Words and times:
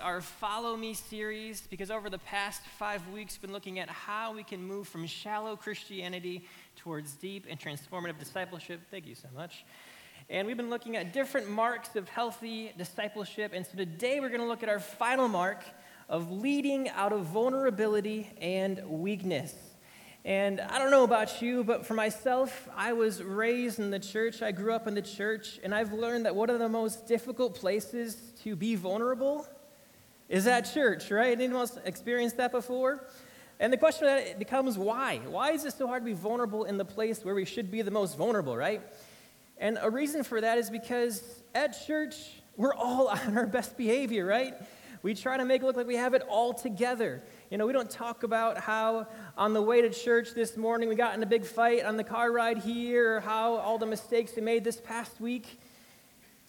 our 0.00 0.22
Follow 0.22 0.74
Me 0.74 0.94
series 0.94 1.66
because 1.68 1.90
over 1.90 2.08
the 2.08 2.18
past 2.18 2.62
five 2.78 3.06
weeks, 3.08 3.34
we've 3.34 3.42
been 3.42 3.52
looking 3.52 3.78
at 3.78 3.90
how 3.90 4.32
we 4.32 4.42
can 4.42 4.62
move 4.62 4.88
from 4.88 5.06
shallow 5.06 5.54
Christianity 5.54 6.46
towards 6.76 7.12
deep 7.12 7.46
and 7.50 7.60
transformative 7.60 8.18
discipleship. 8.18 8.80
Thank 8.90 9.06
you 9.06 9.14
so 9.14 9.28
much. 9.34 9.66
And 10.30 10.46
we've 10.46 10.56
been 10.56 10.70
looking 10.70 10.96
at 10.96 11.12
different 11.12 11.50
marks 11.50 11.94
of 11.94 12.08
healthy 12.08 12.72
discipleship. 12.78 13.52
And 13.54 13.66
so 13.66 13.76
today 13.76 14.18
we're 14.20 14.30
going 14.30 14.40
to 14.40 14.46
look 14.46 14.62
at 14.62 14.70
our 14.70 14.80
final 14.80 15.28
mark 15.28 15.62
of 16.08 16.30
leading 16.30 16.88
out 16.88 17.12
of 17.12 17.26
vulnerability 17.26 18.30
and 18.40 18.82
weakness. 18.88 19.54
And 20.24 20.60
I 20.60 20.78
don't 20.78 20.90
know 20.90 21.04
about 21.04 21.42
you, 21.42 21.64
but 21.64 21.84
for 21.84 21.94
myself, 21.94 22.68
I 22.74 22.94
was 22.94 23.22
raised 23.22 23.78
in 23.78 23.90
the 23.90 23.98
church. 23.98 24.40
I 24.40 24.52
grew 24.52 24.72
up 24.72 24.86
in 24.86 24.94
the 24.94 25.02
church, 25.02 25.58
and 25.62 25.74
I've 25.74 25.92
learned 25.92 26.24
that 26.26 26.34
one 26.34 26.48
of 26.48 26.60
the 26.60 26.68
most 26.68 27.08
difficult 27.08 27.56
places 27.56 28.32
to 28.42 28.56
be 28.56 28.74
vulnerable 28.76 29.46
is 30.32 30.46
at 30.46 30.62
church, 30.62 31.10
right? 31.10 31.38
Anyone 31.38 31.60
else 31.60 31.78
experienced 31.84 32.38
that 32.38 32.52
before? 32.52 33.06
And 33.60 33.70
the 33.70 33.76
question 33.76 34.06
that 34.06 34.38
becomes 34.38 34.78
why? 34.78 35.20
Why 35.28 35.52
is 35.52 35.66
it 35.66 35.74
so 35.74 35.86
hard 35.86 36.02
to 36.02 36.06
be 36.06 36.14
vulnerable 36.14 36.64
in 36.64 36.78
the 36.78 36.86
place 36.86 37.22
where 37.22 37.34
we 37.34 37.44
should 37.44 37.70
be 37.70 37.82
the 37.82 37.90
most 37.90 38.16
vulnerable, 38.16 38.56
right? 38.56 38.80
And 39.58 39.78
a 39.80 39.90
reason 39.90 40.24
for 40.24 40.40
that 40.40 40.56
is 40.56 40.70
because 40.70 41.22
at 41.54 41.76
church, 41.86 42.16
we're 42.56 42.74
all 42.74 43.08
on 43.26 43.36
our 43.36 43.46
best 43.46 43.76
behavior, 43.76 44.24
right? 44.24 44.54
We 45.02 45.14
try 45.14 45.36
to 45.36 45.44
make 45.44 45.62
it 45.62 45.66
look 45.66 45.76
like 45.76 45.86
we 45.86 45.96
have 45.96 46.14
it 46.14 46.22
all 46.22 46.54
together. 46.54 47.22
You 47.50 47.58
know, 47.58 47.66
we 47.66 47.74
don't 47.74 47.90
talk 47.90 48.22
about 48.22 48.56
how 48.56 49.08
on 49.36 49.52
the 49.52 49.60
way 49.60 49.82
to 49.82 49.90
church 49.90 50.32
this 50.32 50.56
morning 50.56 50.88
we 50.88 50.94
got 50.94 51.14
in 51.14 51.22
a 51.22 51.26
big 51.26 51.44
fight 51.44 51.84
on 51.84 51.98
the 51.98 52.04
car 52.04 52.32
ride 52.32 52.56
here, 52.56 53.16
or 53.16 53.20
how 53.20 53.56
all 53.56 53.76
the 53.76 53.84
mistakes 53.84 54.32
we 54.34 54.40
made 54.40 54.64
this 54.64 54.80
past 54.80 55.20
week. 55.20 55.60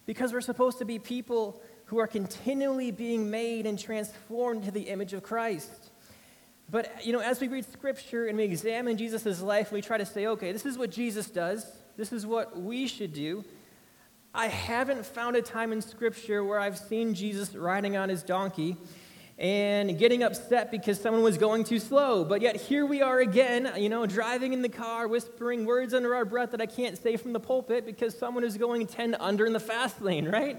Because 0.06 0.32
we're 0.32 0.42
supposed 0.42 0.78
to 0.80 0.86
be 0.86 1.00
people 1.00 1.62
who 1.94 2.00
are 2.00 2.08
continually 2.08 2.90
being 2.90 3.30
made 3.30 3.68
and 3.68 3.78
transformed 3.78 4.64
to 4.64 4.72
the 4.72 4.82
image 4.82 5.14
of 5.14 5.22
Christ. 5.22 5.92
But, 6.68 7.06
you 7.06 7.14
know, 7.14 7.20
as 7.20 7.40
we 7.40 7.48
read 7.48 7.72
scripture 7.72 8.26
and 8.26 8.36
we 8.36 8.46
examine 8.46 8.98
Jesus' 8.98 9.44
life, 9.44 9.72
we 9.72 9.80
try 9.80 10.00
to 10.00 10.06
say, 10.08 10.26
okay, 10.26 10.52
this 10.52 10.66
is 10.66 10.76
what 10.76 10.90
Jesus 10.90 11.30
does, 11.30 11.72
this 11.96 12.12
is 12.12 12.26
what 12.26 12.60
we 12.60 12.88
should 12.88 13.14
do. 13.14 13.46
I 14.34 14.48
haven't 14.48 15.06
found 15.06 15.36
a 15.36 15.44
time 15.44 15.72
in 15.72 15.84
scripture 15.84 16.44
where 16.44 16.60
I've 16.60 16.80
seen 16.80 17.14
Jesus 17.14 17.54
riding 17.54 17.96
on 17.96 18.10
his 18.10 18.24
donkey 18.24 18.76
and 19.38 19.96
getting 20.00 20.24
upset 20.24 20.72
because 20.72 21.00
someone 21.00 21.22
was 21.22 21.38
going 21.38 21.64
too 21.64 21.78
slow. 21.78 22.26
But 22.26 22.42
yet 22.42 22.56
here 22.56 22.88
we 22.88 23.04
are 23.04 23.20
again, 23.20 23.72
you 23.78 23.90
know, 23.90 24.08
driving 24.08 24.54
in 24.54 24.64
the 24.64 24.70
car, 24.70 25.08
whispering 25.08 25.68
words 25.68 25.94
under 25.94 26.16
our 26.16 26.26
breath 26.26 26.50
that 26.52 26.62
I 26.62 26.66
can't 26.66 26.98
say 26.98 27.18
from 27.18 27.34
the 27.34 27.40
pulpit 27.40 27.86
because 27.86 28.18
someone 28.18 28.44
is 28.44 28.58
going 28.58 28.88
10 28.88 29.14
under 29.20 29.46
in 29.46 29.54
the 29.54 29.60
fast 29.60 30.02
lane, 30.02 30.28
right? 30.28 30.58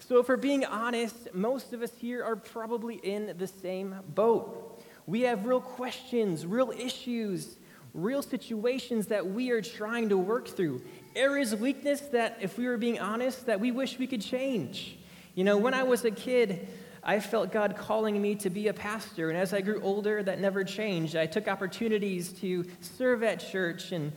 So, 0.00 0.18
if 0.18 0.28
we're 0.28 0.38
being 0.38 0.64
honest, 0.64 1.34
most 1.34 1.74
of 1.74 1.82
us 1.82 1.92
here 1.98 2.24
are 2.24 2.34
probably 2.34 2.96
in 2.96 3.34
the 3.36 3.46
same 3.46 3.94
boat. 4.08 4.82
We 5.06 5.20
have 5.22 5.44
real 5.44 5.60
questions, 5.60 6.46
real 6.46 6.70
issues, 6.70 7.58
real 7.92 8.22
situations 8.22 9.08
that 9.08 9.26
we 9.26 9.50
are 9.50 9.60
trying 9.60 10.08
to 10.08 10.16
work 10.16 10.48
through. 10.48 10.80
Areas 11.14 11.52
of 11.52 11.60
weakness 11.60 12.00
that, 12.12 12.38
if 12.40 12.56
we 12.56 12.66
were 12.66 12.78
being 12.78 12.98
honest, 12.98 13.46
that 13.46 13.60
we 13.60 13.72
wish 13.72 13.98
we 13.98 14.06
could 14.06 14.22
change. 14.22 14.98
You 15.34 15.44
know, 15.44 15.58
when 15.58 15.74
I 15.74 15.82
was 15.82 16.04
a 16.04 16.10
kid, 16.10 16.68
I 17.04 17.20
felt 17.20 17.52
God 17.52 17.76
calling 17.76 18.20
me 18.20 18.34
to 18.36 18.50
be 18.50 18.68
a 18.68 18.74
pastor. 18.74 19.28
And 19.28 19.38
as 19.38 19.52
I 19.52 19.60
grew 19.60 19.82
older, 19.82 20.22
that 20.22 20.40
never 20.40 20.64
changed. 20.64 21.14
I 21.14 21.26
took 21.26 21.46
opportunities 21.46 22.32
to 22.40 22.64
serve 22.80 23.22
at 23.22 23.38
church 23.38 23.92
and, 23.92 24.12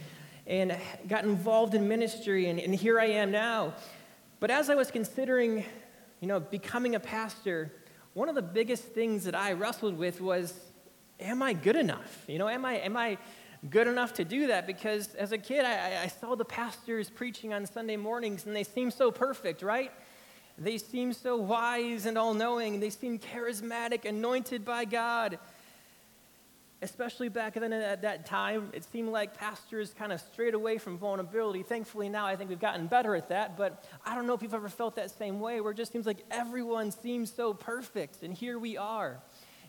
and 0.47 0.77
got 1.09 1.25
involved 1.25 1.75
in 1.75 1.87
ministry, 1.87 2.49
and, 2.49 2.59
and 2.59 2.73
here 2.73 2.99
I 2.99 3.07
am 3.07 3.31
now. 3.31 3.73
But 4.43 4.51
as 4.51 4.69
I 4.69 4.75
was 4.75 4.91
considering, 4.91 5.63
you 6.19 6.27
know, 6.27 6.41
becoming 6.41 6.95
a 6.95 6.99
pastor, 6.99 7.71
one 8.13 8.27
of 8.27 8.35
the 8.35 8.41
biggest 8.41 8.83
things 8.83 9.23
that 9.23 9.35
I 9.35 9.53
wrestled 9.53 9.97
with 9.97 10.19
was, 10.19 10.53
am 11.17 11.41
I 11.41 11.53
good 11.53 11.77
enough? 11.77 12.25
You 12.27 12.39
know, 12.39 12.49
am 12.49 12.65
I, 12.65 12.73
am 12.79 12.97
I 12.97 13.17
good 13.69 13.87
enough 13.87 14.15
to 14.15 14.25
do 14.25 14.47
that? 14.47 14.67
Because 14.67 15.15
as 15.15 15.31
a 15.31 15.37
kid, 15.37 15.63
I, 15.63 16.03
I 16.03 16.07
saw 16.07 16.35
the 16.35 16.43
pastors 16.43 17.09
preaching 17.09 17.53
on 17.53 17.65
Sunday 17.65 17.95
mornings, 17.95 18.45
and 18.45 18.53
they 18.53 18.65
seemed 18.65 18.91
so 18.91 19.11
perfect, 19.11 19.61
right? 19.61 19.93
They 20.57 20.77
seemed 20.77 21.15
so 21.15 21.37
wise 21.37 22.05
and 22.05 22.17
all 22.17 22.33
knowing. 22.33 22.81
They 22.81 22.89
seemed 22.89 23.21
charismatic, 23.21 24.03
anointed 24.03 24.65
by 24.65 24.83
God 24.83 25.39
especially 26.83 27.29
back 27.29 27.53
then 27.55 27.73
at 27.73 28.01
that 28.01 28.25
time, 28.25 28.69
it 28.73 28.83
seemed 28.83 29.09
like 29.09 29.37
pastors 29.37 29.93
kind 29.97 30.11
of 30.11 30.19
strayed 30.19 30.53
away 30.53 30.77
from 30.77 30.97
vulnerability. 30.97 31.63
Thankfully, 31.63 32.09
now 32.09 32.25
I 32.25 32.35
think 32.35 32.49
we've 32.49 32.59
gotten 32.59 32.87
better 32.87 33.15
at 33.15 33.29
that, 33.29 33.57
but 33.57 33.85
I 34.05 34.13
don't 34.13 34.27
know 34.27 34.33
if 34.33 34.41
you've 34.41 34.53
ever 34.53 34.69
felt 34.69 34.95
that 34.97 35.09
same 35.09 35.39
way 35.39 35.61
where 35.61 35.71
it 35.71 35.77
just 35.77 35.91
seems 35.91 36.05
like 36.05 36.23
everyone 36.29 36.91
seems 36.91 37.31
so 37.31 37.53
perfect, 37.53 38.21
and 38.21 38.33
here 38.33 38.59
we 38.59 38.77
are. 38.77 39.19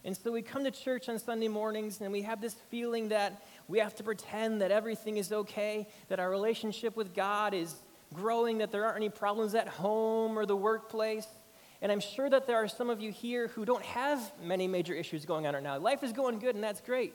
And 0.05 0.15
so 0.15 0.33
we 0.33 0.43
come 0.43 0.65
to 0.65 0.71
church 0.71 1.09
on 1.09 1.19
Sunday 1.19 1.49
mornings 1.49 2.03
and 2.03 2.13
we 2.13 2.21
have 2.23 2.39
this 2.39 2.55
feeling 2.71 3.09
that 3.09 3.43
we 3.69 3.79
have 3.79 3.95
to 3.95 4.03
pretend 4.03 4.61
that 4.61 4.71
everything 4.71 5.17
is 5.17 5.33
okay, 5.33 5.89
that 6.09 6.21
our 6.21 6.29
relationship 6.29 6.95
with 6.95 7.15
God 7.15 7.55
is 7.55 7.75
growing, 8.13 8.59
that 8.59 8.71
there 8.71 8.85
aren't 8.85 8.97
any 8.97 9.09
problems 9.09 9.55
at 9.55 9.67
home 9.67 10.39
or 10.39 10.45
the 10.45 10.57
workplace. 10.57 11.27
And 11.84 11.93
I'm 11.93 12.00
sure 12.00 12.31
that 12.31 12.47
there 12.47 12.56
are 12.56 12.67
some 12.67 12.89
of 12.89 13.03
you 13.03 13.12
here 13.12 13.49
who 13.49 13.67
don't 13.67 13.84
have 13.84 14.33
many 14.43 14.67
major 14.67 14.95
issues 14.95 15.27
going 15.27 15.47
on 15.47 15.53
right 15.53 15.62
now. 15.62 15.77
Life 15.77 16.03
is 16.03 16.12
going 16.12 16.39
good, 16.39 16.55
and 16.55 16.65
that's 16.65 16.81
great. 16.81 17.12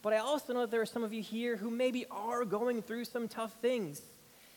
But 0.00 0.14
I 0.14 0.18
also 0.20 0.54
know 0.54 0.60
that 0.60 0.70
there 0.70 0.80
are 0.80 0.86
some 0.86 1.04
of 1.04 1.12
you 1.12 1.22
here 1.22 1.54
who 1.54 1.70
maybe 1.70 2.06
are 2.10 2.46
going 2.46 2.80
through 2.80 3.04
some 3.04 3.28
tough 3.28 3.52
things. 3.60 4.00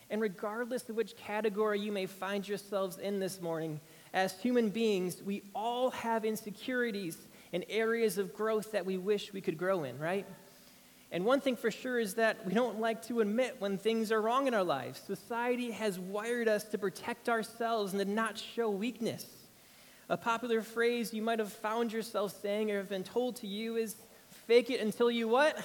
And 0.09 0.22
regardless 0.22 0.88
of 0.88 0.96
which 0.96 1.18
category 1.18 1.78
you 1.78 1.92
may 1.92 2.06
find 2.06 2.48
yourselves 2.48 3.00
in 3.00 3.19
this 3.19 3.42
morning, 3.42 3.81
as 4.14 4.40
human 4.40 4.69
beings, 4.69 5.22
we 5.22 5.44
all 5.53 5.90
have 5.90 6.24
insecurities 6.24 7.18
and 7.52 7.66
areas 7.68 8.18
of 8.18 8.34
growth 8.34 8.72
that 8.72 8.86
we 8.86 8.96
wish 8.98 9.34
we 9.34 9.42
could 9.42 9.58
grow 9.58 9.84
in, 9.84 10.00
right? 10.00 10.25
And 11.12 11.25
one 11.25 11.42
thing 11.42 11.58
for 11.58 11.69
sure 11.69 12.00
is 12.00 12.14
that 12.14 12.46
we 12.46 12.53
don't 12.53 12.80
like 12.80 13.06
to 13.08 13.19
admit 13.19 13.58
when 13.59 13.78
things 13.78 14.14
are 14.14 14.22
wrong 14.22 14.48
in 14.48 14.53
our 14.53 14.64
lives. 14.64 15.02
Society 15.02 15.72
has 15.72 16.00
wired 16.00 16.48
us 16.48 16.64
to 16.66 16.78
protect 16.78 17.28
ourselves 17.28 17.92
and 17.92 18.00
to 18.00 18.09
not 18.09 18.38
show 18.38 18.69
weakness. 18.69 19.25
A 20.12 20.18
popular 20.18 20.64
phrase 20.64 21.14
you 21.14 21.22
might 21.22 21.38
have 21.38 21.53
found 21.53 21.94
yourself 21.94 22.42
saying 22.42 22.72
or 22.72 22.78
have 22.78 22.90
been 22.90 23.03
told 23.03 23.36
to 23.38 23.47
you 23.47 23.75
is 23.75 23.96
fake 24.47 24.72
it 24.72 24.80
until 24.80 25.12
you 25.12 25.28
what? 25.28 25.64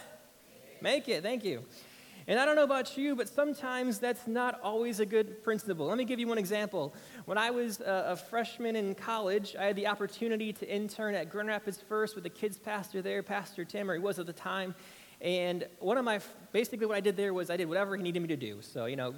Make 0.82 1.08
it. 1.08 1.22
Thank 1.22 1.44
you. 1.44 1.64
And 2.26 2.38
I 2.38 2.44
don't 2.44 2.54
know 2.54 2.64
about 2.64 2.98
you, 2.98 3.16
but 3.16 3.26
sometimes 3.26 3.98
that's 3.98 4.26
not 4.26 4.60
always 4.62 5.00
a 5.00 5.06
good 5.06 5.42
principle. 5.42 5.86
Let 5.86 5.96
me 5.96 6.04
give 6.04 6.18
you 6.18 6.26
one 6.26 6.36
example. 6.36 6.94
When 7.24 7.38
I 7.38 7.50
was 7.50 7.80
a, 7.80 8.16
freshman 8.16 8.76
in 8.76 8.94
college, 8.94 9.56
I 9.58 9.64
had 9.64 9.76
the 9.76 9.86
opportunity 9.86 10.52
to 10.52 10.68
intern 10.68 11.14
at 11.14 11.30
Grand 11.30 11.48
Rapids 11.48 11.82
First 11.86 12.14
with 12.14 12.24
the 12.24 12.30
kids 12.30 12.58
pastor 12.58 13.00
there, 13.00 13.22
Pastor 13.22 13.64
Tim, 13.64 13.90
or 13.90 13.94
he 13.94 14.00
was 14.00 14.18
at 14.18 14.26
the 14.26 14.32
time. 14.32 14.74
And 15.22 15.66
one 15.78 15.96
of 15.96 16.04
my, 16.04 16.20
basically 16.52 16.86
what 16.86 16.96
I 16.96 17.00
did 17.00 17.16
there 17.16 17.32
was 17.32 17.48
I 17.48 17.56
did 17.56 17.68
whatever 17.68 17.96
he 17.96 18.02
needed 18.02 18.20
me 18.20 18.28
to 18.28 18.36
do. 18.36 18.60
So, 18.60 18.84
you 18.84 18.96
know, 18.96 19.14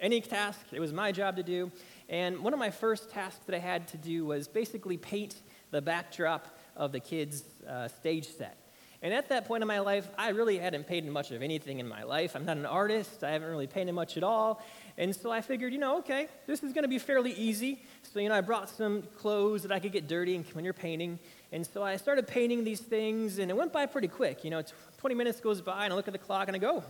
any 0.00 0.20
task, 0.20 0.60
it 0.72 0.80
was 0.80 0.92
my 0.92 1.12
job 1.12 1.36
to 1.36 1.42
do. 1.42 1.70
And 2.10 2.40
one 2.40 2.52
of 2.52 2.58
my 2.58 2.70
first 2.70 3.08
tasks 3.08 3.44
that 3.46 3.54
I 3.54 3.60
had 3.60 3.86
to 3.88 3.96
do 3.96 4.26
was 4.26 4.48
basically 4.48 4.96
paint 4.96 5.36
the 5.70 5.80
backdrop 5.80 6.58
of 6.76 6.90
the 6.90 6.98
kids' 6.98 7.44
uh, 7.66 7.86
stage 7.86 8.26
set. 8.26 8.56
And 9.00 9.14
at 9.14 9.30
that 9.30 9.46
point 9.46 9.62
in 9.62 9.68
my 9.68 9.78
life, 9.78 10.10
I 10.18 10.30
really 10.30 10.58
hadn't 10.58 10.86
painted 10.86 11.10
much 11.10 11.30
of 11.30 11.40
anything 11.40 11.78
in 11.78 11.88
my 11.88 12.02
life. 12.02 12.34
I'm 12.34 12.44
not 12.44 12.58
an 12.58 12.66
artist, 12.66 13.24
I 13.24 13.30
haven't 13.30 13.48
really 13.48 13.68
painted 13.68 13.92
much 13.94 14.16
at 14.16 14.24
all. 14.24 14.62
And 14.98 15.14
so 15.14 15.30
I 15.30 15.40
figured, 15.40 15.72
you 15.72 15.78
know, 15.78 15.98
okay, 15.98 16.26
this 16.46 16.62
is 16.62 16.74
going 16.74 16.82
to 16.82 16.88
be 16.88 16.98
fairly 16.98 17.32
easy. 17.32 17.80
So, 18.02 18.18
you 18.18 18.28
know, 18.28 18.34
I 18.34 18.42
brought 18.42 18.68
some 18.68 19.02
clothes 19.16 19.62
that 19.62 19.72
I 19.72 19.78
could 19.78 19.92
get 19.92 20.06
dirty 20.06 20.34
and 20.34 20.44
when 20.48 20.64
you're 20.64 20.74
painting. 20.74 21.18
And 21.52 21.64
so 21.64 21.82
I 21.82 21.96
started 21.96 22.26
painting 22.26 22.64
these 22.64 22.80
things, 22.80 23.38
and 23.38 23.50
it 23.50 23.56
went 23.56 23.72
by 23.72 23.86
pretty 23.86 24.08
quick. 24.08 24.44
You 24.44 24.50
know, 24.50 24.62
20 24.98 25.14
minutes 25.14 25.40
goes 25.40 25.62
by, 25.62 25.84
and 25.84 25.92
I 25.92 25.96
look 25.96 26.08
at 26.08 26.12
the 26.12 26.18
clock 26.18 26.48
and 26.48 26.56
I 26.56 26.58
go, 26.58 26.82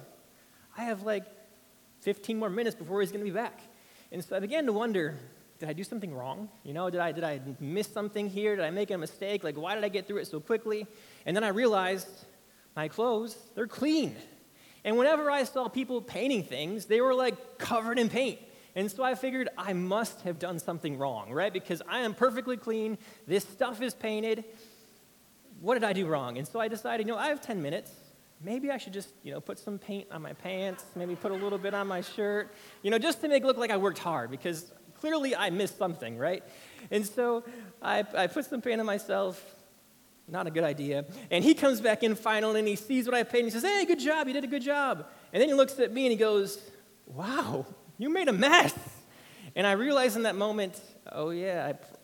I 0.76 0.84
have 0.84 1.02
like 1.02 1.24
15 2.00 2.38
more 2.38 2.50
minutes 2.50 2.74
before 2.74 3.02
he's 3.02 3.12
going 3.12 3.24
to 3.24 3.30
be 3.30 3.36
back. 3.36 3.60
And 4.12 4.24
so 4.24 4.36
I 4.36 4.40
began 4.40 4.66
to 4.66 4.72
wonder, 4.72 5.18
did 5.58 5.68
I 5.68 5.72
do 5.72 5.84
something 5.84 6.12
wrong? 6.12 6.48
You 6.64 6.72
know, 6.72 6.90
did 6.90 7.00
I, 7.00 7.12
did 7.12 7.22
I 7.22 7.40
miss 7.60 7.86
something 7.86 8.28
here? 8.28 8.56
Did 8.56 8.64
I 8.64 8.70
make 8.70 8.90
a 8.90 8.98
mistake? 8.98 9.44
Like, 9.44 9.56
why 9.56 9.74
did 9.74 9.84
I 9.84 9.88
get 9.88 10.06
through 10.06 10.18
it 10.18 10.26
so 10.26 10.40
quickly? 10.40 10.86
And 11.26 11.36
then 11.36 11.44
I 11.44 11.48
realized 11.48 12.08
my 12.74 12.88
clothes, 12.88 13.36
they're 13.54 13.66
clean. 13.66 14.16
And 14.84 14.96
whenever 14.96 15.30
I 15.30 15.44
saw 15.44 15.68
people 15.68 16.00
painting 16.00 16.42
things, 16.42 16.86
they 16.86 17.00
were 17.00 17.14
like 17.14 17.58
covered 17.58 17.98
in 17.98 18.08
paint. 18.08 18.38
And 18.74 18.90
so 18.90 19.02
I 19.02 19.14
figured 19.14 19.48
I 19.58 19.72
must 19.72 20.22
have 20.22 20.38
done 20.38 20.58
something 20.58 20.96
wrong, 20.96 21.32
right? 21.32 21.52
Because 21.52 21.82
I 21.88 22.00
am 22.00 22.14
perfectly 22.14 22.56
clean. 22.56 22.98
This 23.26 23.44
stuff 23.44 23.82
is 23.82 23.94
painted. 23.94 24.44
What 25.60 25.74
did 25.74 25.84
I 25.84 25.92
do 25.92 26.06
wrong? 26.06 26.38
And 26.38 26.46
so 26.48 26.60
I 26.60 26.68
decided, 26.68 27.06
you 27.06 27.12
know, 27.12 27.18
I 27.18 27.28
have 27.28 27.40
10 27.40 27.60
minutes 27.60 27.90
maybe 28.42 28.70
I 28.70 28.78
should 28.78 28.92
just, 28.92 29.10
you 29.22 29.32
know, 29.32 29.40
put 29.40 29.58
some 29.58 29.78
paint 29.78 30.08
on 30.10 30.22
my 30.22 30.32
pants, 30.32 30.84
maybe 30.96 31.14
put 31.14 31.30
a 31.30 31.34
little 31.34 31.58
bit 31.58 31.74
on 31.74 31.86
my 31.86 32.00
shirt, 32.00 32.54
you 32.82 32.90
know, 32.90 32.98
just 32.98 33.20
to 33.20 33.28
make 33.28 33.42
it 33.42 33.46
look 33.46 33.58
like 33.58 33.70
I 33.70 33.76
worked 33.76 33.98
hard 33.98 34.30
because 34.30 34.70
clearly 35.00 35.36
I 35.36 35.50
missed 35.50 35.78
something, 35.78 36.16
right? 36.16 36.42
And 36.90 37.06
so 37.06 37.44
I, 37.82 38.04
I 38.16 38.26
put 38.26 38.46
some 38.46 38.60
paint 38.60 38.80
on 38.80 38.86
myself, 38.86 39.42
not 40.26 40.46
a 40.46 40.50
good 40.50 40.64
idea. 40.64 41.04
And 41.30 41.44
he 41.44 41.54
comes 41.54 41.80
back 41.80 42.02
in 42.02 42.14
finally 42.14 42.60
and 42.60 42.68
he 42.68 42.76
sees 42.76 43.06
what 43.06 43.14
I 43.14 43.22
painted 43.22 43.38
and 43.38 43.46
he 43.46 43.60
says, 43.60 43.62
hey, 43.62 43.84
good 43.84 44.00
job, 44.00 44.26
you 44.26 44.32
did 44.32 44.44
a 44.44 44.48
good 44.48 44.62
job. 44.62 45.06
And 45.32 45.40
then 45.40 45.48
he 45.48 45.54
looks 45.54 45.78
at 45.78 45.92
me 45.92 46.06
and 46.06 46.12
he 46.12 46.18
goes, 46.18 46.58
wow, 47.06 47.66
you 47.98 48.08
made 48.08 48.28
a 48.28 48.32
mess. 48.32 48.74
And 49.54 49.66
I 49.66 49.72
realized 49.72 50.16
in 50.16 50.22
that 50.22 50.36
moment, 50.36 50.80
oh 51.10 51.30
yeah, 51.30 51.72
I, 51.72 51.99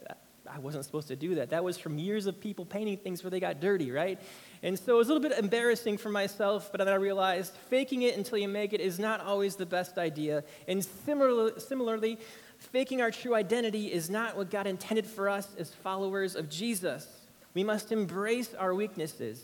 I 0.57 0.59
wasn't 0.59 0.87
supposed 0.87 1.09
to 1.09 1.17
do 1.17 1.35
that. 1.35 1.51
That 1.51 1.63
was 1.63 1.77
from 1.77 1.99
years 1.99 2.27
of 2.27 2.41
people 2.41 2.65
painting 2.65 2.97
things 2.97 3.23
where 3.23 3.31
they 3.31 3.41
got 3.41 3.61
dirty, 3.61 3.91
right? 3.91 4.19
And 4.63 4.79
so 4.79 4.95
it 4.95 4.97
was 4.97 5.09
a 5.11 5.13
little 5.13 5.29
bit 5.29 5.39
embarrassing 5.39 5.99
for 5.99 6.09
myself, 6.09 6.71
but 6.73 6.79
then 6.79 6.89
I 6.89 6.95
realized 6.95 7.53
faking 7.69 8.03
it 8.03 8.17
until 8.17 8.39
you 8.39 8.49
make 8.49 8.73
it 8.73 8.81
is 8.81 8.99
not 8.99 9.21
always 9.21 9.57
the 9.57 9.67
best 9.67 9.99
idea. 9.99 10.45
And 10.67 10.83
similarly, 10.83 11.53
similarly 11.59 12.19
faking 12.59 13.03
our 13.03 13.11
true 13.11 13.35
identity 13.35 13.93
is 13.93 14.09
not 14.09 14.35
what 14.35 14.51
God 14.51 14.67
intended 14.67 15.05
for 15.05 15.29
us 15.29 15.55
as 15.59 15.75
followers 15.75 16.35
of 16.35 16.49
Jesus. 16.49 17.07
We 17.53 17.63
must 17.63 17.93
embrace 17.93 18.55
our 18.55 18.75
weaknesses. 18.75 19.43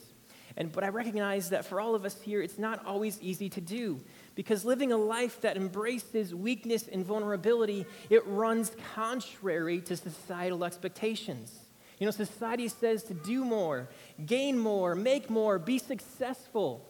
And, 0.57 0.73
but 0.73 0.83
I 0.83 0.89
recognize 0.89 1.51
that 1.51 1.67
for 1.67 1.79
all 1.79 1.95
of 1.95 2.07
us 2.07 2.23
here, 2.23 2.41
it's 2.41 2.59
not 2.59 2.87
always 2.87 3.21
easy 3.21 3.51
to 3.51 3.61
do 3.61 4.01
because 4.35 4.65
living 4.65 4.93
a 4.93 4.97
life 4.97 5.41
that 5.43 5.57
embraces 5.57 6.35
weakness 6.35 6.89
and 6.89 7.05
vulnerability, 7.05 7.87
it 8.11 8.27
runs 8.27 8.73
contrary 8.95 9.81
to 9.83 9.97
societal 9.97 10.65
expectations. 10.65 11.59
You 11.99 12.07
know, 12.07 12.11
society 12.11 12.69
says 12.69 13.05
to 13.05 13.15
do 13.15 13.45
more, 13.45 13.89
gain 14.27 14.59
more, 14.59 14.95
make 14.95 15.31
more, 15.31 15.59
be 15.59 15.79
successful. 15.79 16.89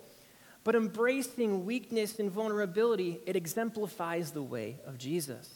But 0.65 0.75
embracing 0.75 1.67
weakness 1.67 2.19
and 2.19 2.31
vulnerability, 2.31 3.19
it 3.27 3.35
exemplifies 3.35 4.31
the 4.31 4.43
way 4.43 4.79
of 4.87 4.97
Jesus. 4.97 5.53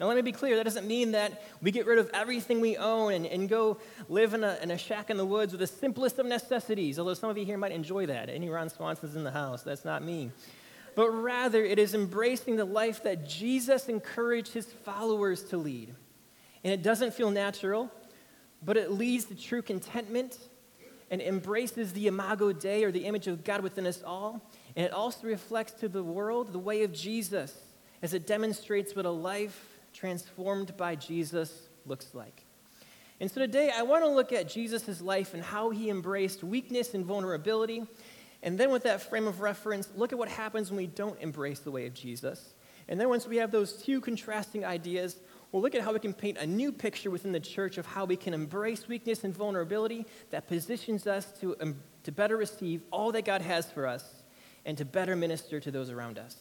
Now, 0.00 0.06
let 0.06 0.16
me 0.16 0.22
be 0.22 0.32
clear 0.32 0.56
that 0.56 0.64
doesn't 0.64 0.86
mean 0.86 1.12
that 1.12 1.42
we 1.60 1.70
get 1.70 1.84
rid 1.86 1.98
of 1.98 2.10
everything 2.14 2.60
we 2.60 2.78
own 2.78 3.12
and, 3.12 3.26
and 3.26 3.48
go 3.48 3.78
live 4.08 4.32
in 4.32 4.42
a, 4.42 4.58
in 4.62 4.70
a 4.70 4.78
shack 4.78 5.10
in 5.10 5.18
the 5.18 5.26
woods 5.26 5.52
with 5.52 5.60
the 5.60 5.66
simplest 5.66 6.18
of 6.18 6.24
necessities, 6.24 6.98
although 6.98 7.12
some 7.12 7.28
of 7.28 7.36
you 7.36 7.44
here 7.44 7.58
might 7.58 7.72
enjoy 7.72 8.06
that. 8.06 8.30
Any 8.30 8.48
Ron 8.48 8.70
Swanson's 8.70 9.14
in 9.14 9.24
the 9.24 9.30
house, 9.30 9.62
that's 9.62 9.84
not 9.84 10.02
me. 10.02 10.30
But 10.94 11.10
rather, 11.10 11.64
it 11.64 11.78
is 11.78 11.94
embracing 11.94 12.56
the 12.56 12.64
life 12.64 13.02
that 13.04 13.28
Jesus 13.28 13.88
encouraged 13.88 14.52
his 14.52 14.66
followers 14.66 15.44
to 15.44 15.56
lead. 15.56 15.94
And 16.64 16.72
it 16.72 16.82
doesn't 16.82 17.14
feel 17.14 17.30
natural, 17.30 17.90
but 18.62 18.76
it 18.76 18.90
leads 18.90 19.26
to 19.26 19.34
true 19.34 19.62
contentment 19.62 20.38
and 21.10 21.20
embraces 21.20 21.92
the 21.92 22.06
imago 22.06 22.52
Dei, 22.52 22.84
or 22.84 22.92
the 22.92 23.04
image 23.04 23.26
of 23.26 23.42
God 23.42 23.62
within 23.62 23.86
us 23.86 24.02
all. 24.02 24.48
And 24.76 24.86
it 24.86 24.92
also 24.92 25.26
reflects 25.26 25.72
to 25.80 25.88
the 25.88 26.02
world 26.02 26.52
the 26.52 26.58
way 26.58 26.84
of 26.84 26.92
Jesus 26.92 27.56
as 28.02 28.14
it 28.14 28.26
demonstrates 28.26 28.94
what 28.94 29.06
a 29.06 29.10
life 29.10 29.78
transformed 29.92 30.76
by 30.76 30.94
Jesus 30.94 31.68
looks 31.84 32.14
like. 32.14 32.44
And 33.18 33.30
so 33.30 33.40
today 33.40 33.70
I 33.74 33.82
want 33.82 34.04
to 34.04 34.08
look 34.08 34.32
at 34.32 34.48
Jesus' 34.48 35.00
life 35.00 35.34
and 35.34 35.42
how 35.42 35.70
he 35.70 35.90
embraced 35.90 36.42
weakness 36.42 36.94
and 36.94 37.04
vulnerability. 37.04 37.84
And 38.42 38.58
then, 38.58 38.70
with 38.70 38.84
that 38.84 39.02
frame 39.02 39.26
of 39.26 39.40
reference, 39.40 39.88
look 39.96 40.12
at 40.12 40.18
what 40.18 40.28
happens 40.28 40.70
when 40.70 40.78
we 40.78 40.86
don't 40.86 41.20
embrace 41.20 41.60
the 41.60 41.70
way 41.70 41.86
of 41.86 41.94
Jesus. 41.94 42.54
And 42.88 42.98
then, 42.98 43.08
once 43.08 43.26
we 43.26 43.36
have 43.36 43.50
those 43.50 43.74
two 43.74 44.00
contrasting 44.00 44.64
ideas, 44.64 45.16
we'll 45.52 45.62
look 45.62 45.74
at 45.74 45.82
how 45.82 45.92
we 45.92 45.98
can 45.98 46.14
paint 46.14 46.38
a 46.38 46.46
new 46.46 46.72
picture 46.72 47.10
within 47.10 47.32
the 47.32 47.40
church 47.40 47.76
of 47.76 47.86
how 47.86 48.06
we 48.06 48.16
can 48.16 48.32
embrace 48.32 48.88
weakness 48.88 49.24
and 49.24 49.34
vulnerability 49.34 50.06
that 50.30 50.48
positions 50.48 51.06
us 51.06 51.26
to, 51.40 51.54
um, 51.60 51.76
to 52.04 52.12
better 52.12 52.36
receive 52.36 52.82
all 52.90 53.12
that 53.12 53.24
God 53.24 53.42
has 53.42 53.70
for 53.70 53.86
us 53.86 54.04
and 54.64 54.78
to 54.78 54.84
better 54.84 55.16
minister 55.16 55.60
to 55.60 55.70
those 55.70 55.90
around 55.90 56.18
us. 56.18 56.36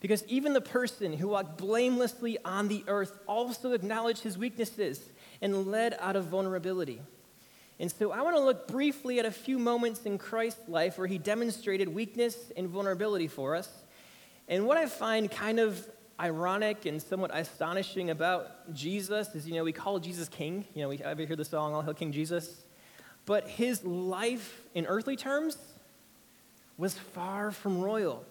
Because 0.00 0.26
even 0.26 0.52
the 0.52 0.60
person 0.60 1.12
who 1.12 1.28
walked 1.28 1.58
blamelessly 1.58 2.36
on 2.44 2.68
the 2.68 2.84
earth 2.88 3.18
also 3.26 3.72
acknowledged 3.72 4.22
his 4.22 4.36
weaknesses 4.36 5.00
and 5.40 5.68
led 5.68 5.96
out 6.00 6.16
of 6.16 6.24
vulnerability. 6.26 7.00
And 7.82 7.90
so 7.90 8.12
I 8.12 8.22
want 8.22 8.36
to 8.36 8.40
look 8.40 8.68
briefly 8.68 9.18
at 9.18 9.26
a 9.26 9.30
few 9.32 9.58
moments 9.58 10.02
in 10.04 10.16
Christ's 10.16 10.68
life 10.68 10.98
where 10.98 11.08
he 11.08 11.18
demonstrated 11.18 11.88
weakness 11.88 12.52
and 12.56 12.68
vulnerability 12.68 13.26
for 13.26 13.56
us. 13.56 13.68
And 14.46 14.68
what 14.68 14.76
I 14.76 14.86
find 14.86 15.28
kind 15.28 15.58
of 15.58 15.84
ironic 16.20 16.86
and 16.86 17.02
somewhat 17.02 17.32
astonishing 17.34 18.10
about 18.10 18.72
Jesus 18.72 19.34
is, 19.34 19.48
you 19.48 19.54
know, 19.54 19.64
we 19.64 19.72
call 19.72 19.98
Jesus 19.98 20.28
king. 20.28 20.64
You 20.74 20.82
know, 20.82 20.90
we 20.90 20.98
ever 20.98 21.24
hear 21.24 21.34
the 21.34 21.44
song, 21.44 21.74
All 21.74 21.82
Hail 21.82 21.92
King 21.92 22.12
Jesus? 22.12 22.62
But 23.26 23.48
his 23.48 23.82
life 23.82 24.60
in 24.76 24.86
earthly 24.86 25.16
terms 25.16 25.58
was 26.78 26.96
far 26.96 27.50
from 27.50 27.80
royal. 27.80 28.24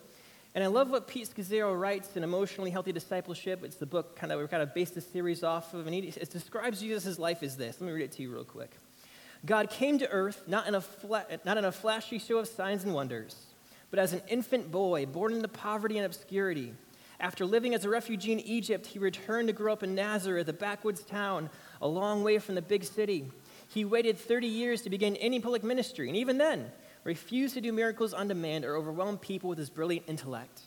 And 0.56 0.64
I 0.64 0.68
love 0.68 0.90
what 0.90 1.10
Pete 1.10 1.28
Scazzero 1.28 1.78
writes 1.78 2.16
in 2.16 2.24
Emotionally 2.24 2.72
Healthy 2.72 2.94
Discipleship. 2.94 3.66
It's 3.66 3.76
the 3.76 3.86
book 3.86 4.16
kind 4.16 4.32
of 4.32 4.40
we 4.40 4.48
kind 4.48 4.64
of 4.64 4.74
based 4.74 4.96
this 4.96 5.08
series 5.08 5.44
off 5.44 5.74
of, 5.74 5.88
and 5.88 5.94
he, 5.94 6.08
it 6.08 6.30
describes 6.30 6.80
Jesus' 6.80 7.20
life 7.20 7.44
as 7.44 7.58
this. 7.58 7.82
Let 7.82 7.88
me 7.88 7.92
read 7.92 8.06
it 8.06 8.14
to 8.14 8.22
you 8.22 8.32
real 8.32 8.46
quick. 8.46 8.72
God 9.46 9.70
came 9.70 9.98
to 10.00 10.10
earth 10.10 10.44
not 10.48 10.68
in, 10.68 10.76
a 10.76 10.84
not 11.46 11.58
in 11.58 11.66
a 11.66 11.72
flashy 11.72 12.20
show 12.20 12.38
of 12.38 12.48
signs 12.48 12.84
and 12.84 12.94
wonders, 12.94 13.36
but 13.90 14.00
as 14.00 14.14
an 14.14 14.22
infant 14.28 14.72
boy 14.72 15.06
born 15.06 15.34
into 15.34 15.48
poverty 15.48 15.98
and 15.98 16.06
obscurity. 16.06 16.74
After 17.20 17.46
living 17.46 17.74
as 17.76 17.86
a 17.86 17.90
refugee 17.90 18.32
in 18.32 18.40
Egypt, 18.40 18.88
he 18.88 19.00
returned 19.00 19.48
to 19.48 19.54
grow 19.54 19.74
up 19.74 19.84
in 19.84 19.94
Nazareth, 19.94 20.48
a 20.48 20.54
backwoods 20.54 21.02
town 21.02 21.50
a 21.82 21.88
long 21.88 22.24
way 22.24 22.40
from 22.40 22.56
the 22.56 22.62
big 22.62 22.84
city. 22.84 23.26
He 23.68 23.86
waited 23.86 24.18
30 24.18 24.48
years 24.48 24.82
to 24.82 24.90
begin 24.90 25.16
any 25.18 25.40
public 25.40 25.64
ministry, 25.64 26.08
and 26.08 26.18
even 26.18 26.38
then, 26.38 26.72
refused 27.04 27.54
to 27.54 27.62
do 27.62 27.72
miracles 27.72 28.14
on 28.14 28.28
demand 28.28 28.66
or 28.66 28.76
overwhelm 28.76 29.18
people 29.18 29.50
with 29.50 29.58
his 29.58 29.70
brilliant 29.70 30.08
intellect. 30.08 30.62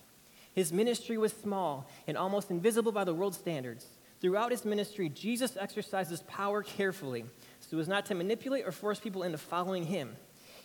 His 0.52 0.72
ministry 0.72 1.18
was 1.18 1.32
small 1.32 1.88
and 2.06 2.16
almost 2.16 2.50
invisible 2.50 2.92
by 2.92 3.04
the 3.04 3.14
world's 3.14 3.38
standards. 3.38 3.86
Throughout 4.20 4.52
his 4.52 4.64
ministry, 4.64 5.08
Jesus 5.08 5.56
exercised 5.58 6.10
his 6.10 6.22
power 6.22 6.62
carefully 6.62 7.24
so 7.70 7.78
as 7.78 7.88
not 7.88 8.06
to 8.06 8.14
manipulate 8.14 8.66
or 8.66 8.72
force 8.72 8.98
people 8.98 9.22
into 9.22 9.38
following 9.38 9.84
him. 9.84 10.16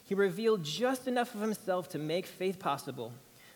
He 0.04 0.16
revealed 0.16 0.63
just 0.63 1.07
enough 1.07 1.36
of 1.36 1.42
himself 1.42 1.90
to 1.90 2.00
make 2.00 2.25
faith 2.25 2.60
possible, 2.60 3.13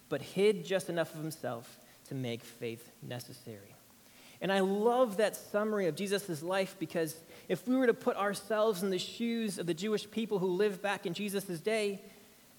but 0.10 0.22
hid 0.22 0.66
just 0.66 0.90
enough 0.90 1.13
of 1.13 1.22
himself 1.22 1.80
to 2.10 2.16
make 2.16 2.44
faith 2.44 2.92
necessary. 3.01 3.75
And 4.42 4.51
I 4.51 4.60
love 4.60 5.18
that 5.18 5.36
summary 5.36 5.88
of 5.88 5.95
Jesus' 5.95 6.44
life 6.44 6.75
because 6.78 7.16
if 7.48 7.68
we 7.68 7.75
were 7.75 7.88
to 7.88 7.94
put 7.94 8.18
ourselves 8.18 8.84
in 8.84 8.90
the 8.90 9.00
shoes 9.00 9.57
of 9.57 9.66
the 9.66 9.74
Jewish 9.74 10.10
people 10.12 10.38
who 10.40 10.48
lived 10.48 10.81
back 10.81 11.06
in 11.06 11.13
Jesus' 11.13 11.60
day, 11.62 12.01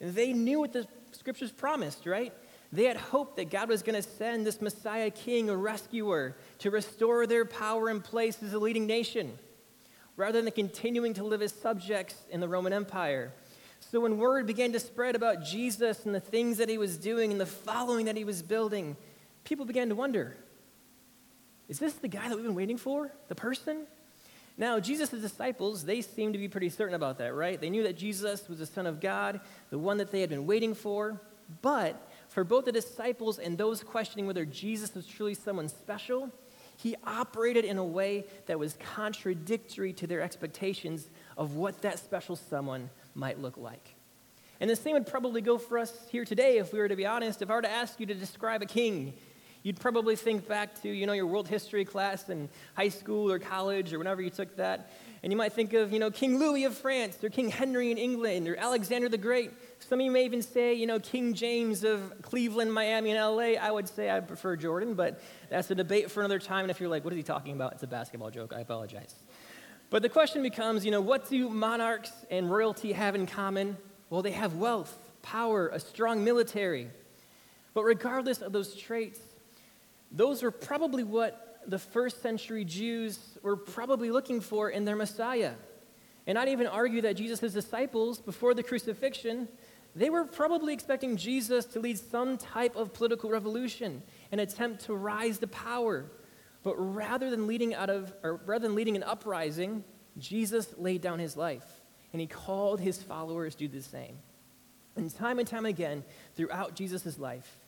they 0.01 0.33
knew 0.33 0.61
what 0.61 0.73
the 0.73 0.87
scriptures 1.13 1.53
promised, 1.53 2.07
right? 2.07 2.33
They 2.73 2.85
had 2.85 2.97
hoped 2.97 3.37
that 3.37 3.51
God 3.51 3.69
was 3.69 3.83
going 3.83 4.03
to 4.03 4.09
send 4.09 4.47
this 4.47 4.61
Messiah 4.61 5.11
king, 5.11 5.49
a 5.49 5.57
rescuer, 5.57 6.37
to 6.59 6.71
restore 6.71 7.27
their 7.27 7.45
power 7.45 7.89
and 7.89 8.03
place 8.03 8.43
as 8.43 8.53
a 8.53 8.59
leading 8.59 8.87
nation, 8.87 9.39
rather 10.17 10.41
than 10.41 10.51
continuing 10.53 11.15
to 11.15 11.25
live 11.25 11.43
as 11.43 11.53
subjects 11.53 12.15
in 12.31 12.41
the 12.41 12.49
Roman 12.49 12.73
Empire. 12.73 13.33
So 13.81 14.01
when 14.01 14.19
word 14.19 14.47
began 14.47 14.73
to 14.73 14.81
spread 14.81 15.15
about 15.15 15.45
Jesus 15.45 16.07
and 16.07 16.15
the 16.15 16.21
things 16.21 16.59
that 16.59 16.69
he 16.69 16.79
was 16.79 16.97
doing 16.97 17.31
and 17.31 17.41
the 17.41 17.47
following 17.47 18.07
that 18.07 18.17
he 18.17 18.25
was 18.25 18.43
building, 18.43 18.97
people 19.45 19.65
began 19.65 19.89
to 19.89 19.95
wonder 19.95 20.37
is 21.67 21.79
this 21.79 21.95
the 21.95 22.09
guy 22.09 22.29
that 22.29 22.35
we've 22.35 22.45
been 22.45 22.55
waiting 22.55 22.77
for? 22.77 23.11
The 23.29 23.35
person? 23.35 23.87
Now, 24.57 24.79
Jesus' 24.79 25.09
disciples, 25.09 25.85
they 25.85 26.03
seemed 26.03 26.35
to 26.35 26.39
be 26.39 26.47
pretty 26.47 26.69
certain 26.69 26.95
about 26.95 27.19
that, 27.19 27.35
right? 27.35 27.61
They 27.61 27.71
knew 27.71 27.83
that 27.85 27.97
Jesus 27.97 28.49
was 28.49 28.59
the 28.59 28.67
Son 28.67 28.87
of 28.87 29.01
God, 29.01 29.41
the 29.71 29.79
one 29.79 29.97
that 29.97 30.13
they 30.13 30.21
had 30.21 30.31
been 30.31 30.47
waiting 30.47 30.75
for. 30.75 31.21
But 31.63 32.11
for 32.29 32.45
both 32.45 32.67
the 32.67 32.73
disciples 32.73 33.39
and 33.39 33.57
those 33.59 33.83
questioning 33.83 34.27
whether 34.27 34.45
Jesus 34.45 34.95
was 34.95 35.07
truly 35.07 35.35
someone 35.35 35.69
special, 35.69 36.31
he 36.85 36.95
operated 37.07 37.65
in 37.65 37.79
a 37.79 37.85
way 37.85 38.27
that 38.45 38.59
was 38.59 38.77
contradictory 38.95 39.95
to 39.95 40.07
their 40.07 40.21
expectations 40.21 41.09
of 41.39 41.57
what 41.57 41.81
that 41.81 41.99
special 41.99 42.37
someone 42.37 42.91
might 43.15 43.41
look 43.41 43.57
like. 43.57 43.95
And 44.61 44.69
the 44.69 44.77
same 44.77 44.93
would 44.93 45.07
probably 45.07 45.41
go 45.41 45.57
for 45.57 45.79
us 45.79 45.93
here 46.11 46.27
today 46.27 46.59
if 46.59 46.75
we 46.75 46.79
were 46.79 46.89
to 46.89 46.95
be 46.95 47.07
honest. 47.07 47.41
If 47.41 47.51
I 47.51 47.55
were 47.55 47.63
to 47.63 47.71
ask 47.71 47.99
you 47.99 48.05
to 48.05 48.15
describe 48.15 48.61
a 48.61 48.67
king, 48.67 49.15
You'd 49.65 49.81
probably 49.81 50.15
think 50.15 50.47
back 50.47 50.83
to, 50.83 50.91
you 50.91 51.07
know, 51.07 51.15
your 51.15 51.25
world 51.25 51.49
history 51.49 51.87
class 51.87 52.29
in 52.29 52.51
high 52.75 52.91
school 52.91 53.33
or 53.33 53.39
college 53.39 53.95
or 53.95 53.99
whenever 53.99 54.21
you 54.21 54.29
took 54.29 54.55
that. 54.57 54.91
And 55.23 55.33
you 55.33 55.39
might 55.39 55.55
think 55.55 55.73
of, 55.73 55.91
you 55.91 55.99
know, 55.99 56.11
King 56.11 56.39
Louis 56.39 56.65
of 56.65 56.77
France 56.77 57.25
or 57.25 57.31
King 57.31 57.49
Henry 57.49 57.91
in 57.91 57.97
England 57.97 58.47
or 58.47 58.57
Alexander 58.57 59.09
the 59.09 59.17
Great. 59.17 59.53
Some 59.87 60.01
of 60.01 60.07
you 60.07 60.11
may 60.11 60.25
even 60.25 60.41
say, 60.41 60.73
you 60.73 60.87
know, 60.87 60.99
King 60.99 61.35
James 61.35 61.85
of 61.85 62.23
Cleveland, 62.23 62.73
Miami, 62.73 63.11
and 63.11 63.21
LA. 63.21 63.61
I 63.61 63.71
would 63.71 63.87
say 63.87 64.11
I 64.11 64.21
prefer 64.21 64.57
Jordan, 64.57 64.95
but 64.95 65.21
that's 65.51 65.71
a 65.71 65.75
debate 65.75 66.11
for 66.11 66.21
another 66.21 66.39
time. 66.39 66.65
And 66.65 66.71
if 66.71 66.81
you're 66.81 66.89
like, 66.89 67.05
what 67.05 67.13
is 67.13 67.19
he 67.19 67.23
talking 67.23 67.55
about? 67.55 67.75
It's 67.75 67.83
a 67.83 67.87
basketball 67.87 68.31
joke. 68.31 68.55
I 68.57 68.61
apologize. 68.61 69.15
But 69.91 70.01
the 70.01 70.09
question 70.09 70.43
becomes, 70.43 70.87
you 70.87 70.91
know, 70.91 71.03
what 71.03 71.29
do 71.29 71.51
monarchs 71.51 72.11
and 72.31 72.51
royalty 72.51 72.93
have 72.93 73.15
in 73.15 73.27
common? 73.27 73.77
Well, 74.09 74.23
they 74.23 74.33
have 74.33 74.57
wealth, 74.57 74.97
power, 75.21 75.69
a 75.69 75.79
strong 75.79 76.25
military. 76.25 76.89
But 77.75 77.85
regardless 77.85 78.41
of 78.41 78.53
those 78.53 78.75
traits, 78.75 79.21
those 80.11 80.43
were 80.43 80.51
probably 80.51 81.05
what 81.05 81.61
the 81.67 81.79
first 81.79 82.23
century 82.23 82.65
Jews 82.65 83.19
were 83.43 83.57
probably 83.57 84.11
looking 84.11 84.41
for 84.41 84.71
in 84.71 84.87
their 84.87 84.97
Messiah. 84.97 85.53
And 86.27 86.39
I'd 86.39 86.49
even 86.49 86.67
argue 86.67 87.03
that 87.03 87.15
Jesus' 87.15 87.53
disciples, 87.53 88.19
before 88.19 88.55
the 88.55 88.63
crucifixion, 88.63 89.49
they 89.95 90.11
were 90.11 90.25
probably 90.25 90.73
expecting 90.73 91.17
Jesus 91.17 91.65
to 91.67 91.81
lead 91.81 91.99
some 91.99 92.37
type 92.37 92.75
of 92.75 92.93
political 92.93 93.31
revolution, 93.31 94.03
an 94.33 94.41
attempt 94.41 94.85
to 94.87 94.95
rise 94.95 95.39
to 95.39 95.47
power. 95.47 96.07
But 96.63 96.75
rather 96.77 97.31
than 97.31 97.47
leading 97.47 97.75
out 97.75 97.91
of, 97.91 98.13
or 98.23 98.41
rather 98.47 98.67
than 98.67 98.75
leading 98.75 98.97
an 98.97 99.03
uprising, 99.05 99.85
Jesus 100.19 100.75
laid 100.79 101.01
down 101.01 101.19
his 101.19 101.37
life, 101.37 101.65
and 102.13 102.21
he 102.21 102.27
called 102.27 102.81
his 102.81 103.03
followers 103.03 103.55
to 103.55 103.69
do 103.69 103.79
the 103.79 103.83
same. 103.83 104.19
And 104.97 105.15
time 105.15 105.39
and 105.39 105.47
time 105.47 105.67
again, 105.67 106.05
throughout 106.37 106.75
Jesus' 106.75 107.19
life, 107.19 107.59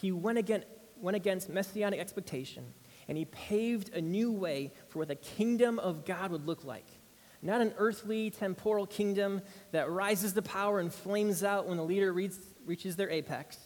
he 0.00 0.12
went 0.12 0.38
again, 0.38 0.64
went 1.00 1.16
against 1.16 1.48
messianic 1.48 2.00
expectation, 2.00 2.64
and 3.08 3.16
he 3.16 3.24
paved 3.26 3.94
a 3.94 4.00
new 4.00 4.32
way 4.32 4.72
for 4.88 5.00
what 5.00 5.08
the 5.08 5.14
kingdom 5.14 5.78
of 5.78 6.04
God 6.04 6.30
would 6.30 6.46
look 6.46 6.64
like. 6.64 6.86
Not 7.42 7.60
an 7.60 7.72
earthly, 7.78 8.30
temporal 8.30 8.86
kingdom 8.86 9.40
that 9.72 9.90
rises 9.90 10.32
to 10.34 10.42
power 10.42 10.80
and 10.80 10.92
flames 10.92 11.42
out 11.42 11.66
when 11.66 11.76
the 11.76 11.84
leader 11.84 12.12
reaches 12.12 12.96
their 12.96 13.10
apex, 13.10 13.58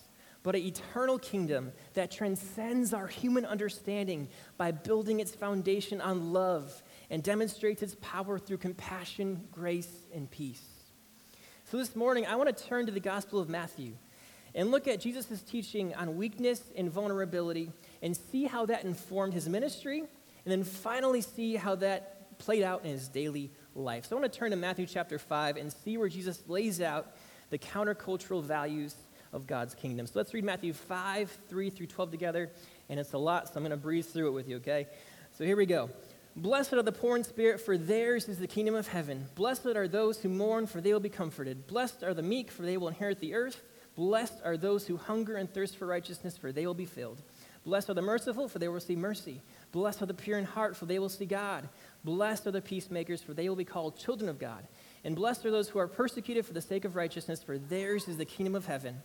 but 0.42 0.54
an 0.54 0.62
eternal 0.62 1.18
kingdom 1.18 1.72
that 1.94 2.10
transcends 2.10 2.92
our 2.92 3.06
human 3.06 3.44
understanding 3.44 4.28
by 4.56 4.70
building 4.70 5.18
its 5.20 5.34
foundation 5.34 6.00
on 6.00 6.32
love 6.32 6.82
and 7.10 7.22
demonstrates 7.22 7.82
its 7.82 7.96
power 8.00 8.38
through 8.38 8.58
compassion, 8.58 9.48
grace, 9.50 9.90
and 10.14 10.30
peace. 10.30 10.62
So 11.64 11.78
this 11.78 11.96
morning, 11.96 12.26
I 12.26 12.36
want 12.36 12.54
to 12.54 12.64
turn 12.64 12.86
to 12.86 12.92
the 12.92 13.00
Gospel 13.00 13.40
of 13.40 13.48
Matthew 13.48 13.94
and 14.54 14.70
look 14.70 14.86
at 14.86 15.00
Jesus' 15.00 15.42
teaching 15.42 15.94
on 15.94 16.16
weakness 16.16 16.62
and 16.76 16.88
vulnerability 16.90 17.72
and 18.02 18.16
see 18.16 18.44
how 18.44 18.66
that 18.66 18.84
informed 18.84 19.34
his 19.34 19.48
ministry, 19.48 20.00
and 20.00 20.52
then 20.52 20.62
finally 20.62 21.22
see 21.22 21.56
how 21.56 21.74
that 21.76 22.38
played 22.38 22.62
out 22.62 22.84
in 22.84 22.90
his 22.90 23.08
daily 23.08 23.50
life. 23.74 24.06
So 24.06 24.16
I 24.16 24.20
want 24.20 24.32
to 24.32 24.38
turn 24.38 24.50
to 24.50 24.56
Matthew 24.56 24.86
chapter 24.86 25.18
5 25.18 25.56
and 25.56 25.72
see 25.72 25.96
where 25.96 26.08
Jesus 26.08 26.42
lays 26.48 26.80
out 26.80 27.16
the 27.50 27.58
countercultural 27.58 28.42
values 28.42 28.94
of 29.32 29.46
God's 29.46 29.74
kingdom. 29.74 30.06
So 30.06 30.12
let's 30.16 30.32
read 30.32 30.44
Matthew 30.44 30.72
5, 30.72 31.38
3 31.48 31.70
through 31.70 31.86
12 31.86 32.10
together, 32.10 32.50
and 32.88 33.00
it's 33.00 33.12
a 33.12 33.18
lot, 33.18 33.48
so 33.48 33.54
I'm 33.56 33.62
going 33.62 33.70
to 33.70 33.76
breeze 33.76 34.06
through 34.06 34.28
it 34.28 34.32
with 34.32 34.48
you, 34.48 34.56
okay? 34.56 34.86
So 35.32 35.44
here 35.44 35.56
we 35.56 35.66
go. 35.66 35.90
Blessed 36.36 36.72
are 36.72 36.82
the 36.82 36.92
poor 36.92 37.16
in 37.16 37.24
spirit, 37.24 37.60
for 37.60 37.76
theirs 37.78 38.28
is 38.28 38.38
the 38.38 38.46
kingdom 38.46 38.74
of 38.74 38.88
heaven. 38.88 39.26
Blessed 39.34 39.66
are 39.66 39.86
those 39.86 40.18
who 40.18 40.28
mourn, 40.28 40.66
for 40.66 40.80
they 40.80 40.92
will 40.92 41.00
be 41.00 41.08
comforted. 41.08 41.66
Blessed 41.66 42.02
are 42.02 42.14
the 42.14 42.22
meek, 42.22 42.50
for 42.50 42.62
they 42.62 42.76
will 42.76 42.88
inherit 42.88 43.20
the 43.20 43.34
earth. 43.34 43.62
Blessed 43.96 44.40
are 44.44 44.56
those 44.56 44.86
who 44.86 44.96
hunger 44.96 45.36
and 45.36 45.52
thirst 45.52 45.76
for 45.76 45.86
righteousness, 45.86 46.36
for 46.36 46.50
they 46.50 46.66
will 46.66 46.74
be 46.74 46.86
filled. 46.86 47.22
Blessed 47.64 47.90
are 47.90 47.94
the 47.94 48.02
merciful, 48.02 48.48
for 48.48 48.58
they 48.58 48.68
will 48.68 48.80
see 48.80 48.96
mercy. 48.96 49.40
Blessed 49.70 50.02
are 50.02 50.06
the 50.06 50.14
pure 50.14 50.38
in 50.38 50.44
heart, 50.44 50.76
for 50.76 50.86
they 50.86 50.98
will 50.98 51.08
see 51.08 51.24
God. 51.24 51.68
Blessed 52.04 52.46
are 52.46 52.50
the 52.50 52.60
peacemakers, 52.60 53.22
for 53.22 53.32
they 53.32 53.48
will 53.48 53.56
be 53.56 53.64
called 53.64 53.98
children 53.98 54.28
of 54.28 54.38
God. 54.38 54.66
And 55.04 55.16
blessed 55.16 55.46
are 55.46 55.50
those 55.50 55.68
who 55.68 55.78
are 55.78 55.88
persecuted 55.88 56.44
for 56.44 56.52
the 56.52 56.60
sake 56.60 56.84
of 56.84 56.96
righteousness, 56.96 57.42
for 57.42 57.58
theirs 57.58 58.08
is 58.08 58.16
the 58.16 58.24
kingdom 58.24 58.54
of 58.54 58.66
heaven. 58.66 59.02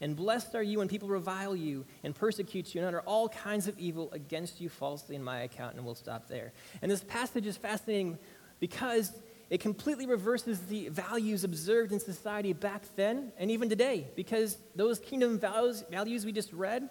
And 0.00 0.16
blessed 0.16 0.54
are 0.54 0.62
you 0.62 0.78
when 0.78 0.88
people 0.88 1.08
revile 1.08 1.54
you 1.54 1.84
and 2.02 2.14
persecute 2.14 2.74
you 2.74 2.80
and 2.80 2.88
utter 2.88 3.02
all 3.02 3.28
kinds 3.28 3.68
of 3.68 3.78
evil 3.78 4.10
against 4.12 4.60
you 4.60 4.68
falsely 4.68 5.14
in 5.14 5.22
my 5.22 5.42
account. 5.42 5.76
And 5.76 5.84
we'll 5.84 5.94
stop 5.94 6.28
there. 6.28 6.52
And 6.82 6.90
this 6.90 7.04
passage 7.04 7.46
is 7.46 7.56
fascinating 7.56 8.18
because 8.58 9.12
it 9.48 9.60
completely 9.60 10.06
reverses 10.06 10.60
the 10.66 10.88
values 10.88 11.44
observed 11.44 11.92
in 11.92 12.00
society 12.00 12.52
back 12.52 12.82
then 12.96 13.32
and 13.38 13.50
even 13.50 13.68
today. 13.68 14.08
Because 14.16 14.56
those 14.74 14.98
kingdom 14.98 15.38
values, 15.38 15.84
values 15.90 16.24
we 16.24 16.32
just 16.32 16.52
read, 16.52 16.88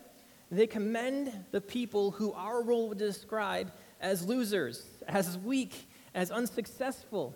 they 0.50 0.68
commend 0.68 1.32
the 1.52 1.62
people 1.62 2.12
who 2.12 2.34
our 2.34 2.62
world 2.62 2.90
would 2.90 2.98
describe 2.98 3.72
as 4.00 4.26
losers, 4.26 4.86
as 5.08 5.38
weak, 5.38 5.88
as 6.14 6.32
unsuccessful. 6.32 7.36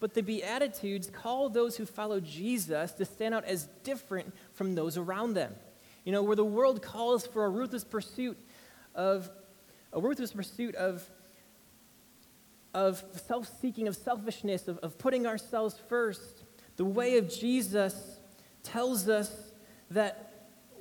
But 0.00 0.14
the 0.14 0.22
Beatitudes 0.22 1.08
call 1.10 1.48
those 1.48 1.76
who 1.76 1.86
follow 1.86 2.20
Jesus 2.20 2.92
to 2.92 3.04
stand 3.04 3.34
out 3.34 3.44
as 3.44 3.68
different 3.82 4.34
from 4.52 4.74
those 4.74 4.96
around 4.96 5.34
them. 5.34 5.54
You 6.04 6.12
know, 6.12 6.22
where 6.22 6.36
the 6.36 6.44
world 6.44 6.82
calls 6.82 7.26
for 7.26 7.44
a 7.44 7.48
ruthless 7.48 7.84
pursuit 7.84 8.38
of 8.94 9.30
a 9.94 10.00
ruthless 10.00 10.32
pursuit 10.32 10.74
of, 10.74 11.08
of 12.74 13.02
self-seeking, 13.26 13.86
of 13.86 13.96
selfishness, 13.96 14.66
of, 14.68 14.78
of 14.78 14.98
putting 14.98 15.26
ourselves 15.26 15.80
first, 15.88 16.42
the 16.76 16.84
way 16.84 17.16
of 17.16 17.30
Jesus 17.30 18.18
tells 18.64 19.08
us 19.08 19.52
that 19.90 20.32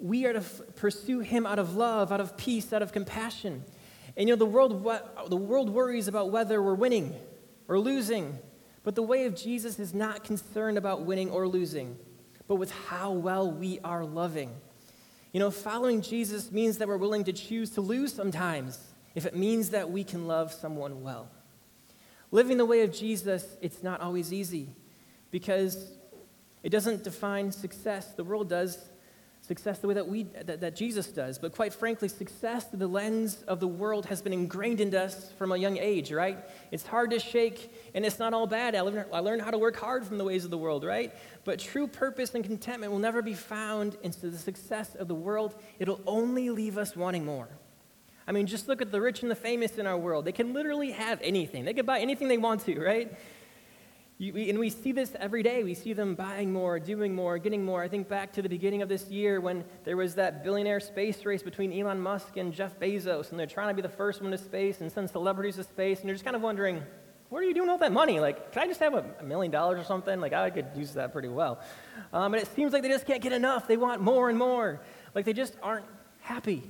we 0.01 0.25
are 0.25 0.34
to 0.34 0.39
f- 0.39 0.62
pursue 0.75 1.20
him 1.20 1.46
out 1.46 1.60
of 1.60 1.75
love, 1.75 2.12
out 2.12 2.20
of 2.20 2.36
peace, 2.36 2.74
out 2.74 2.82
of 2.82 2.91
compassion. 2.91 3.63
And 4.15 4.27
you 4.27 4.36
know, 4.36 4.39
the 4.39 4.46
world, 4.46 4.84
the 5.29 5.36
world 5.36 5.70
worries 5.70 6.08
about 6.08 6.32
whether 6.32 6.62
we're 6.62 6.75
winning 6.75 7.15
or 7.67 7.79
losing, 7.79 8.38
but 8.84 8.96
the 8.96 9.03
way 9.03 9.25
of 9.25 9.36
Jesus 9.36 9.79
is 9.79 9.93
not 9.93 10.24
concerned 10.24 10.77
about 10.77 11.01
winning 11.01 11.32
or 11.32 11.48
losing, 11.48 11.98
but 12.48 12.55
with 12.55 12.72
how 12.72 13.12
well 13.12 13.51
we 13.51 13.79
are 13.84 14.05
loving. 14.05 14.51
You 15.32 15.39
know, 15.39 15.50
following 15.50 16.01
Jesus 16.01 16.51
means 16.51 16.77
that 16.77 16.88
we're 16.88 16.98
willing 16.98 17.24
to 17.24 17.34
choose 17.34 17.72
to 17.72 17.82
lose 17.82 18.13
sometimes 18.13 18.77
if 19.15 19.25
it 19.25 19.36
means 19.36 19.70
that 19.72 19.89
we 19.89 20.03
can 20.03 20.27
love 20.27 20.53
someone 20.53 21.01
well. 21.01 21.29
Living 22.32 22.58
the 22.58 22.65
way 22.65 22.82
of 22.82 22.93
Jesus, 22.93 23.46
it's 23.62 23.82
not 23.82 24.01
always 24.01 24.32
easy 24.32 24.70
because 25.32 25.91
it 26.62 26.70
doesn't 26.70 27.03
define 27.03 27.51
success. 27.51 28.13
The 28.13 28.24
world 28.24 28.50
does 28.50 28.77
success 29.44 29.80
the 29.80 29.88
way 29.90 29.94
that, 29.94 30.08
we, 30.08 30.24
that, 30.24 30.62
that 30.62 30.74
Jesus 30.74 31.08
does. 31.08 31.38
But 31.38 31.52
quite 31.54 31.74
frankly, 31.74 32.08
success 32.08 32.70
through 32.70 32.80
the 32.80 32.88
lens 32.88 33.44
of 33.46 33.60
the 33.60 33.68
world 33.68 34.06
has 34.06 34.22
been 34.22 34.32
ingrained 34.32 34.80
into 34.80 35.02
us 35.02 35.34
from 35.38 35.52
a 35.52 35.58
young 35.58 35.78
age, 35.78 36.14
right? 36.14 36.38
It's 36.72 36.86
hard 36.86 37.12
to 37.12 37.20
shake, 37.20 37.74
and 37.94 38.06
it's 38.06 38.20
not 38.20 38.34
all 38.34 38.48
bad. 38.48 38.74
I 38.74 38.82
learned, 38.82 39.06
I 39.12 39.20
learned 39.20 39.42
how 39.42 39.52
to 39.52 39.58
work 39.58 39.76
hard 39.76 40.06
from 40.06 40.18
the 40.18 40.24
ways 40.24 40.46
of 40.46 40.52
the 40.52 40.58
world, 40.58 40.86
right? 40.86 41.14
But 41.44 41.60
true 41.60 41.88
purpose 41.88 42.34
and 42.34 42.44
contentment 42.44 42.94
will 42.94 43.00
never 43.00 43.22
be 43.22 43.34
found 43.34 43.98
into 44.02 44.30
the 44.30 44.38
success 44.38 44.96
of 44.96 45.10
the 45.10 45.16
world. 45.16 45.56
It'll 45.78 46.02
only 46.08 46.50
leave 46.50 46.78
us 46.78 46.96
wanting 46.96 47.26
more. 47.26 47.50
I 48.26 48.32
mean, 48.32 48.48
just 48.48 48.70
look 48.70 48.82
at 48.82 48.94
the 48.94 49.02
rich 49.02 49.24
and 49.24 49.30
the 49.30 49.36
famous 49.36 49.78
in 49.78 49.86
our 49.86 49.98
world. 49.98 50.24
They 50.24 50.32
can 50.32 50.54
literally 50.54 50.92
have 50.92 51.20
anything. 51.22 51.66
They 51.66 51.74
can 51.74 51.86
buy 51.86 52.00
anything 52.00 52.30
they 52.30 52.38
want 52.38 52.62
to, 52.62 52.80
right? 52.80 53.12
You, 54.24 54.32
we, 54.32 54.50
and 54.50 54.58
we 54.58 54.70
see 54.70 54.94
this 54.94 55.13
every 55.20 55.44
day. 55.44 55.65
We 55.65 55.74
see 55.74 55.92
them 55.92 56.15
buying 56.15 56.53
more, 56.53 56.80
doing 56.80 57.13
more, 57.13 57.38
getting 57.38 57.65
more. 57.65 57.84
I 57.84 57.89
think 57.89 58.08
back 58.08 58.32
to 58.34 58.42
the 58.42 58.48
beginning 58.48 58.82
of 58.82 58.88
this 58.88 59.10
year 59.10 59.42
when 59.42 59.65
there 59.84 59.98
was 59.98 60.15
that 60.15 60.46
billionaire 60.46 60.80
space 60.80 61.25
race 61.25 61.44
between 61.44 61.77
Elon 61.77 62.00
Musk 62.00 62.38
and 62.38 62.53
Jeff 62.53 62.80
Bezos, 62.80 63.32
and 63.32 63.39
they're 63.39 63.46
trying 63.46 63.68
to 63.68 63.74
be 63.74 63.82
the 63.82 63.89
first 63.89 64.22
one 64.22 64.32
to 64.32 64.38
space 64.38 64.80
and 64.80 64.89
send 64.89 65.10
celebrities 65.10 65.58
to 65.58 65.65
space, 65.65 66.00
and 66.00 66.08
you're 66.08 66.15
just 66.15 66.24
kind 66.24 66.38
of 66.38 66.42
wondering, 66.42 66.82
what 67.27 67.39
are 67.39 67.44
you 67.44 67.53
doing 67.53 67.68
with 67.68 67.72
all 67.74 67.77
that 67.80 67.92
money? 67.92 68.22
Like, 68.22 68.53
can 68.53 68.63
I 68.63 68.68
just 68.68 68.80
have 68.80 68.94
a, 68.94 69.24
million 69.25 69.51
dollars 69.51 69.82
or 69.82 69.84
something? 69.84 70.22
Like, 70.22 70.32
I 70.32 70.50
could 70.51 70.68
use 70.74 70.94
that 70.94 71.12
pretty 71.12 71.27
well. 71.27 71.60
Um, 72.13 72.34
and 72.34 72.42
it 72.42 72.48
seems 72.56 72.72
like 72.72 72.82
they 72.82 72.88
just 72.88 73.06
can't 73.06 73.22
get 73.22 73.34
enough. 73.34 73.68
They 73.68 73.75
want 73.75 74.01
more 74.01 74.30
and 74.30 74.39
more. 74.39 74.80
Like, 75.13 75.25
they 75.25 75.34
just 75.34 75.58
aren't 75.62 75.86
happy. 76.22 76.63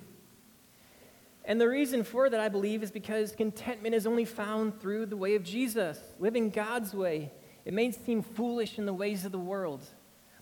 And 1.46 1.62
the 1.62 1.70
reason 1.70 2.04
for 2.04 2.32
that, 2.32 2.40
I 2.40 2.50
believe, 2.50 2.82
is 2.82 2.90
because 2.90 3.32
contentment 3.34 3.94
is 3.94 4.08
only 4.08 4.26
found 4.26 4.82
through 4.82 5.06
the 5.06 5.18
way 5.18 5.36
of 5.36 5.44
Jesus, 5.44 6.00
living 6.18 6.50
God's 6.50 6.96
way. 6.96 7.32
It 7.66 7.74
may 7.74 7.92
seem 7.92 8.22
foolish 8.22 8.78
in 8.78 8.86
the 8.86 8.94
ways 8.94 9.26
of 9.26 9.32
the 9.32 9.40
world, 9.40 9.84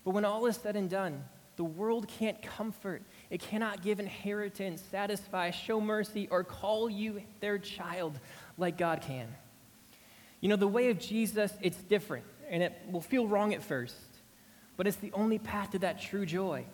but 0.04 0.12
when 0.12 0.25
all 0.25 0.46
is 0.48 0.58
said 0.58 0.75
and 0.75 0.90
done, 0.90 1.24
the 1.56 1.63
world 1.63 2.08
can't 2.08 2.42
comfort, 2.42 3.04
it 3.30 3.40
cannot 3.40 3.84
give 3.84 4.00
inheritance, 4.00 4.82
satisfy, 4.90 5.51
show 5.51 5.80
mercy, 5.80 6.28
or 6.32 6.44
call 6.44 6.90
you 6.90 7.22
their 7.40 7.60
child 7.60 8.20
like 8.58 8.78
God 8.78 9.01
can. 9.01 9.28
You 10.40 10.50
know, 10.50 10.56
the 10.56 10.68
way 10.68 10.90
of 10.90 10.98
Jesus, 10.98 11.54
it's 11.62 11.78
different, 11.78 12.25
and 12.50 12.63
it 12.63 12.74
will 12.90 13.01
feel 13.01 13.28
wrong 13.28 13.54
at 13.54 13.62
first, 13.62 13.96
but 14.75 14.88
it's 14.88 14.98
the 14.98 15.12
only 15.13 15.38
path 15.38 15.72
to 15.72 15.80
that 15.80 16.01
true 16.01 16.25
joy. 16.25 16.66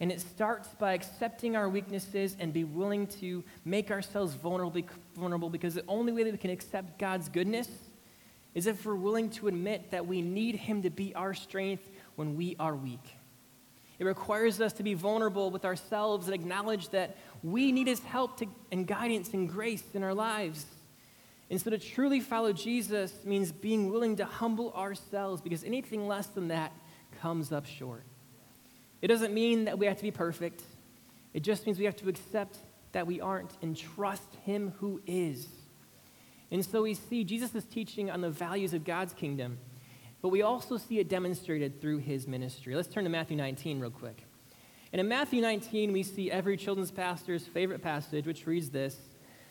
And 0.00 0.10
it 0.10 0.22
starts 0.22 0.68
by 0.78 0.94
accepting 0.94 1.56
our 1.56 1.68
weaknesses 1.68 2.34
and 2.40 2.54
be 2.54 2.64
willing 2.64 3.06
to 3.20 3.44
make 3.66 3.90
ourselves 3.90 4.32
vulnerable, 4.32 4.80
vulnerable 5.14 5.50
because 5.50 5.74
the 5.74 5.84
only 5.86 6.14
way 6.14 6.22
that 6.22 6.32
we 6.32 6.38
can 6.38 6.50
accept 6.50 6.98
God's 6.98 7.28
goodness 7.28 7.68
is 8.54 8.66
if 8.66 8.84
we're 8.84 8.94
willing 8.94 9.30
to 9.30 9.48
admit 9.48 9.90
that 9.90 10.06
we 10.06 10.22
need 10.22 10.56
Him 10.56 10.82
to 10.82 10.90
be 10.90 11.14
our 11.14 11.34
strength 11.34 11.88
when 12.16 12.36
we 12.36 12.56
are 12.58 12.74
weak. 12.74 13.16
It 13.98 14.04
requires 14.04 14.60
us 14.60 14.72
to 14.74 14.82
be 14.82 14.94
vulnerable 14.94 15.50
with 15.50 15.64
ourselves 15.64 16.26
and 16.26 16.34
acknowledge 16.34 16.88
that 16.88 17.16
we 17.42 17.70
need 17.70 17.86
His 17.86 18.00
help 18.00 18.38
to, 18.38 18.46
and 18.72 18.86
guidance 18.86 19.32
and 19.34 19.48
grace 19.48 19.84
in 19.94 20.02
our 20.02 20.14
lives. 20.14 20.64
And 21.50 21.60
so 21.60 21.70
to 21.70 21.78
truly 21.78 22.20
follow 22.20 22.52
Jesus 22.52 23.12
means 23.24 23.52
being 23.52 23.90
willing 23.90 24.16
to 24.16 24.24
humble 24.24 24.72
ourselves 24.72 25.42
because 25.42 25.64
anything 25.64 26.06
less 26.08 26.26
than 26.28 26.48
that 26.48 26.72
comes 27.20 27.52
up 27.52 27.66
short. 27.66 28.04
It 29.02 29.08
doesn't 29.08 29.34
mean 29.34 29.64
that 29.64 29.78
we 29.78 29.86
have 29.86 29.96
to 29.96 30.02
be 30.02 30.10
perfect, 30.10 30.62
it 31.34 31.40
just 31.40 31.66
means 31.66 31.78
we 31.78 31.84
have 31.84 31.96
to 31.96 32.08
accept 32.08 32.58
that 32.92 33.06
we 33.06 33.20
aren't 33.20 33.52
and 33.62 33.76
trust 33.76 34.34
Him 34.44 34.72
who 34.78 35.00
is. 35.06 35.48
And 36.50 36.64
so 36.64 36.82
we 36.82 36.94
see 36.94 37.24
Jesus' 37.24 37.54
is 37.54 37.64
teaching 37.64 38.10
on 38.10 38.20
the 38.20 38.30
values 38.30 38.74
of 38.74 38.84
God's 38.84 39.12
kingdom, 39.12 39.58
but 40.20 40.28
we 40.30 40.42
also 40.42 40.76
see 40.76 40.98
it 40.98 41.08
demonstrated 41.08 41.80
through 41.80 41.98
his 41.98 42.26
ministry. 42.26 42.74
Let's 42.74 42.88
turn 42.88 43.04
to 43.04 43.10
Matthew 43.10 43.36
19 43.36 43.80
real 43.80 43.90
quick. 43.90 44.24
And 44.92 44.98
in 44.98 45.08
Matthew 45.08 45.40
19, 45.40 45.92
we 45.92 46.02
see 46.02 46.30
every 46.30 46.56
children's 46.56 46.90
pastor's 46.90 47.46
favorite 47.46 47.82
passage, 47.82 48.26
which 48.26 48.46
reads 48.46 48.70
this 48.70 48.96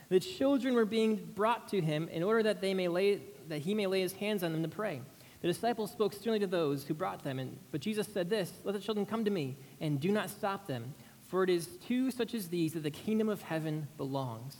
The 0.09 0.19
children 0.19 0.73
were 0.73 0.85
being 0.85 1.31
brought 1.33 1.69
to 1.69 1.79
him 1.79 2.09
in 2.09 2.23
order 2.23 2.43
that, 2.43 2.59
they 2.59 2.73
may 2.73 2.89
lay, 2.89 3.21
that 3.47 3.59
he 3.59 3.73
may 3.73 3.87
lay 3.87 4.01
his 4.01 4.13
hands 4.13 4.43
on 4.43 4.51
them 4.51 4.63
to 4.63 4.69
pray. 4.69 5.01
The 5.41 5.47
disciples 5.47 5.91
spoke 5.91 6.11
sternly 6.11 6.39
to 6.39 6.47
those 6.47 6.83
who 6.83 6.93
brought 6.93 7.23
them, 7.23 7.39
and, 7.39 7.57
but 7.71 7.79
Jesus 7.79 8.07
said 8.13 8.29
this 8.29 8.51
Let 8.65 8.73
the 8.73 8.81
children 8.81 9.05
come 9.05 9.23
to 9.23 9.31
me, 9.31 9.55
and 9.79 10.01
do 10.01 10.11
not 10.11 10.29
stop 10.29 10.67
them, 10.67 10.93
for 11.29 11.43
it 11.43 11.49
is 11.49 11.67
to 11.87 12.11
such 12.11 12.33
as 12.33 12.49
these 12.49 12.73
that 12.73 12.83
the 12.83 12.91
kingdom 12.91 13.29
of 13.29 13.41
heaven 13.41 13.87
belongs. 13.95 14.57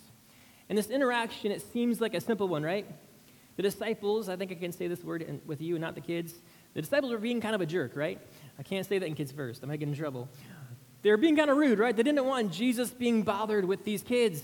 And 0.69 0.77
this 0.77 0.89
interaction, 0.89 1.51
it 1.51 1.61
seems 1.73 1.99
like 1.99 2.13
a 2.13 2.21
simple 2.21 2.47
one, 2.47 2.63
right? 2.63 2.85
The 3.55 3.63
disciples, 3.63 4.29
I 4.29 4.35
think 4.35 4.51
I 4.51 4.55
can 4.55 4.71
say 4.71 4.88
this 4.88 5.03
word 5.03 5.41
with 5.45 5.61
you 5.61 5.75
and 5.75 5.81
not 5.81 5.95
the 5.95 6.01
kids. 6.01 6.33
The 6.75 6.81
disciples 6.81 7.11
were 7.11 7.17
being 7.17 7.41
kind 7.41 7.55
of 7.55 7.61
a 7.61 7.65
jerk, 7.65 7.95
right? 7.95 8.19
I 8.57 8.63
can't 8.63 8.85
say 8.85 8.99
that 8.99 9.05
in 9.05 9.15
kids 9.15 9.31
first. 9.31 9.63
I 9.63 9.67
might 9.67 9.79
get 9.79 9.89
in 9.89 9.95
trouble. 9.95 10.29
They 11.01 11.11
were 11.11 11.17
being 11.17 11.35
kind 11.35 11.49
of 11.49 11.57
rude, 11.57 11.79
right? 11.79 11.95
They 11.95 12.03
didn't 12.03 12.23
want 12.25 12.51
Jesus 12.51 12.91
being 12.91 13.23
bothered 13.23 13.65
with 13.65 13.83
these 13.83 14.03
kids. 14.03 14.43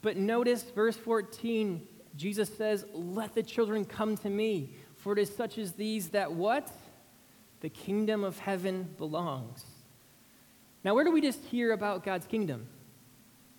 But 0.00 0.16
notice 0.16 0.62
verse 0.62 0.96
14, 0.96 1.86
Jesus 2.16 2.54
says, 2.54 2.84
Let 2.92 3.34
the 3.34 3.42
children 3.42 3.84
come 3.84 4.16
to 4.18 4.28
me. 4.28 4.74
For 4.96 5.12
it 5.12 5.18
is 5.18 5.34
such 5.34 5.58
as 5.58 5.72
these 5.72 6.10
that 6.10 6.32
what? 6.32 6.70
The 7.60 7.68
kingdom 7.68 8.24
of 8.24 8.38
heaven 8.38 8.94
belongs. 8.98 9.64
Now, 10.84 10.94
where 10.94 11.04
do 11.04 11.12
we 11.12 11.20
just 11.20 11.44
hear 11.44 11.72
about 11.72 12.04
God's 12.04 12.26
kingdom? 12.26 12.66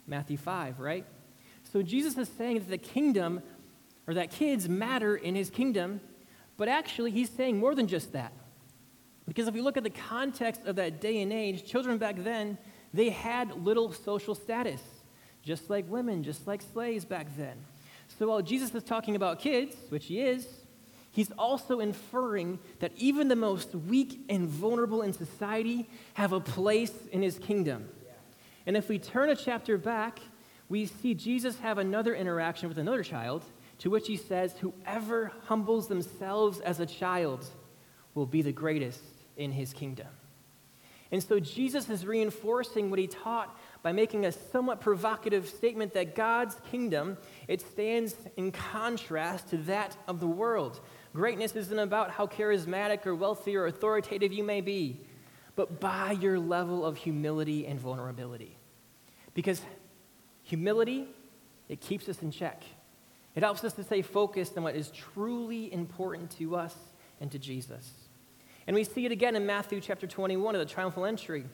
Matthew 0.05 0.37
5, 0.37 0.79
right? 0.79 1.05
So 1.73 1.81
Jesus 1.81 2.15
is 2.19 2.29
saying 2.37 2.59
that 2.59 2.69
the 2.69 2.77
kingdom, 2.77 3.41
or 4.07 4.13
that 4.13 4.29
kids 4.29 4.69
matter 4.69 5.15
in 5.15 5.33
his 5.33 5.49
kingdom, 5.49 5.99
but 6.55 6.67
actually 6.67 7.09
he's 7.09 7.31
saying 7.31 7.57
more 7.57 7.73
than 7.73 7.87
just 7.87 8.13
that. 8.13 8.31
Because 9.27 9.47
if 9.47 9.55
we 9.55 9.61
look 9.61 9.75
at 9.75 9.83
the 9.83 9.89
context 9.89 10.61
of 10.65 10.75
that 10.75 11.01
day 11.01 11.23
and 11.23 11.33
age, 11.33 11.65
children 11.65 11.97
back 11.97 12.17
then, 12.23 12.59
they 12.93 13.09
had 13.09 13.65
little 13.65 13.91
social 13.91 14.35
status, 14.35 14.81
just 15.41 15.67
like 15.71 15.89
women, 15.89 16.23
just 16.23 16.45
like 16.45 16.61
slaves 16.61 17.05
back 17.05 17.25
then. 17.35 17.57
So 18.19 18.27
while 18.27 18.43
Jesus 18.43 18.75
is 18.75 18.83
talking 18.83 19.15
about 19.15 19.39
kids, 19.39 19.75
which 19.89 20.05
he 20.05 20.21
is, 20.21 20.47
he's 21.11 21.31
also 21.31 21.79
inferring 21.79 22.59
that 22.81 22.91
even 22.97 23.29
the 23.29 23.35
most 23.35 23.73
weak 23.73 24.19
and 24.29 24.47
vulnerable 24.47 25.01
in 25.01 25.11
society 25.11 25.89
have 26.13 26.33
a 26.33 26.39
place 26.39 26.93
in 27.11 27.23
his 27.23 27.39
kingdom. 27.39 27.89
And 28.67 28.77
if 28.77 28.89
we 28.89 28.99
turn 28.99 29.29
a 29.29 29.35
chapter 29.35 29.79
back, 29.79 30.19
we 30.73 30.87
see 30.87 31.13
Jesus 31.13 31.59
have 31.59 31.77
another 31.77 32.15
interaction 32.15 32.67
with 32.67 32.79
another 32.79 33.03
child, 33.03 33.43
to 33.77 33.91
which 33.91 34.07
he 34.07 34.17
says, 34.17 34.55
Whoever 34.57 35.31
humbles 35.43 35.87
themselves 35.87 36.59
as 36.61 36.79
a 36.79 36.87
child 36.87 37.45
will 38.15 38.25
be 38.25 38.41
the 38.41 38.51
greatest 38.51 39.03
in 39.37 39.51
his 39.51 39.71
kingdom. 39.71 40.07
And 41.11 41.21
so 41.21 41.39
Jesus 41.39 41.91
is 41.91 42.07
reinforcing 42.07 42.89
what 42.89 42.97
he 42.97 43.05
taught 43.05 43.55
by 43.83 43.91
making 43.91 44.25
a 44.25 44.31
somewhat 44.31 44.81
provocative 44.81 45.47
statement 45.47 45.93
that 45.93 46.15
God's 46.15 46.55
kingdom, 46.71 47.19
it 47.47 47.61
stands 47.61 48.15
in 48.35 48.51
contrast 48.51 49.49
to 49.49 49.57
that 49.57 49.95
of 50.07 50.19
the 50.19 50.25
world. 50.25 50.79
Greatness 51.13 51.55
isn't 51.55 51.77
about 51.77 52.09
how 52.09 52.25
charismatic 52.25 53.05
or 53.05 53.13
wealthy 53.13 53.55
or 53.55 53.67
authoritative 53.67 54.33
you 54.33 54.43
may 54.43 54.61
be, 54.61 55.05
but 55.55 55.79
by 55.79 56.13
your 56.13 56.39
level 56.39 56.83
of 56.83 56.97
humility 56.97 57.67
and 57.67 57.79
vulnerability. 57.79 58.57
Because 59.35 59.61
humility, 60.43 61.07
it 61.69 61.81
keeps 61.81 62.07
us 62.07 62.21
in 62.21 62.31
check. 62.31 62.63
It 63.35 63.41
helps 63.41 63.63
us 63.63 63.73
to 63.73 63.83
stay 63.83 64.01
focused 64.01 64.57
on 64.57 64.63
what 64.63 64.75
is 64.75 64.91
truly 64.91 65.73
important 65.73 66.31
to 66.37 66.55
us 66.55 66.75
and 67.19 67.31
to 67.31 67.39
Jesus. 67.39 67.91
And 68.67 68.75
we 68.75 68.83
see 68.83 69.05
it 69.05 69.11
again 69.11 69.35
in 69.35 69.45
Matthew 69.45 69.81
chapter 69.81 70.07
21 70.07 70.55
of 70.55 70.59
the 70.59 70.71
triumphal 70.71 71.05
entry. 71.05 71.45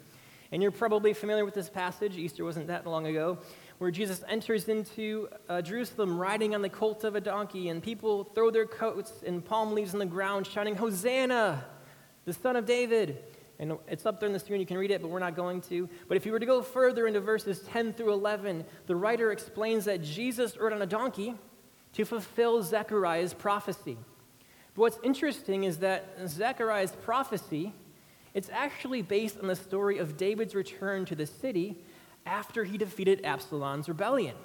And 0.51 0.61
you're 0.61 0.71
probably 0.71 1.13
familiar 1.13 1.45
with 1.45 1.53
this 1.53 1.69
passage, 1.69 2.17
Easter 2.17 2.43
wasn't 2.43 2.67
that 2.67 2.85
long 2.85 3.05
ago, 3.05 3.37
where 3.77 3.91
Jesus 3.91 4.23
enters 4.27 4.67
into 4.67 5.29
uh, 5.47 5.61
Jerusalem 5.61 6.17
riding 6.17 6.55
on 6.55 6.61
the 6.61 6.69
colt 6.69 7.03
of 7.03 7.15
a 7.15 7.21
donkey, 7.21 7.69
and 7.69 7.81
people 7.81 8.23
throw 8.23 8.49
their 8.49 8.65
coats 8.65 9.13
and 9.25 9.45
palm 9.45 9.73
leaves 9.73 9.93
on 9.93 9.99
the 9.99 10.05
ground, 10.05 10.47
shouting, 10.47 10.75
Hosanna, 10.75 11.63
the 12.25 12.33
son 12.33 12.55
of 12.55 12.65
David. 12.65 13.23
And 13.59 13.77
it's 13.89 14.05
up 14.05 14.21
there 14.21 14.27
in 14.27 14.33
the 14.33 14.39
screen, 14.39 14.61
you 14.61 14.65
can 14.65 14.77
read 14.77 14.89
it, 14.89 15.01
but 15.01 15.11
we're 15.11 15.19
not 15.19 15.35
going 15.35 15.59
to. 15.63 15.89
But 16.07 16.15
if 16.15 16.25
you 16.25 16.31
were 16.31 16.39
to 16.39 16.45
go 16.45 16.61
further 16.61 17.07
into 17.07 17.19
verses 17.19 17.59
10 17.59 17.93
through 17.93 18.13
11, 18.13 18.63
the 18.87 18.95
writer 18.95 19.33
explains 19.33 19.85
that 19.85 20.01
Jesus 20.01 20.57
rode 20.57 20.71
on 20.71 20.81
a 20.81 20.85
donkey 20.85 21.35
to 21.93 22.05
fulfill 22.05 22.63
Zechariah's 22.63 23.33
prophecy. 23.33 23.97
But 24.75 24.81
what's 24.81 24.99
interesting 25.03 25.65
is 25.65 25.79
that 25.79 26.07
Zechariah's 26.25 26.93
prophecy, 27.03 27.73
it's 28.33 28.49
actually 28.49 29.01
based 29.01 29.37
on 29.39 29.47
the 29.47 29.55
story 29.55 29.97
of 29.97 30.15
David's 30.15 30.55
return 30.55 31.03
to 31.05 31.15
the 31.15 31.25
city 31.25 31.83
after 32.25 32.63
he 32.63 32.77
defeated 32.77 33.25
Absalom's 33.25 33.89
rebellion. 33.89 34.35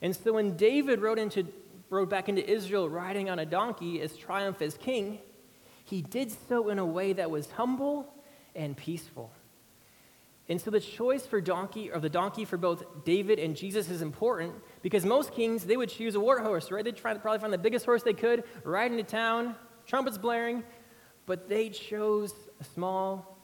And 0.00 0.16
so 0.16 0.32
when 0.34 0.56
David 0.56 1.00
rode, 1.00 1.18
into, 1.18 1.46
rode 1.90 2.08
back 2.08 2.30
into 2.30 2.48
Israel 2.48 2.88
riding 2.88 3.28
on 3.28 3.38
a 3.38 3.46
donkey 3.46 4.00
as 4.00 4.16
triumph 4.16 4.62
as 4.62 4.78
king, 4.78 5.18
he 5.84 6.02
did 6.02 6.32
so 6.48 6.68
in 6.70 6.78
a 6.78 6.86
way 6.86 7.12
that 7.12 7.30
was 7.30 7.50
humble 7.52 8.12
and 8.54 8.76
peaceful. 8.76 9.30
And 10.48 10.60
so 10.60 10.70
the 10.70 10.80
choice 10.80 11.26
for 11.26 11.40
donkey 11.40 11.90
or 11.90 12.00
the 12.00 12.10
donkey 12.10 12.44
for 12.44 12.58
both 12.58 13.04
David 13.04 13.38
and 13.38 13.56
Jesus 13.56 13.88
is 13.88 14.02
important 14.02 14.54
because 14.82 15.04
most 15.04 15.32
kings 15.32 15.64
they 15.64 15.76
would 15.76 15.88
choose 15.88 16.14
a 16.14 16.20
war 16.20 16.40
horse, 16.40 16.70
right? 16.70 16.84
They'd 16.84 16.96
try 16.96 17.14
to 17.14 17.18
probably 17.18 17.38
find 17.38 17.52
the 17.52 17.58
biggest 17.58 17.84
horse 17.86 18.02
they 18.02 18.12
could, 18.12 18.44
ride 18.62 18.90
into 18.90 19.04
town, 19.04 19.54
trumpets 19.86 20.18
blaring, 20.18 20.62
but 21.26 21.48
they 21.48 21.70
chose 21.70 22.34
a 22.60 22.64
small, 22.64 23.38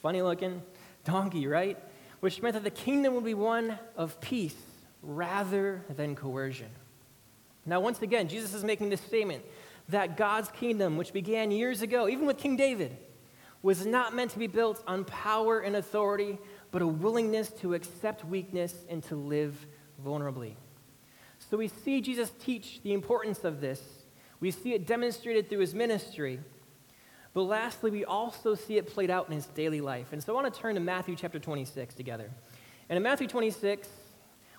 funny-looking 0.00 0.62
donkey, 1.04 1.48
right? 1.48 1.76
Which 2.20 2.40
meant 2.40 2.54
that 2.54 2.64
the 2.64 2.70
kingdom 2.70 3.14
would 3.14 3.24
be 3.24 3.34
one 3.34 3.78
of 3.96 4.20
peace 4.20 4.56
rather 5.02 5.84
than 5.96 6.14
coercion. 6.14 6.70
Now, 7.66 7.80
once 7.80 8.00
again, 8.00 8.28
Jesus 8.28 8.54
is 8.54 8.64
making 8.64 8.90
this 8.90 9.00
statement 9.00 9.44
that 9.88 10.16
God's 10.16 10.50
kingdom, 10.50 10.96
which 10.96 11.12
began 11.12 11.50
years 11.50 11.82
ago, 11.82 12.08
even 12.08 12.26
with 12.26 12.38
King 12.38 12.56
David, 12.56 12.96
was 13.62 13.86
not 13.86 14.14
meant 14.14 14.30
to 14.32 14.38
be 14.38 14.46
built 14.46 14.82
on 14.86 15.04
power 15.04 15.60
and 15.60 15.76
authority, 15.76 16.38
but 16.70 16.82
a 16.82 16.86
willingness 16.86 17.48
to 17.50 17.74
accept 17.74 18.24
weakness 18.24 18.74
and 18.88 19.02
to 19.04 19.16
live 19.16 19.66
vulnerably. 20.04 20.54
So 21.50 21.56
we 21.56 21.68
see 21.68 22.00
Jesus 22.00 22.30
teach 22.38 22.80
the 22.82 22.92
importance 22.92 23.44
of 23.44 23.60
this. 23.60 23.82
We 24.40 24.50
see 24.50 24.74
it 24.74 24.86
demonstrated 24.86 25.48
through 25.48 25.60
his 25.60 25.74
ministry. 25.74 26.38
But 27.34 27.42
lastly, 27.42 27.90
we 27.90 28.04
also 28.04 28.54
see 28.54 28.76
it 28.76 28.86
played 28.86 29.10
out 29.10 29.28
in 29.28 29.34
his 29.34 29.46
daily 29.46 29.80
life. 29.80 30.12
And 30.12 30.22
so 30.22 30.32
I 30.32 30.40
want 30.42 30.52
to 30.52 30.60
turn 30.60 30.74
to 30.74 30.80
Matthew 30.80 31.16
chapter 31.16 31.38
26 31.38 31.94
together. 31.94 32.30
And 32.88 32.96
in 32.96 33.02
Matthew 33.02 33.26
26, 33.26 33.88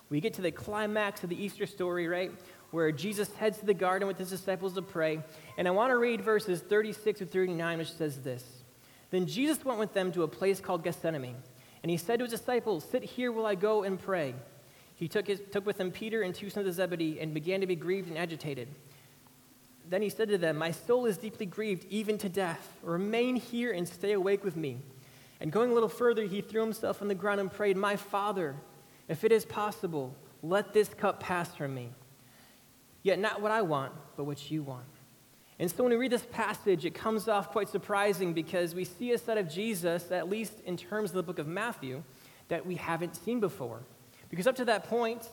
we 0.08 0.20
get 0.20 0.34
to 0.34 0.42
the 0.42 0.50
climax 0.50 1.22
of 1.22 1.30
the 1.30 1.42
Easter 1.42 1.66
story, 1.66 2.08
right? 2.08 2.32
Where 2.70 2.92
Jesus 2.92 3.32
heads 3.34 3.58
to 3.58 3.66
the 3.66 3.74
garden 3.74 4.06
with 4.06 4.18
his 4.18 4.30
disciples 4.30 4.74
to 4.74 4.82
pray. 4.82 5.22
And 5.58 5.66
I 5.66 5.72
want 5.72 5.90
to 5.90 5.96
read 5.96 6.20
verses 6.20 6.60
36 6.60 7.18
to 7.18 7.26
39, 7.26 7.78
which 7.78 7.92
says 7.92 8.20
this 8.20 8.60
then 9.10 9.26
Jesus 9.26 9.64
went 9.64 9.78
with 9.78 9.92
them 9.92 10.12
to 10.12 10.22
a 10.22 10.28
place 10.28 10.60
called 10.60 10.84
Gethsemane, 10.84 11.36
and 11.82 11.90
he 11.90 11.96
said 11.96 12.18
to 12.18 12.24
his 12.24 12.32
disciples, 12.32 12.84
Sit 12.84 13.02
here 13.02 13.32
while 13.32 13.46
I 13.46 13.54
go 13.54 13.82
and 13.82 13.98
pray. 13.98 14.34
He 14.94 15.08
took, 15.08 15.26
his, 15.26 15.40
took 15.50 15.66
with 15.66 15.80
him 15.80 15.90
Peter 15.90 16.22
and 16.22 16.34
two 16.34 16.50
sons 16.50 16.68
of 16.68 16.74
Zebedee 16.74 17.18
and 17.20 17.34
began 17.34 17.60
to 17.60 17.66
be 17.66 17.76
grieved 17.76 18.08
and 18.08 18.18
agitated. 18.18 18.68
Then 19.88 20.02
he 20.02 20.10
said 20.10 20.28
to 20.28 20.38
them, 20.38 20.56
My 20.56 20.70
soul 20.70 21.06
is 21.06 21.16
deeply 21.16 21.46
grieved, 21.46 21.86
even 21.90 22.18
to 22.18 22.28
death. 22.28 22.76
Remain 22.82 23.36
here 23.36 23.72
and 23.72 23.88
stay 23.88 24.12
awake 24.12 24.44
with 24.44 24.56
me. 24.56 24.78
And 25.40 25.50
going 25.50 25.70
a 25.70 25.74
little 25.74 25.88
further, 25.88 26.24
he 26.24 26.42
threw 26.42 26.60
himself 26.60 27.00
on 27.00 27.08
the 27.08 27.14
ground 27.14 27.40
and 27.40 27.50
prayed, 27.50 27.76
My 27.76 27.96
Father, 27.96 28.54
if 29.08 29.24
it 29.24 29.32
is 29.32 29.44
possible, 29.44 30.14
let 30.42 30.72
this 30.72 30.90
cup 30.90 31.18
pass 31.18 31.52
from 31.54 31.74
me. 31.74 31.90
Yet 33.02 33.18
not 33.18 33.40
what 33.40 33.50
I 33.50 33.62
want, 33.62 33.92
but 34.16 34.24
what 34.24 34.50
you 34.50 34.62
want. 34.62 34.84
And 35.58 35.70
so 35.70 35.82
when 35.82 35.92
we 35.92 35.98
read 35.98 36.12
this 36.12 36.26
passage, 36.32 36.84
it 36.84 36.94
comes 36.94 37.28
off 37.28 37.50
quite 37.50 37.68
surprising 37.68 38.32
because 38.32 38.74
we 38.74 38.84
see 38.84 39.12
a 39.12 39.18
side 39.18 39.38
of 39.38 39.48
Jesus, 39.48 40.10
at 40.10 40.28
least 40.28 40.54
in 40.64 40.76
terms 40.76 41.10
of 41.10 41.16
the 41.16 41.22
book 41.22 41.38
of 41.38 41.46
Matthew, 41.46 42.02
that 42.48 42.66
we 42.66 42.76
haven't 42.76 43.14
seen 43.14 43.40
before. 43.40 43.80
Because 44.30 44.46
up 44.46 44.56
to 44.56 44.64
that 44.66 44.84
point, 44.84 45.28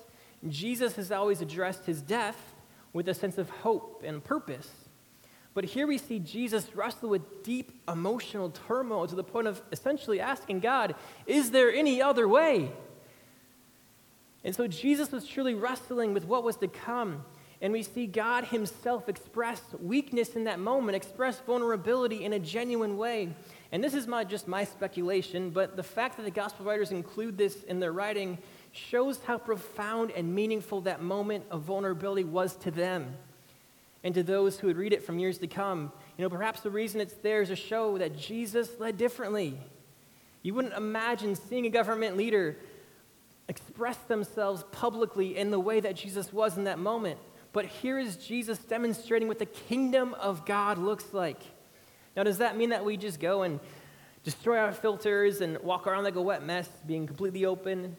Jesus 0.50 0.96
has 0.96 1.12
always 1.12 1.42
addressed 1.42 1.86
his 1.86 2.02
death 2.02 2.54
with 2.94 3.08
a 3.08 3.14
sense 3.14 3.38
of 3.38 3.50
hope 3.50 4.04
and 4.06 4.24
purpose. 4.24 4.70
But 5.54 5.66
here 5.66 5.88
we 5.88 5.98
see 5.98 6.20
Jesus 6.20 6.76
wrestle 6.76 7.10
with 7.10 7.44
deep 7.44 7.82
emotional 7.88 8.52
turmoil 8.68 9.08
to 9.08 9.16
the 9.16 9.24
point 9.24 9.48
of 9.48 9.62
essentially 9.72 10.20
asking 10.20 10.60
God, 10.60 10.94
Is 11.26 11.52
there 11.52 11.72
any 11.72 12.02
other 12.02 12.28
way? 12.28 12.72
And 14.44 14.56
so 14.56 14.68
Jesus 14.68 15.12
was 15.12 15.26
truly 15.26 15.56
wrestling 15.56 16.14
with 16.14 16.26
what 16.26 16.44
was 16.44 16.58
to 16.58 16.68
come. 16.68 17.26
And 17.62 17.74
we 17.74 17.82
see 17.82 18.06
God 18.06 18.46
Himself 18.46 19.10
express 19.10 19.62
weakness 19.82 20.36
in 20.36 20.43
that 20.43 20.60
moment, 20.60 20.96
express 20.96 21.39
vulnerability 21.39 22.24
in 22.24 22.34
a 22.34 22.39
genuine 22.39 22.98
way. 22.98 23.30
And 23.72 23.84
this 23.84 23.93
is 23.93 24.08
not 24.08 24.30
just 24.30 24.48
my 24.48 24.63
speculation, 24.63 25.50
but 25.50 25.76
the 25.76 25.84
fact 25.84 26.17
that 26.17 26.24
the 26.24 26.32
gospel 26.32 26.65
writers 26.65 26.91
include 26.91 27.38
this 27.38 27.63
in 27.63 27.80
their 27.80 27.91
writing 27.91 28.38
shows 28.72 29.20
how 29.26 29.38
profound 29.38 30.12
and 30.12 30.36
meaningful 30.36 30.82
that 30.82 31.02
moment 31.02 31.46
of 31.50 31.62
vulnerability 31.62 32.24
was 32.24 32.56
to 32.58 32.70
them 32.70 33.15
and 34.04 34.13
to 34.13 34.24
those 34.24 34.60
who 34.60 34.67
would 34.67 34.78
read 34.78 34.93
it 34.93 35.04
from 35.04 35.17
years 35.17 35.39
to 35.39 35.48
come. 35.48 35.91
You 36.17 36.24
know, 36.24 36.30
perhaps 36.30 36.62
the 36.62 36.70
reason 36.70 37.02
it's 37.02 37.15
there 37.15 37.41
is 37.41 37.50
to 37.50 37.56
show 37.56 37.98
that 37.98 38.17
Jesus 38.17 38.70
led 38.80 38.98
differently. 38.98 39.58
You 40.43 40.54
wouldn't 40.54 40.76
imagine 40.76 41.36
seeing 41.36 41.65
a 41.65 41.70
government 41.70 42.15
leader 42.15 42.56
express 43.50 43.98
themselves 43.98 44.63
publicly 44.72 45.38
in 45.38 45.52
the 45.52 45.60
way 45.60 45.80
that 45.80 45.96
Jesus 45.96 46.32
was 46.32 46.58
in 46.58 46.65
that 46.65 46.80
moment. 46.80 47.20
But 47.54 47.66
here 47.66 47.98
is 47.98 48.18
Jesus 48.18 48.60
demonstrating 48.60 49.28
what 49.28 49.40
the 49.40 49.46
kingdom 49.46 50.14
of 50.16 50.46
God 50.46 50.78
looks 50.78 51.14
like. 51.14 51.42
Now, 52.16 52.24
does 52.24 52.40
that 52.40 52.58
mean 52.58 52.70
that 52.70 52.84
we 52.84 52.98
just 52.98 53.20
go 53.20 53.44
and 53.44 53.60
destroy 54.24 54.58
our 54.58 54.72
filters 54.72 55.42
and 55.42 55.58
walk 55.60 55.88
around 55.88 56.04
like 56.04 56.16
a 56.16 56.22
wet 56.22 56.44
mess, 56.44 56.68
being 56.86 57.08
completely 57.08 57.46
open? 57.46 57.96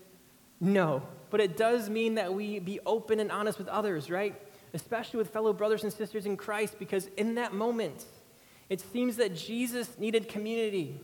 No. 0.60 1.02
But 1.30 1.40
it 1.40 1.56
does 1.56 1.88
mean 1.88 2.16
that 2.16 2.32
we 2.32 2.58
be 2.58 2.80
open 2.84 3.20
and 3.20 3.30
honest 3.30 3.58
with 3.58 3.68
others, 3.68 4.10
right? 4.10 4.34
Especially 4.74 5.18
with 5.18 5.30
fellow 5.30 5.52
brothers 5.52 5.84
and 5.84 5.92
sisters 5.92 6.26
in 6.26 6.36
Christ, 6.36 6.78
because 6.78 7.06
in 7.16 7.36
that 7.36 7.54
moment, 7.54 8.04
it 8.68 8.80
seems 8.80 9.16
that 9.16 9.34
Jesus 9.34 9.98
needed 9.98 10.28
community. 10.28 11.00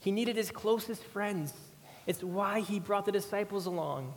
He 0.00 0.10
needed 0.10 0.36
his 0.36 0.50
closest 0.50 1.04
friends. 1.04 1.52
It's 2.06 2.22
why 2.22 2.60
he 2.60 2.80
brought 2.80 3.06
the 3.06 3.12
disciples 3.12 3.66
along. 3.66 4.14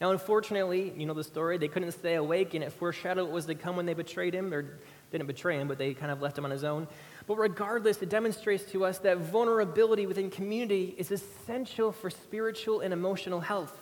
Now, 0.00 0.12
unfortunately, 0.12 0.94
you 0.96 1.04
know 1.04 1.12
the 1.12 1.22
story, 1.22 1.58
they 1.58 1.68
couldn't 1.68 1.92
stay 1.92 2.14
awake, 2.14 2.54
and 2.54 2.64
it 2.64 2.72
foreshadowed 2.72 3.24
what 3.24 3.32
was 3.32 3.46
to 3.46 3.54
come 3.54 3.76
when 3.76 3.84
they 3.84 3.92
betrayed 3.92 4.34
him 4.34 4.52
or 4.52 4.78
didn't 5.12 5.26
betray 5.26 5.58
him, 5.58 5.68
but 5.68 5.76
they 5.76 5.92
kind 5.92 6.10
of 6.10 6.22
left 6.22 6.38
him 6.38 6.44
on 6.46 6.50
his 6.50 6.64
own. 6.64 6.88
But 7.26 7.36
regardless, 7.36 8.00
it 8.00 8.08
demonstrates 8.08 8.64
to 8.72 8.84
us 8.86 8.98
that 8.98 9.18
vulnerability 9.18 10.06
within 10.06 10.30
community 10.30 10.94
is 10.96 11.10
essential 11.10 11.92
for 11.92 12.08
spiritual 12.08 12.80
and 12.80 12.94
emotional 12.94 13.40
health. 13.40 13.78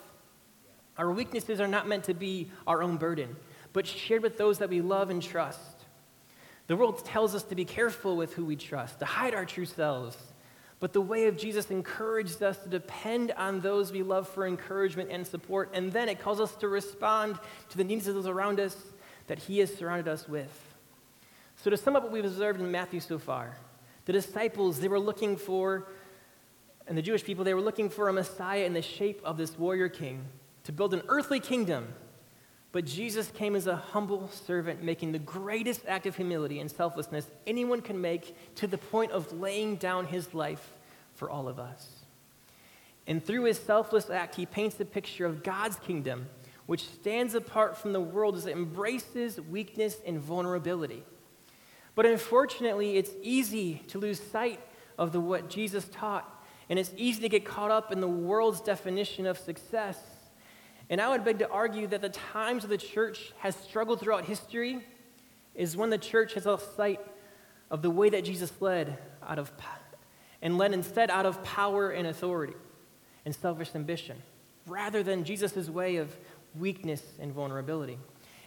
Our 0.97 1.09
weaknesses 1.11 1.61
are 1.61 1.67
not 1.67 1.87
meant 1.87 2.03
to 2.05 2.13
be 2.13 2.51
our 2.67 2.83
own 2.83 2.97
burden, 2.97 3.37
but 3.71 3.87
shared 3.87 4.21
with 4.21 4.37
those 4.37 4.57
that 4.59 4.69
we 4.69 4.81
love 4.81 5.09
and 5.09 5.23
trust. 5.23 5.61
The 6.67 6.75
world 6.75 7.05
tells 7.05 7.33
us 7.33 7.43
to 7.43 7.55
be 7.55 7.63
careful 7.63 8.17
with 8.17 8.33
who 8.33 8.43
we 8.43 8.57
trust, 8.57 8.99
to 8.99 9.05
hide 9.05 9.33
our 9.33 9.45
true 9.45 9.65
selves. 9.65 10.17
But 10.79 10.93
the 10.93 11.01
way 11.01 11.27
of 11.27 11.37
Jesus 11.37 11.71
encouraged 11.71 12.41
us 12.41 12.57
to 12.59 12.69
depend 12.69 13.31
on 13.31 13.59
those 13.59 13.91
we 13.91 14.01
love 14.01 14.29
for 14.29 14.47
encouragement 14.47 15.09
and 15.11 15.27
support, 15.27 15.71
and 15.73 15.91
then 15.91 16.07
it 16.07 16.19
calls 16.19 16.39
us 16.39 16.55
to 16.55 16.69
respond 16.69 17.37
to 17.69 17.77
the 17.77 17.83
needs 17.83 18.07
of 18.07 18.15
those 18.15 18.27
around 18.27 18.59
us 18.59 18.77
that 19.27 19.39
He 19.39 19.59
has 19.59 19.73
surrounded 19.73 20.07
us 20.07 20.27
with. 20.27 20.75
So, 21.57 21.69
to 21.69 21.75
sum 21.75 21.97
up 21.97 22.03
what 22.03 22.13
we've 22.13 22.23
observed 22.23 22.61
in 22.61 22.71
Matthew 22.71 23.01
so 23.01 23.19
far, 23.19 23.57
the 24.05 24.13
disciples, 24.13 24.79
they 24.79 24.87
were 24.87 24.99
looking 24.99 25.35
for, 25.35 25.87
and 26.87 26.97
the 26.97 27.01
Jewish 27.01 27.25
people, 27.25 27.43
they 27.43 27.53
were 27.53 27.61
looking 27.61 27.89
for 27.89 28.07
a 28.07 28.13
Messiah 28.13 28.63
in 28.63 28.73
the 28.73 28.81
shape 28.81 29.21
of 29.25 29.35
this 29.35 29.57
warrior 29.59 29.89
king 29.89 30.23
to 30.63 30.71
build 30.71 30.93
an 30.93 31.01
earthly 31.09 31.41
kingdom 31.41 31.93
but 32.71 32.85
Jesus 32.85 33.31
came 33.31 33.55
as 33.55 33.65
a 33.65 33.75
humble 33.75 34.29
servant, 34.29 34.83
making 34.83 35.11
the 35.11 35.19
greatest 35.19 35.81
act 35.87 36.05
of 36.05 36.15
humility 36.15 36.59
and 36.59 36.69
selflessness 36.69 37.25
anyone 37.47 37.81
can 37.81 37.99
make 37.99 38.35
to 38.55 38.67
the 38.67 38.77
point 38.77 39.11
of 39.11 39.31
laying 39.33 39.75
down 39.77 40.05
his 40.05 40.33
life 40.33 40.73
for 41.15 41.29
all 41.29 41.47
of 41.47 41.57
us. 41.57 41.87
And 43.07 43.25
through 43.25 43.45
his 43.45 43.57
selfless 43.57 44.11
act, 44.11 44.35
he 44.35 44.45
paints 44.45 44.79
a 44.79 44.85
picture 44.85 45.25
of 45.25 45.41
God's 45.41 45.77
kingdom, 45.77 46.27
which 46.67 46.85
stands 46.85 47.33
apart 47.33 47.75
from 47.75 47.91
the 47.91 47.99
world 47.99 48.35
as 48.35 48.45
it 48.45 48.55
embraces 48.55 49.41
weakness 49.41 49.97
and 50.05 50.19
vulnerability. 50.19 51.03
But 51.95 52.05
unfortunately, 52.05 52.97
it's 52.97 53.11
easy 53.23 53.81
to 53.87 53.97
lose 53.97 54.19
sight 54.19 54.59
of 54.95 55.11
the, 55.11 55.19
what 55.19 55.49
Jesus 55.49 55.89
taught, 55.91 56.45
and 56.69 56.77
it's 56.77 56.93
easy 56.95 57.21
to 57.21 57.29
get 57.29 57.45
caught 57.45 57.71
up 57.71 57.91
in 57.91 57.99
the 57.99 58.07
world's 58.07 58.61
definition 58.61 59.25
of 59.25 59.39
success 59.39 60.08
and 60.89 60.99
I 60.99 61.09
would 61.09 61.23
beg 61.23 61.39
to 61.39 61.49
argue 61.49 61.87
that 61.87 62.01
the 62.01 62.09
times 62.09 62.63
of 62.63 62.69
the 62.69 62.77
church 62.77 63.31
has 63.39 63.55
struggled 63.55 63.99
throughout 63.99 64.25
history 64.25 64.85
is 65.53 65.77
when 65.77 65.89
the 65.89 65.97
church 65.97 66.33
has 66.33 66.45
lost 66.45 66.75
sight 66.75 66.99
of 67.69 67.81
the 67.81 67.89
way 67.89 68.09
that 68.09 68.23
Jesus 68.23 68.51
led 68.59 68.97
out 69.27 69.37
of 69.39 69.51
and 70.41 70.57
led 70.57 70.73
instead 70.73 71.11
out 71.11 71.25
of 71.25 71.43
power 71.43 71.91
and 71.91 72.07
authority 72.07 72.53
and 73.25 73.35
selfish 73.35 73.75
ambition, 73.75 74.17
rather 74.65 75.03
than 75.03 75.23
Jesus' 75.23 75.69
way 75.69 75.97
of 75.97 76.15
weakness 76.57 77.03
and 77.19 77.33
vulnerability. 77.33 77.97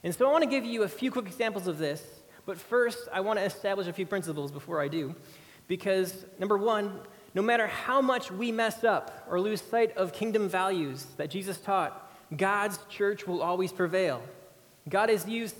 And 0.03 0.15
so 0.15 0.27
I 0.27 0.33
want 0.33 0.43
to 0.43 0.51
give 0.51 0.65
you 0.65 0.83
a 0.83 0.89
few 0.89 1.11
quick 1.11 1.27
examples 1.27 1.67
of 1.67 1.79
this, 1.79 2.03
but 2.47 2.59
first 2.59 3.09
I 3.13 3.21
want 3.21 3.39
to 3.39 3.45
establish 3.45 3.87
a 3.87 3.93
few 3.93 4.07
principles 4.07 4.51
before 4.51 4.81
I 4.81 4.89
do. 4.89 5.15
Because 5.69 6.25
number 6.39 6.59
one, 6.59 6.99
no 7.35 7.43
matter 7.43 7.67
how 7.67 8.01
much 8.01 8.31
we 8.31 8.51
mess 8.51 8.83
up 8.85 9.27
or 9.31 9.41
lose 9.41 9.61
sight 9.61 9.97
of 9.97 10.13
kingdom 10.13 10.49
values 10.49 11.07
that 11.19 11.31
Jesus 11.31 11.59
taught, 11.59 12.02
God's 12.37 12.79
church 12.89 13.27
will 13.27 13.43
always 13.43 13.73
prevail. 13.73 14.23
God 14.89 15.09
has 15.09 15.27
used 15.27 15.57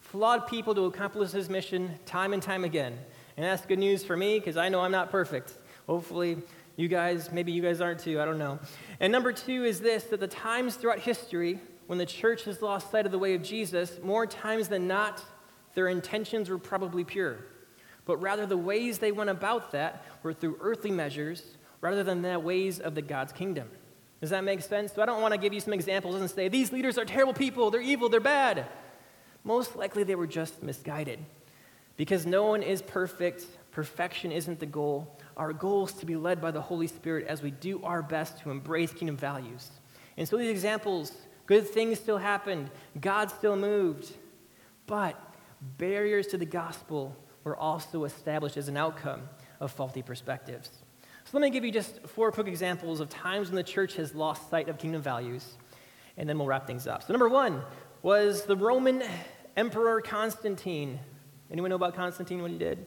flawed 0.00 0.46
people 0.46 0.74
to 0.74 0.84
accomplish 0.84 1.32
his 1.32 1.48
mission 1.48 1.98
time 2.06 2.32
and 2.32 2.42
time 2.42 2.64
again. 2.64 2.98
And 3.36 3.44
that's 3.44 3.66
good 3.66 3.78
news 3.78 4.04
for 4.04 4.16
me 4.16 4.38
because 4.38 4.56
I 4.56 4.68
know 4.68 4.80
I'm 4.80 4.92
not 4.92 5.10
perfect. 5.10 5.54
Hopefully, 5.86 6.38
you 6.76 6.88
guys, 6.88 7.32
maybe 7.32 7.52
you 7.52 7.62
guys 7.62 7.80
aren't 7.80 8.00
too, 8.00 8.20
I 8.20 8.24
don't 8.24 8.38
know. 8.38 8.58
And 9.00 9.10
number 9.12 9.32
two 9.32 9.64
is 9.64 9.80
this 9.80 10.04
that 10.04 10.20
the 10.20 10.28
times 10.28 10.76
throughout 10.76 11.00
history 11.00 11.58
when 11.86 11.98
the 11.98 12.06
church 12.06 12.44
has 12.44 12.62
lost 12.62 12.90
sight 12.90 13.06
of 13.06 13.12
the 13.12 13.18
way 13.18 13.34
of 13.34 13.42
Jesus, 13.42 13.98
more 14.02 14.26
times 14.26 14.68
than 14.68 14.86
not, 14.86 15.22
their 15.74 15.88
intentions 15.88 16.48
were 16.48 16.58
probably 16.58 17.04
pure. 17.04 17.38
But 18.06 18.18
rather, 18.18 18.46
the 18.46 18.56
ways 18.56 18.98
they 18.98 19.12
went 19.12 19.30
about 19.30 19.72
that 19.72 20.04
were 20.22 20.32
through 20.32 20.58
earthly 20.60 20.90
measures 20.90 21.42
rather 21.80 22.02
than 22.02 22.22
the 22.22 22.38
ways 22.38 22.80
of 22.80 22.94
the 22.94 23.02
God's 23.02 23.32
kingdom. 23.32 23.68
Does 24.24 24.30
that 24.30 24.42
make 24.42 24.62
sense? 24.62 24.94
So 24.94 25.02
I 25.02 25.04
don't 25.04 25.20
want 25.20 25.34
to 25.34 25.38
give 25.38 25.52
you 25.52 25.60
some 25.60 25.74
examples 25.74 26.14
and 26.14 26.30
say, 26.30 26.48
these 26.48 26.72
leaders 26.72 26.96
are 26.96 27.04
terrible 27.04 27.34
people, 27.34 27.70
they're 27.70 27.82
evil, 27.82 28.08
they're 28.08 28.20
bad. 28.20 28.64
Most 29.44 29.76
likely 29.76 30.02
they 30.02 30.14
were 30.14 30.26
just 30.26 30.62
misguided. 30.62 31.18
Because 31.98 32.24
no 32.24 32.44
one 32.44 32.62
is 32.62 32.80
perfect, 32.80 33.44
perfection 33.70 34.32
isn't 34.32 34.60
the 34.60 34.64
goal. 34.64 35.20
Our 35.36 35.52
goal 35.52 35.84
is 35.84 35.92
to 35.92 36.06
be 36.06 36.16
led 36.16 36.40
by 36.40 36.52
the 36.52 36.62
Holy 36.62 36.86
Spirit 36.86 37.26
as 37.26 37.42
we 37.42 37.50
do 37.50 37.82
our 37.82 38.02
best 38.02 38.38
to 38.38 38.50
embrace 38.50 38.94
kingdom 38.94 39.18
values. 39.18 39.68
And 40.16 40.26
so 40.26 40.38
these 40.38 40.48
examples, 40.48 41.12
good 41.44 41.68
things 41.68 42.00
still 42.00 42.16
happened, 42.16 42.70
God 42.98 43.30
still 43.30 43.56
moved, 43.56 44.10
but 44.86 45.20
barriers 45.76 46.28
to 46.28 46.38
the 46.38 46.46
gospel 46.46 47.14
were 47.44 47.58
also 47.58 48.04
established 48.04 48.56
as 48.56 48.68
an 48.68 48.78
outcome 48.78 49.28
of 49.60 49.70
faulty 49.70 50.00
perspectives. 50.00 50.70
Let 51.34 51.40
me 51.40 51.50
give 51.50 51.64
you 51.64 51.72
just 51.72 51.98
four 52.06 52.30
quick 52.30 52.46
examples 52.46 53.00
of 53.00 53.08
times 53.08 53.48
when 53.48 53.56
the 53.56 53.64
church 53.64 53.96
has 53.96 54.14
lost 54.14 54.48
sight 54.50 54.68
of 54.68 54.78
kingdom 54.78 55.02
values, 55.02 55.54
and 56.16 56.28
then 56.28 56.38
we'll 56.38 56.46
wrap 56.46 56.64
things 56.64 56.86
up. 56.86 57.02
So, 57.02 57.12
number 57.12 57.28
one 57.28 57.60
was 58.02 58.44
the 58.44 58.54
Roman 58.54 59.02
Emperor 59.56 60.00
Constantine. 60.00 61.00
Anyone 61.50 61.70
know 61.70 61.74
about 61.74 61.96
Constantine, 61.96 62.40
what 62.40 62.52
he 62.52 62.56
did? 62.56 62.86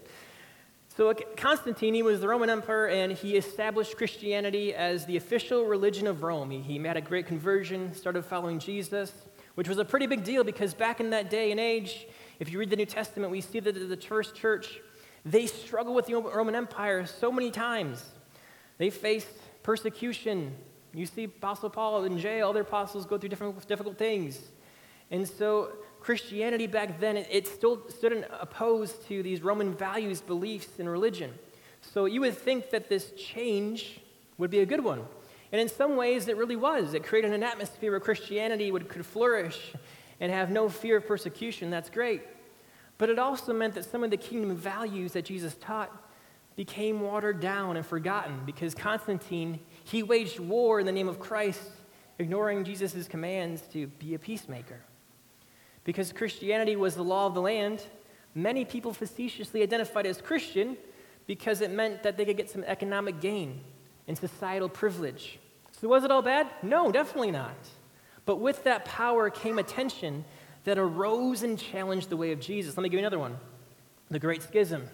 So, 0.96 1.10
uh, 1.10 1.16
Constantine, 1.36 1.94
he 1.94 2.02
was 2.04 2.22
the 2.22 2.30
Roman 2.30 2.50
emperor, 2.50 2.88
and 2.88 3.12
he 3.12 3.36
established 3.36 3.98
Christianity 3.98 4.74
as 4.74 5.06
the 5.06 5.18
official 5.18 5.66
religion 5.66 6.08
of 6.08 6.24
Rome. 6.24 6.50
He, 6.50 6.62
he 6.62 6.80
had 6.80 6.96
a 6.96 7.02
great 7.02 7.28
conversion, 7.28 7.94
started 7.94 8.24
following 8.24 8.60
Jesus, 8.60 9.12
which 9.56 9.68
was 9.68 9.78
a 9.78 9.84
pretty 9.84 10.08
big 10.08 10.24
deal 10.24 10.46
because 10.46 10.74
back 10.74 11.02
in 11.02 11.10
that 11.10 11.30
day 11.30 11.52
and 11.52 11.60
age, 11.60 12.08
if 12.40 12.50
you 12.50 12.60
read 12.60 12.70
the 12.70 12.78
New 12.78 12.86
Testament, 12.86 13.30
we 13.30 13.42
see 13.42 13.60
that 13.60 13.74
the 13.74 13.98
first 13.98 14.36
church, 14.36 14.80
they 15.26 15.48
struggled 15.48 15.98
with 15.98 16.06
the 16.06 16.16
Roman 16.16 16.56
Empire 16.56 17.06
so 17.06 17.30
many 17.30 17.52
times. 17.52 18.14
They 18.78 18.90
faced 18.90 19.28
persecution. 19.64 20.56
You 20.94 21.06
see 21.06 21.26
Apostle 21.26 21.70
Paul 21.70 22.04
in 22.06 22.18
jail, 22.20 22.50
other 22.50 22.62
apostles 22.62 23.06
go 23.06 23.18
through 23.18 23.30
different 23.30 23.68
difficult 23.68 23.98
things. 23.98 24.40
And 25.12 25.28
so 25.28 25.72
Christianity 26.00 26.68
back 26.68 27.00
then, 27.00 27.18
it 27.18 27.48
still 27.48 27.90
stood 27.90 28.26
opposed 28.40 29.08
to 29.08 29.24
these 29.24 29.42
Roman 29.42 29.74
values, 29.74 30.22
beliefs, 30.22 30.80
and 30.80 30.90
religion. 30.90 31.34
So 31.82 32.06
you 32.06 32.22
would 32.22 32.38
think 32.38 32.70
that 32.72 32.90
this 32.90 33.12
change 33.12 34.00
would 34.38 34.50
be 34.50 34.60
a 34.60 34.66
good 34.66 34.84
one. 34.84 35.04
And 35.52 35.62
in 35.62 35.70
some 35.70 35.96
ways, 35.96 36.28
it 36.28 36.36
really 36.38 36.56
was. 36.56 36.94
It 36.94 37.04
created 37.04 37.32
an 37.32 37.44
atmosphere 37.44 37.92
where 37.92 38.00
Christianity 38.00 38.72
would, 38.72 38.90
could 38.90 39.06
flourish 39.06 39.74
and 40.20 40.32
have 40.32 40.50
no 40.50 40.68
fear 40.68 40.98
of 40.98 41.08
persecution. 41.08 41.70
That's 41.70 41.90
great. 41.90 42.22
But 42.98 43.10
it 43.10 43.20
also 43.20 43.54
meant 43.54 43.76
that 43.76 43.86
some 43.86 44.04
of 44.04 44.10
the 44.10 44.18
kingdom 44.18 44.56
values 44.56 45.14
that 45.14 45.26
Jesus 45.26 45.56
taught 45.56 45.92
became 46.58 47.00
watered 47.00 47.40
down 47.40 47.78
and 47.78 47.86
forgotten 47.86 48.42
because 48.46 48.74
Constantine, 48.74 49.60
he 49.86 50.04
waged 50.04 50.40
war 50.40 50.80
in 50.80 50.86
the 50.86 50.92
name 50.92 51.08
of 51.08 51.20
Christ, 51.20 51.62
ignoring 52.20 52.66
Jesus' 52.66 53.08
commands 53.08 53.62
to 53.74 53.88
be 53.88 54.16
a 54.16 54.20
peacemaker. 54.20 54.82
Because 55.84 56.12
Christianity 56.12 56.76
was 56.76 56.96
the 56.96 57.04
law 57.04 57.28
of 57.28 57.36
the 57.36 57.42
land, 57.42 57.84
many 58.34 58.66
people 58.66 58.92
facetiously 58.92 59.62
identified 59.62 60.08
as 60.08 60.20
Christian 60.20 60.76
because 61.28 61.62
it 61.62 61.70
meant 61.70 62.02
that 62.04 62.18
they 62.18 62.26
could 62.26 62.38
get 62.38 62.50
some 62.50 62.64
economic 62.64 63.22
gain 63.22 63.62
and 64.08 64.18
societal 64.18 64.68
privilege. 64.68 65.40
So, 65.80 65.88
was 65.88 66.04
it 66.04 66.12
all 66.12 66.24
bad? 66.24 66.48
No, 66.64 66.92
definitely 66.92 67.32
not. 67.32 67.56
But 68.26 68.38
with 68.38 68.64
that 68.64 68.84
power 68.84 69.30
came 69.30 69.60
a 69.60 69.64
tension 69.64 70.26
that 70.64 70.80
arose 70.80 71.44
and 71.44 71.58
challenged 71.58 72.10
the 72.10 72.18
way 72.18 72.32
of 72.32 72.40
Jesus. 72.40 72.76
Let 72.76 72.84
me 72.84 72.90
give 72.90 73.00
you 73.00 73.06
another 73.06 73.20
one 73.20 73.38
the 74.10 74.20
Great 74.20 74.42
Schism. 74.42 74.90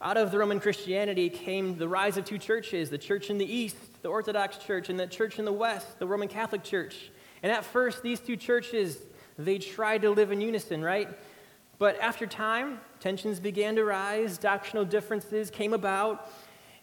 Out 0.00 0.16
of 0.16 0.30
the 0.30 0.38
Roman 0.38 0.60
Christianity 0.60 1.28
came 1.28 1.76
the 1.76 1.88
rise 1.88 2.16
of 2.16 2.24
two 2.24 2.38
churches 2.38 2.88
the 2.88 2.98
church 2.98 3.30
in 3.30 3.38
the 3.38 3.52
east, 3.52 3.76
the 4.02 4.08
Orthodox 4.08 4.56
Church, 4.58 4.90
and 4.90 5.00
the 5.00 5.08
church 5.08 5.40
in 5.40 5.44
the 5.44 5.52
west, 5.52 5.98
the 5.98 6.06
Roman 6.06 6.28
Catholic 6.28 6.62
Church. 6.62 7.10
And 7.42 7.50
at 7.50 7.64
first, 7.64 8.00
these 8.04 8.20
two 8.20 8.36
churches, 8.36 8.98
they 9.36 9.58
tried 9.58 10.02
to 10.02 10.10
live 10.10 10.30
in 10.30 10.40
unison, 10.40 10.84
right? 10.84 11.08
But 11.80 11.98
after 12.00 12.28
time, 12.28 12.80
tensions 13.00 13.40
began 13.40 13.74
to 13.74 13.84
rise, 13.84 14.38
doctrinal 14.38 14.84
differences 14.84 15.50
came 15.50 15.72
about, 15.72 16.30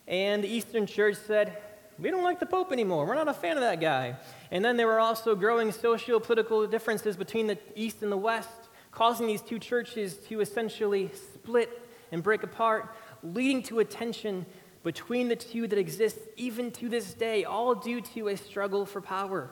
and 0.10 0.44
the 0.44 0.50
Eastern 0.50 0.86
Church 0.86 1.16
said, 1.16 1.58
We 1.98 2.12
don't 2.12 2.24
like 2.24 2.42
the 2.42 2.46
Pope 2.46 2.74
anymore. 2.74 3.06
We're 3.06 3.16
not 3.16 3.30
a 3.30 3.34
fan 3.34 3.56
of 3.56 3.62
that 3.62 3.80
guy. 3.80 4.18
And 4.52 4.64
then 4.64 4.76
there 4.76 4.88
were 4.88 5.00
also 5.00 5.36
growing 5.36 5.72
socio 5.72 6.20
political 6.20 6.68
differences 6.68 7.16
between 7.16 7.48
the 7.48 7.58
East 7.76 8.04
and 8.04 8.12
the 8.12 8.18
West, 8.18 8.68
causing 8.92 9.26
these 9.26 9.42
two 9.42 9.58
churches 9.58 10.16
to 10.28 10.42
essentially 10.42 11.12
split 11.34 11.82
and 12.12 12.22
break 12.22 12.44
apart 12.44 12.96
leading 13.24 13.64
to 13.64 13.80
a 13.80 13.86
tension 13.86 14.46
between 14.84 15.30
the 15.30 15.36
two 15.36 15.68
that 15.68 15.80
exists 15.80 16.20
even 16.36 16.72
to 16.72 16.88
this 16.88 17.14
day, 17.14 17.44
all 17.44 17.74
due 17.74 18.02
to 18.02 18.28
a 18.28 18.38
struggle 18.38 18.86
for 18.86 19.02
power. 19.02 19.50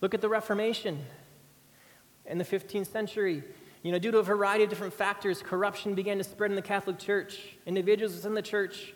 Look 0.00 0.14
at 0.14 0.20
the 0.20 0.28
Reformation 0.28 1.04
in 2.26 2.38
the 2.38 2.44
15th 2.44 2.86
century. 2.86 3.42
You 3.82 3.92
know, 3.92 3.98
due 3.98 4.10
to 4.10 4.18
a 4.18 4.22
variety 4.22 4.64
of 4.64 4.70
different 4.70 4.92
factors, 4.92 5.42
corruption 5.42 5.94
began 5.94 6.18
to 6.18 6.24
spread 6.24 6.50
in 6.50 6.56
the 6.56 6.62
Catholic 6.62 6.98
Church. 6.98 7.56
Individuals 7.64 8.14
within 8.14 8.34
the 8.34 8.42
church, 8.42 8.92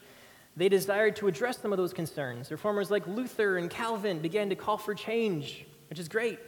they 0.57 0.68
desired 0.68 1.16
to 1.16 1.28
address 1.28 1.59
some 1.59 1.72
of 1.72 1.78
those 1.78 1.94
concerns. 1.94 2.50
Reformers 2.50 2.90
like 2.90 3.07
Luther 3.07 3.57
and 3.57 3.70
Calvin 3.70 4.18
began 4.18 4.50
to 4.50 4.54
call 4.54 4.76
for 4.76 4.94
change, 4.94 5.66
which 5.88 5.98
is 5.98 6.09
great. 6.09 6.38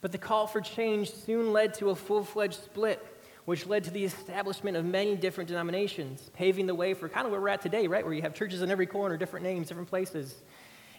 But 0.00 0.12
the 0.12 0.18
call 0.18 0.46
for 0.46 0.60
change 0.60 1.12
soon 1.12 1.52
led 1.52 1.74
to 1.74 1.90
a 1.90 1.96
full 1.96 2.22
fledged 2.22 2.62
split 2.62 3.04
which 3.46 3.66
led 3.66 3.84
to 3.84 3.90
the 3.90 4.04
establishment 4.04 4.76
of 4.76 4.84
many 4.84 5.16
different 5.16 5.48
denominations, 5.48 6.30
paving 6.34 6.66
the 6.66 6.74
way 6.74 6.94
for 6.94 7.08
kind 7.08 7.24
of 7.24 7.32
where 7.32 7.40
we're 7.40 7.48
at 7.48 7.62
today, 7.62 7.86
right? 7.86 8.04
Where 8.04 8.12
you 8.12 8.22
have 8.22 8.34
churches 8.34 8.60
in 8.60 8.70
every 8.70 8.86
corner, 8.86 9.16
different 9.16 9.44
names, 9.44 9.68
different 9.68 9.88
places. 9.88 10.42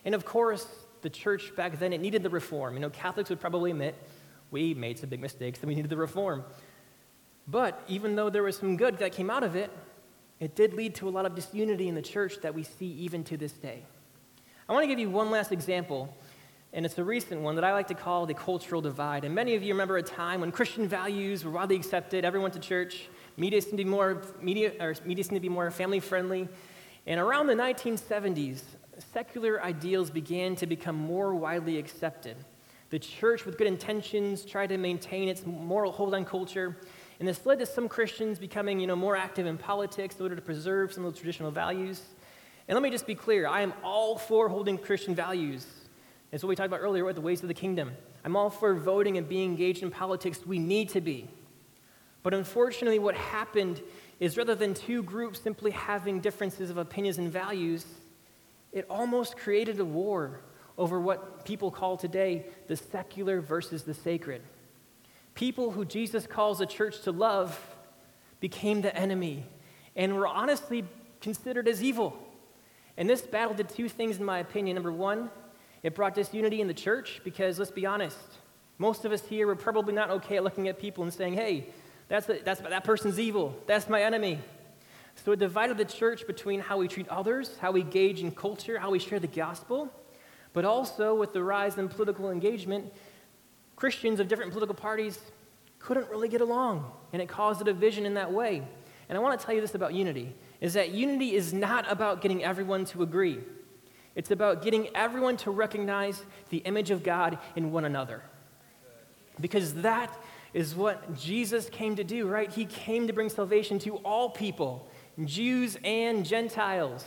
And 0.06 0.16
of 0.16 0.26
course, 0.26 0.66
the 1.02 1.10
church 1.10 1.54
back 1.56 1.78
then, 1.78 1.92
it 1.92 2.00
needed 2.00 2.24
the 2.24 2.30
reform. 2.30 2.74
You 2.74 2.80
know, 2.80 2.90
Catholics 2.90 3.30
would 3.30 3.42
probably 3.42 3.72
admit 3.72 3.96
we 4.50 4.74
made 4.74 4.98
some 4.98 5.10
big 5.10 5.20
mistakes 5.20 5.60
and 5.60 5.68
we 5.68 5.76
needed 5.76 5.90
the 5.90 5.98
reform. 5.98 6.46
But 7.50 7.84
even 7.90 8.16
though 8.16 8.30
there 8.30 8.44
was 8.44 8.58
some 8.58 8.78
good 8.78 8.98
that 9.00 9.12
came 9.12 9.30
out 9.30 9.44
of 9.44 9.58
it, 9.58 9.70
it 10.40 10.56
did 10.56 10.74
lead 10.74 10.96
to 10.96 11.10
a 11.10 11.12
lot 11.12 11.26
of 11.26 11.36
disunity 11.36 11.90
in 11.90 11.96
the 11.96 12.02
church 12.02 12.38
that 12.42 12.56
we 12.56 12.64
see 12.64 12.88
even 12.88 13.26
to 13.26 13.36
this 13.36 13.52
day. 13.54 13.84
I 14.70 14.74
want 14.74 14.84
to 14.84 14.88
give 14.88 15.00
you 15.00 15.10
one 15.10 15.32
last 15.32 15.52
example, 15.52 16.16
and 16.78 16.86
it's 16.86 17.00
a 17.00 17.04
recent 17.04 17.42
one 17.42 17.56
that 17.56 17.63
I 17.63 17.74
like 17.74 17.88
to 17.88 17.96
call 17.96 18.28
the 18.28 18.36
cultural 18.36 18.82
divide. 18.82 19.26
And 19.26 19.34
many 19.34 19.56
of 19.56 19.63
you 19.63 19.74
remember 19.74 19.98
a 19.98 20.04
time 20.04 20.42
when 20.42 20.52
Christian 20.52 20.88
values 20.88 21.44
were 21.44 21.50
widely 21.50 21.76
accepted, 21.76 22.24
everyone 22.24 22.52
went 22.52 22.54
to 22.54 22.60
church, 22.60 23.08
media 23.36 23.60
seemed 23.63 23.80
to 23.80 23.84
be 23.84 23.90
more, 23.90 24.22
media, 24.40 24.74
or 24.80 24.94
media 25.04 25.24
seemed 25.24 25.38
to 25.38 25.42
be 25.42 25.50
more 25.50 25.72
family 25.72 26.00
friendly. 26.00 26.48
And 27.08 27.20
around 27.20 27.48
the 27.48 27.56
1970s, 27.56 28.62
secular 29.12 29.60
ideals 29.63 30.12
began 30.12 30.56
to 30.58 30.68
become 30.68 30.96
more 30.96 31.34
widely 31.34 31.80
accepted. 31.80 32.38
The 32.92 33.00
church, 33.00 33.44
with 33.44 33.58
good 33.58 33.66
intentions, 33.66 34.46
tried 34.46 34.68
to 34.68 34.78
maintain 34.78 35.30
its 35.30 35.48
moral 35.48 35.92
hold 35.92 36.13
on 36.13 36.26
culture, 36.26 36.78
and 37.20 37.28
this 37.28 37.44
led 37.48 37.58
to 37.58 37.66
some 37.66 37.90
Christians 37.90 38.38
becoming 38.38 38.80
you 38.80 38.86
know, 38.86 38.96
more 38.96 39.16
active 39.16 39.48
in 39.48 39.58
politics 39.58 40.18
in 40.18 40.22
order 40.22 40.36
to 40.36 40.44
preserve 40.44 40.94
some 40.94 41.04
of 41.04 41.12
those 41.12 41.20
traditional 41.20 41.50
values. 41.50 42.04
And 42.68 42.76
let 42.76 42.84
me 42.84 42.92
just 42.92 43.08
be 43.08 43.16
clear 43.16 43.48
I 43.48 43.62
am 43.62 43.74
all 43.84 44.16
for 44.16 44.48
holding 44.48 44.78
Christian 44.78 45.16
values. 45.16 45.66
It's 46.32 46.44
what 46.44 46.50
we 46.50 46.56
talked 46.56 46.68
about 46.68 46.82
earlier 46.82 47.06
with 47.06 47.16
the 47.16 47.22
ways 47.22 47.42
of 47.42 47.48
the 47.48 47.54
kingdom. 47.54 47.92
I'm 48.24 48.36
all 48.36 48.50
for 48.50 48.76
voting 48.76 49.18
and 49.18 49.28
being 49.28 49.52
engaged 49.52 49.82
in 49.82 49.92
politics. 49.92 50.46
We 50.46 50.60
need 50.60 50.90
to 50.90 51.02
be. 51.02 51.30
But 52.24 52.34
unfortunately, 52.34 53.00
what 53.00 53.16
happened 53.16 53.82
is 54.20 54.38
rather 54.38 54.56
than 54.56 54.74
two 54.74 55.04
groups 55.04 55.40
simply 55.40 55.72
having 55.72 56.20
differences 56.20 56.70
of 56.70 56.78
opinions 56.78 57.18
and 57.18 57.32
values, 57.32 57.86
it 58.74 58.86
almost 58.90 59.38
created 59.38 59.80
a 59.80 59.86
war 59.86 60.42
over 60.78 61.00
what 61.00 61.46
people 61.46 61.72
call 61.72 61.96
today 61.96 62.46
the 62.68 62.76
secular 62.76 63.40
versus 63.40 63.84
the 63.84 63.94
sacred. 63.94 64.42
People 65.34 65.72
who 65.72 65.86
Jesus 65.86 66.28
calls 66.28 66.60
the 66.60 66.66
church 66.66 67.02
to 67.02 67.12
love 67.12 67.60
became 68.40 68.82
the 68.82 68.96
enemy 68.96 69.46
and 69.96 70.16
were 70.16 70.28
honestly 70.28 70.84
considered 71.22 71.68
as 71.68 71.82
evil. 71.82 72.18
And 72.98 73.10
this 73.10 73.22
battle 73.22 73.54
did 73.54 73.70
two 73.70 73.88
things, 73.88 74.18
in 74.18 74.26
my 74.26 74.40
opinion. 74.40 74.76
Number 74.76 74.92
one, 74.92 75.30
it 75.84 75.96
brought 75.96 76.16
disunity 76.16 76.62
in 76.62 76.68
the 76.68 76.74
church 76.74 77.22
because, 77.24 77.60
let's 77.60 77.72
be 77.72 77.86
honest, 77.86 78.18
most 78.78 79.06
of 79.06 79.12
us 79.12 79.22
here 79.28 79.48
were 79.48 79.56
probably 79.56 79.94
not 79.94 80.10
okay 80.10 80.38
at 80.38 80.44
looking 80.46 80.68
at 80.68 80.80
people 80.80 81.04
and 81.04 81.13
saying, 81.13 81.34
hey, 81.34 81.68
that's, 82.08 82.30
a, 82.30 82.40
that's 82.44 82.62
that 82.62 82.84
person's 82.84 83.20
evil, 83.20 83.56
that's 83.68 83.90
my 83.90 84.02
enemy. 84.02 84.40
So 85.26 85.32
it 85.32 85.40
divided 85.40 85.78
the 85.78 85.86
church 85.86 86.28
between 86.28 86.60
how 86.60 86.78
we 86.78 86.88
treat 86.88 87.08
others, 87.10 87.58
how 87.60 87.72
we 87.72 87.82
engage 87.82 88.22
in 88.22 88.32
culture, 88.32 88.78
how 88.78 88.92
we 88.92 89.00
share 89.00 89.20
the 89.20 89.28
gospel, 89.28 89.92
but 90.54 90.63
also 90.63 91.16
with 91.16 91.34
the 91.34 91.44
rise 91.44 91.78
in 91.78 91.90
political 91.90 92.30
engagement, 92.30 92.94
Christians 93.76 94.20
of 94.20 94.28
different 94.28 94.52
political 94.52 94.76
parties 94.76 95.20
couldn't 95.80 96.10
really 96.10 96.28
get 96.28 96.42
along, 96.42 96.92
and 97.13 97.22
it 97.22 97.28
caused 97.28 97.62
a 97.62 97.63
division 97.63 98.06
in 98.06 98.16
that 98.16 98.32
way. 98.32 98.63
And 99.10 99.18
I 99.18 99.22
want 99.22 99.40
to 99.40 99.46
tell 99.46 99.56
you 99.56 99.62
this 99.62 99.76
about 99.76 99.94
unity 99.94 100.36
is 100.60 100.74
that 100.74 100.92
unity 100.92 101.36
is 101.36 101.54
not 101.54 101.90
about 101.92 102.22
getting 102.22 102.44
everyone 102.44 102.86
to 102.86 103.04
agree. 103.04 103.40
It's 104.18 104.32
about 104.32 104.64
getting 104.64 104.90
everyone 104.96 105.38
to 105.38 105.52
recognize 105.52 106.24
the 106.50 106.58
image 106.58 106.90
of 106.90 107.04
God 107.04 107.38
in 107.56 107.72
one 107.72 107.86
another. 107.86 108.24
Because 109.40 109.76
that 109.76 110.12
is 110.56 110.74
what 110.74 111.16
Jesus 111.16 111.70
came 111.70 111.96
to 111.98 112.04
do, 112.04 112.28
right? 112.28 112.52
He 112.52 112.66
came 112.66 113.06
to 113.06 113.14
bring 113.14 113.30
salvation 113.30 113.78
to 113.80 113.98
all 113.98 114.32
people. 114.32 114.90
Jews 115.24 115.78
and 115.84 116.26
Gentiles. 116.26 117.06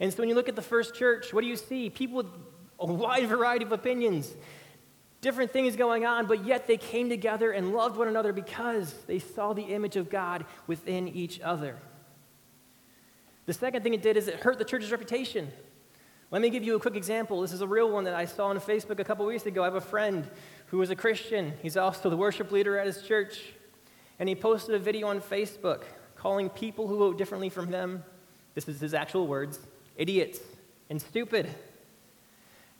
And 0.00 0.12
so 0.12 0.18
when 0.18 0.28
you 0.28 0.34
look 0.34 0.50
at 0.50 0.54
the 0.54 0.60
first 0.60 0.94
church, 0.94 1.32
what 1.32 1.40
do 1.40 1.46
you 1.46 1.56
see? 1.56 1.88
People 1.88 2.18
with 2.18 2.26
a 2.78 2.84
wide 2.84 3.26
variety 3.26 3.64
of 3.64 3.72
opinions, 3.72 4.34
different 5.22 5.50
things 5.50 5.76
going 5.76 6.04
on, 6.04 6.26
but 6.26 6.44
yet 6.44 6.66
they 6.66 6.76
came 6.76 7.08
together 7.08 7.52
and 7.52 7.72
loved 7.72 7.96
one 7.96 8.06
another 8.06 8.34
because 8.34 8.92
they 9.06 9.18
saw 9.18 9.54
the 9.54 9.62
image 9.62 9.96
of 9.96 10.10
God 10.10 10.44
within 10.66 11.08
each 11.08 11.40
other. 11.40 11.78
The 13.46 13.54
second 13.54 13.82
thing 13.82 13.94
it 13.94 14.02
did 14.02 14.18
is 14.18 14.28
it 14.28 14.40
hurt 14.40 14.58
the 14.58 14.64
church's 14.66 14.90
reputation. 14.90 15.50
Let 16.30 16.42
me 16.42 16.50
give 16.50 16.62
you 16.62 16.76
a 16.76 16.78
quick 16.78 16.94
example. 16.94 17.40
This 17.40 17.54
is 17.54 17.62
a 17.62 17.66
real 17.66 17.90
one 17.90 18.04
that 18.04 18.12
I 18.12 18.26
saw 18.26 18.48
on 18.48 18.60
Facebook 18.60 18.98
a 18.98 19.04
couple 19.04 19.24
weeks 19.24 19.46
ago. 19.46 19.62
I 19.62 19.64
have 19.64 19.76
a 19.76 19.80
friend 19.80 20.28
who 20.66 20.82
is 20.82 20.90
a 20.90 20.96
Christian. 20.96 21.54
He's 21.62 21.78
also 21.78 22.10
the 22.10 22.18
worship 22.18 22.52
leader 22.52 22.78
at 22.78 22.86
his 22.86 23.00
church. 23.00 23.40
And 24.18 24.28
he 24.28 24.34
posted 24.34 24.74
a 24.74 24.78
video 24.78 25.06
on 25.06 25.22
Facebook 25.22 25.84
calling 26.16 26.50
people 26.50 26.86
who 26.86 26.98
vote 26.98 27.16
differently 27.16 27.48
from 27.48 27.70
them, 27.70 28.04
this 28.54 28.68
is 28.68 28.78
his 28.78 28.92
actual 28.92 29.26
words, 29.26 29.58
idiots 29.96 30.38
and 30.90 31.00
stupid. 31.00 31.48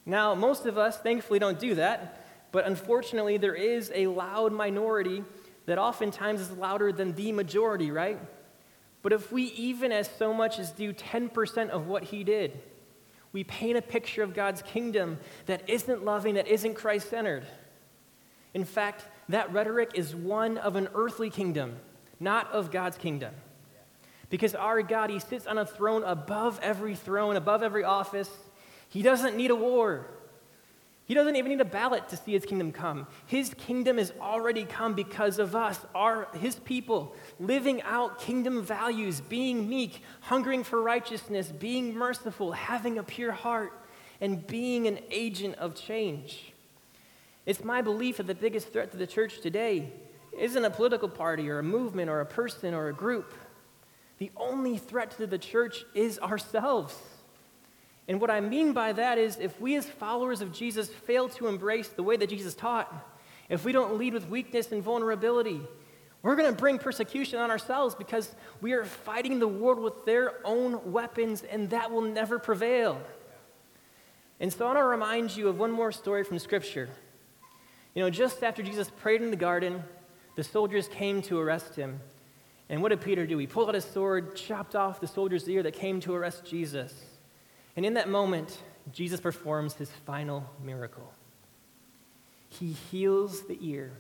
Now, 0.04 0.34
most 0.34 0.66
of 0.66 0.76
us 0.76 0.98
thankfully 0.98 1.38
don't 1.38 1.58
do 1.58 1.74
that, 1.76 2.26
but 2.52 2.66
unfortunately, 2.66 3.38
there 3.38 3.54
is 3.54 3.90
a 3.94 4.08
loud 4.08 4.52
minority 4.52 5.24
that 5.64 5.78
oftentimes 5.78 6.42
is 6.42 6.50
louder 6.50 6.92
than 6.92 7.14
the 7.14 7.32
majority, 7.32 7.90
right? 7.90 8.18
But 9.00 9.14
if 9.14 9.32
we 9.32 9.44
even 9.44 9.90
as 9.90 10.10
so 10.18 10.34
much 10.34 10.58
as 10.58 10.70
do 10.70 10.92
10% 10.92 11.70
of 11.70 11.86
what 11.86 12.04
he 12.04 12.24
did, 12.24 12.60
we 13.32 13.44
paint 13.44 13.76
a 13.76 13.82
picture 13.82 14.22
of 14.22 14.34
God's 14.34 14.62
kingdom 14.62 15.18
that 15.46 15.68
isn't 15.68 16.04
loving, 16.04 16.34
that 16.34 16.48
isn't 16.48 16.74
Christ 16.74 17.10
centered. 17.10 17.46
In 18.54 18.64
fact, 18.64 19.04
that 19.28 19.52
rhetoric 19.52 19.90
is 19.94 20.14
one 20.14 20.58
of 20.58 20.76
an 20.76 20.88
earthly 20.94 21.30
kingdom 21.30 21.76
not 22.20 22.50
of 22.52 22.70
God's 22.70 22.96
kingdom. 22.96 23.34
Because 24.30 24.54
our 24.54 24.82
God, 24.82 25.10
He 25.10 25.18
sits 25.18 25.46
on 25.46 25.58
a 25.58 25.64
throne 25.64 26.04
above 26.04 26.58
every 26.62 26.94
throne, 26.94 27.36
above 27.36 27.62
every 27.62 27.84
office. 27.84 28.30
He 28.88 29.02
doesn't 29.02 29.36
need 29.36 29.50
a 29.50 29.56
war. 29.56 30.06
He 31.08 31.14
doesn't 31.14 31.36
even 31.36 31.50
need 31.50 31.62
a 31.62 31.64
ballot 31.64 32.10
to 32.10 32.18
see 32.18 32.32
His 32.32 32.44
kingdom 32.44 32.70
come. 32.70 33.06
His 33.24 33.54
kingdom 33.54 33.96
has 33.96 34.12
already 34.20 34.64
come 34.64 34.92
because 34.92 35.38
of 35.38 35.56
us, 35.56 35.80
our, 35.94 36.28
His 36.38 36.56
people, 36.56 37.16
living 37.40 37.80
out 37.82 38.20
kingdom 38.20 38.62
values, 38.62 39.22
being 39.22 39.70
meek, 39.70 40.02
hungering 40.20 40.62
for 40.64 40.82
righteousness, 40.82 41.50
being 41.50 41.94
merciful, 41.94 42.52
having 42.52 42.98
a 42.98 43.02
pure 43.02 43.32
heart, 43.32 43.72
and 44.20 44.46
being 44.46 44.86
an 44.86 44.98
agent 45.10 45.54
of 45.54 45.74
change. 45.74 46.52
It's 47.46 47.64
my 47.64 47.80
belief 47.80 48.18
that 48.18 48.26
the 48.26 48.34
biggest 48.34 48.70
threat 48.70 48.90
to 48.90 48.98
the 48.98 49.06
church 49.06 49.40
today 49.40 49.90
isn't 50.38 50.62
a 50.62 50.68
political 50.68 51.08
party 51.08 51.48
or 51.48 51.58
a 51.58 51.62
movement 51.62 52.10
or 52.10 52.20
a 52.20 52.26
person 52.26 52.74
or 52.74 52.88
a 52.88 52.92
group. 52.92 53.32
The 54.18 54.30
only 54.36 54.76
threat 54.76 55.12
to 55.12 55.26
the 55.26 55.38
church 55.38 55.86
is 55.94 56.18
ourselves. 56.18 56.94
And 58.08 58.20
what 58.20 58.30
I 58.30 58.40
mean 58.40 58.72
by 58.72 58.92
that 58.94 59.18
is 59.18 59.36
if 59.38 59.60
we 59.60 59.76
as 59.76 59.86
followers 59.86 60.40
of 60.40 60.50
Jesus 60.50 60.88
fail 60.88 61.28
to 61.30 61.46
embrace 61.46 61.88
the 61.88 62.02
way 62.02 62.16
that 62.16 62.30
Jesus 62.30 62.54
taught, 62.54 62.92
if 63.50 63.64
we 63.64 63.72
don't 63.72 63.98
lead 63.98 64.14
with 64.14 64.28
weakness 64.28 64.72
and 64.72 64.82
vulnerability, 64.82 65.60
we're 66.22 66.34
going 66.34 66.50
to 66.50 66.58
bring 66.58 66.78
persecution 66.78 67.38
on 67.38 67.50
ourselves 67.50 67.94
because 67.94 68.34
we 68.60 68.72
are 68.72 68.84
fighting 68.84 69.38
the 69.38 69.46
world 69.46 69.78
with 69.78 70.04
their 70.04 70.34
own 70.44 70.90
weapons, 70.90 71.42
and 71.42 71.70
that 71.70 71.90
will 71.90 72.00
never 72.00 72.38
prevail. 72.38 73.00
And 74.40 74.52
so 74.52 74.64
I 74.64 74.68
want 74.68 74.78
to 74.78 74.84
remind 74.84 75.36
you 75.36 75.48
of 75.48 75.58
one 75.58 75.70
more 75.70 75.92
story 75.92 76.24
from 76.24 76.38
Scripture. 76.38 76.88
You 77.94 78.02
know, 78.02 78.10
just 78.10 78.42
after 78.42 78.62
Jesus 78.62 78.90
prayed 78.90 79.22
in 79.22 79.30
the 79.30 79.36
garden, 79.36 79.84
the 80.34 80.44
soldiers 80.44 80.88
came 80.88 81.20
to 81.22 81.38
arrest 81.38 81.76
him. 81.76 82.00
And 82.68 82.82
what 82.82 82.90
did 82.90 83.00
Peter 83.00 83.26
do? 83.26 83.38
He 83.38 83.46
pulled 83.46 83.68
out 83.68 83.74
his 83.74 83.84
sword, 83.84 84.36
chopped 84.36 84.74
off 84.74 85.00
the 85.00 85.06
soldier's 85.06 85.48
ear 85.48 85.62
that 85.62 85.74
came 85.74 86.00
to 86.00 86.14
arrest 86.14 86.44
Jesus. 86.44 86.92
And 87.78 87.86
in 87.86 87.94
that 87.94 88.08
moment, 88.08 88.58
Jesus 88.90 89.20
performs 89.20 89.74
his 89.74 89.88
final 90.04 90.44
miracle. 90.60 91.12
He 92.48 92.72
heals 92.72 93.46
the 93.46 93.56
ear 93.60 93.92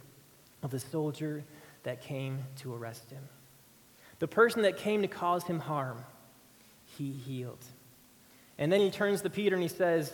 of 0.64 0.72
the 0.72 0.80
soldier 0.80 1.44
that 1.84 2.02
came 2.02 2.40
to 2.56 2.74
arrest 2.74 3.08
him. 3.08 3.22
The 4.18 4.26
person 4.26 4.62
that 4.62 4.78
came 4.78 5.02
to 5.02 5.06
cause 5.06 5.44
him 5.44 5.60
harm, 5.60 6.04
he 6.98 7.12
healed. 7.12 7.64
And 8.58 8.72
then 8.72 8.80
he 8.80 8.90
turns 8.90 9.22
to 9.22 9.30
Peter 9.30 9.54
and 9.54 9.62
he 9.62 9.68
says, 9.68 10.12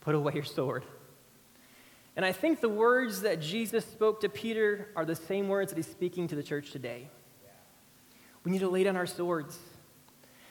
Put 0.00 0.14
away 0.14 0.32
your 0.32 0.44
sword. 0.44 0.86
And 2.16 2.24
I 2.24 2.32
think 2.32 2.62
the 2.62 2.70
words 2.70 3.20
that 3.20 3.42
Jesus 3.42 3.84
spoke 3.84 4.22
to 4.22 4.30
Peter 4.30 4.88
are 4.96 5.04
the 5.04 5.16
same 5.16 5.48
words 5.48 5.70
that 5.70 5.76
he's 5.76 5.86
speaking 5.86 6.28
to 6.28 6.34
the 6.34 6.42
church 6.42 6.70
today. 6.70 7.10
We 8.42 8.52
need 8.52 8.60
to 8.60 8.70
lay 8.70 8.84
down 8.84 8.96
our 8.96 9.04
swords 9.04 9.58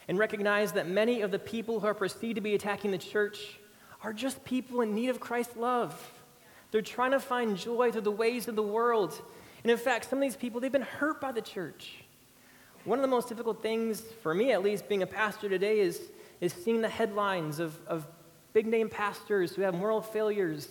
and 0.07 0.17
recognize 0.17 0.73
that 0.73 0.87
many 0.87 1.21
of 1.21 1.31
the 1.31 1.39
people 1.39 1.79
who 1.79 1.87
are 1.87 1.93
perceived 1.93 2.35
to 2.35 2.41
be 2.41 2.55
attacking 2.55 2.91
the 2.91 2.97
church 2.97 3.59
are 4.03 4.13
just 4.13 4.43
people 4.43 4.81
in 4.81 4.95
need 4.95 5.09
of 5.09 5.19
Christ's 5.19 5.55
love. 5.55 6.11
They're 6.71 6.81
trying 6.81 7.11
to 7.11 7.19
find 7.19 7.57
joy 7.57 7.91
through 7.91 8.01
the 8.01 8.11
ways 8.11 8.47
of 8.47 8.55
the 8.55 8.63
world. 8.63 9.21
And 9.63 9.71
in 9.71 9.77
fact, 9.77 10.09
some 10.09 10.19
of 10.19 10.23
these 10.23 10.35
people, 10.35 10.59
they've 10.59 10.71
been 10.71 10.81
hurt 10.81 11.21
by 11.21 11.31
the 11.31 11.41
church. 11.41 12.03
One 12.83 12.97
of 12.97 13.03
the 13.03 13.09
most 13.09 13.29
difficult 13.29 13.61
things, 13.61 14.01
for 14.23 14.33
me 14.33 14.51
at 14.51 14.63
least, 14.63 14.89
being 14.89 15.03
a 15.03 15.07
pastor 15.07 15.49
today 15.49 15.79
is, 15.79 16.01
is 16.39 16.51
seeing 16.51 16.81
the 16.81 16.89
headlines 16.89 17.59
of, 17.59 17.77
of 17.87 18.07
big 18.53 18.65
name 18.65 18.89
pastors 18.89 19.55
who 19.55 19.61
have 19.61 19.75
moral 19.75 20.01
failures 20.01 20.67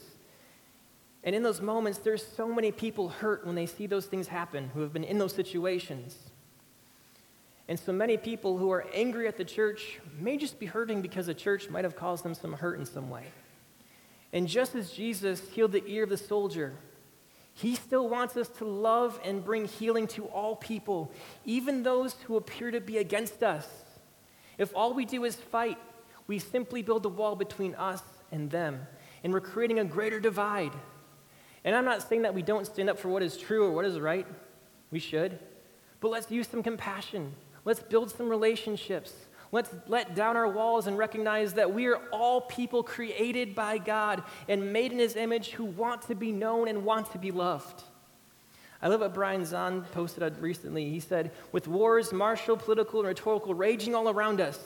And 1.22 1.34
in 1.34 1.42
those 1.42 1.60
moments, 1.60 1.98
there's 1.98 2.26
so 2.26 2.52
many 2.52 2.72
people 2.72 3.08
hurt 3.10 3.46
when 3.46 3.54
they 3.54 3.66
see 3.66 3.86
those 3.86 4.06
things 4.06 4.28
happen 4.28 4.70
who 4.72 4.80
have 4.80 4.92
been 4.92 5.04
in 5.04 5.18
those 5.18 5.34
situations. 5.34 6.16
And 7.70 7.78
so 7.78 7.92
many 7.92 8.16
people 8.16 8.58
who 8.58 8.72
are 8.72 8.84
angry 8.92 9.28
at 9.28 9.36
the 9.36 9.44
church 9.44 10.00
may 10.18 10.36
just 10.36 10.58
be 10.58 10.66
hurting 10.66 11.02
because 11.02 11.26
the 11.26 11.34
church 11.34 11.70
might 11.70 11.84
have 11.84 11.94
caused 11.94 12.24
them 12.24 12.34
some 12.34 12.54
hurt 12.54 12.80
in 12.80 12.84
some 12.84 13.08
way. 13.08 13.22
And 14.32 14.48
just 14.48 14.74
as 14.74 14.90
Jesus 14.90 15.40
healed 15.50 15.70
the 15.70 15.84
ear 15.86 16.02
of 16.02 16.10
the 16.10 16.16
soldier, 16.16 16.72
he 17.54 17.76
still 17.76 18.08
wants 18.08 18.36
us 18.36 18.48
to 18.58 18.64
love 18.64 19.20
and 19.22 19.44
bring 19.44 19.66
healing 19.66 20.08
to 20.08 20.24
all 20.24 20.56
people, 20.56 21.12
even 21.44 21.84
those 21.84 22.16
who 22.24 22.36
appear 22.36 22.72
to 22.72 22.80
be 22.80 22.98
against 22.98 23.44
us. 23.44 23.68
If 24.58 24.74
all 24.74 24.92
we 24.92 25.04
do 25.04 25.22
is 25.24 25.36
fight, 25.36 25.78
we 26.26 26.40
simply 26.40 26.82
build 26.82 27.06
a 27.06 27.08
wall 27.08 27.36
between 27.36 27.76
us 27.76 28.02
and 28.32 28.50
them, 28.50 28.84
and 29.22 29.32
we're 29.32 29.40
creating 29.40 29.78
a 29.78 29.84
greater 29.84 30.18
divide. 30.18 30.72
And 31.64 31.76
I'm 31.76 31.84
not 31.84 32.02
saying 32.02 32.22
that 32.22 32.34
we 32.34 32.42
don't 32.42 32.66
stand 32.66 32.90
up 32.90 32.98
for 32.98 33.10
what 33.10 33.22
is 33.22 33.36
true 33.36 33.64
or 33.64 33.70
what 33.70 33.84
is 33.84 34.00
right. 34.00 34.26
We 34.90 34.98
should. 34.98 35.38
But 36.00 36.08
let's 36.08 36.32
use 36.32 36.48
some 36.48 36.64
compassion. 36.64 37.32
Let's 37.70 37.78
build 37.78 38.10
some 38.10 38.28
relationships. 38.28 39.12
Let's 39.52 39.70
let 39.86 40.16
down 40.16 40.36
our 40.36 40.48
walls 40.48 40.88
and 40.88 40.98
recognize 40.98 41.52
that 41.52 41.72
we 41.72 41.86
are 41.86 41.98
all 42.10 42.40
people 42.40 42.82
created 42.82 43.54
by 43.54 43.78
God 43.78 44.24
and 44.48 44.72
made 44.72 44.90
in 44.90 44.98
His 44.98 45.14
image 45.14 45.50
who 45.50 45.66
want 45.66 46.02
to 46.08 46.16
be 46.16 46.32
known 46.32 46.66
and 46.66 46.84
want 46.84 47.12
to 47.12 47.18
be 47.18 47.30
loved. 47.30 47.84
I 48.82 48.88
love 48.88 49.02
what 49.02 49.14
Brian 49.14 49.42
Zahnd 49.42 49.88
posted 49.92 50.36
recently. 50.38 50.90
He 50.90 50.98
said, 50.98 51.30
With 51.52 51.68
wars, 51.68 52.12
martial, 52.12 52.56
political, 52.56 52.98
and 52.98 53.06
rhetorical 53.06 53.54
raging 53.54 53.94
all 53.94 54.08
around 54.08 54.40
us, 54.40 54.58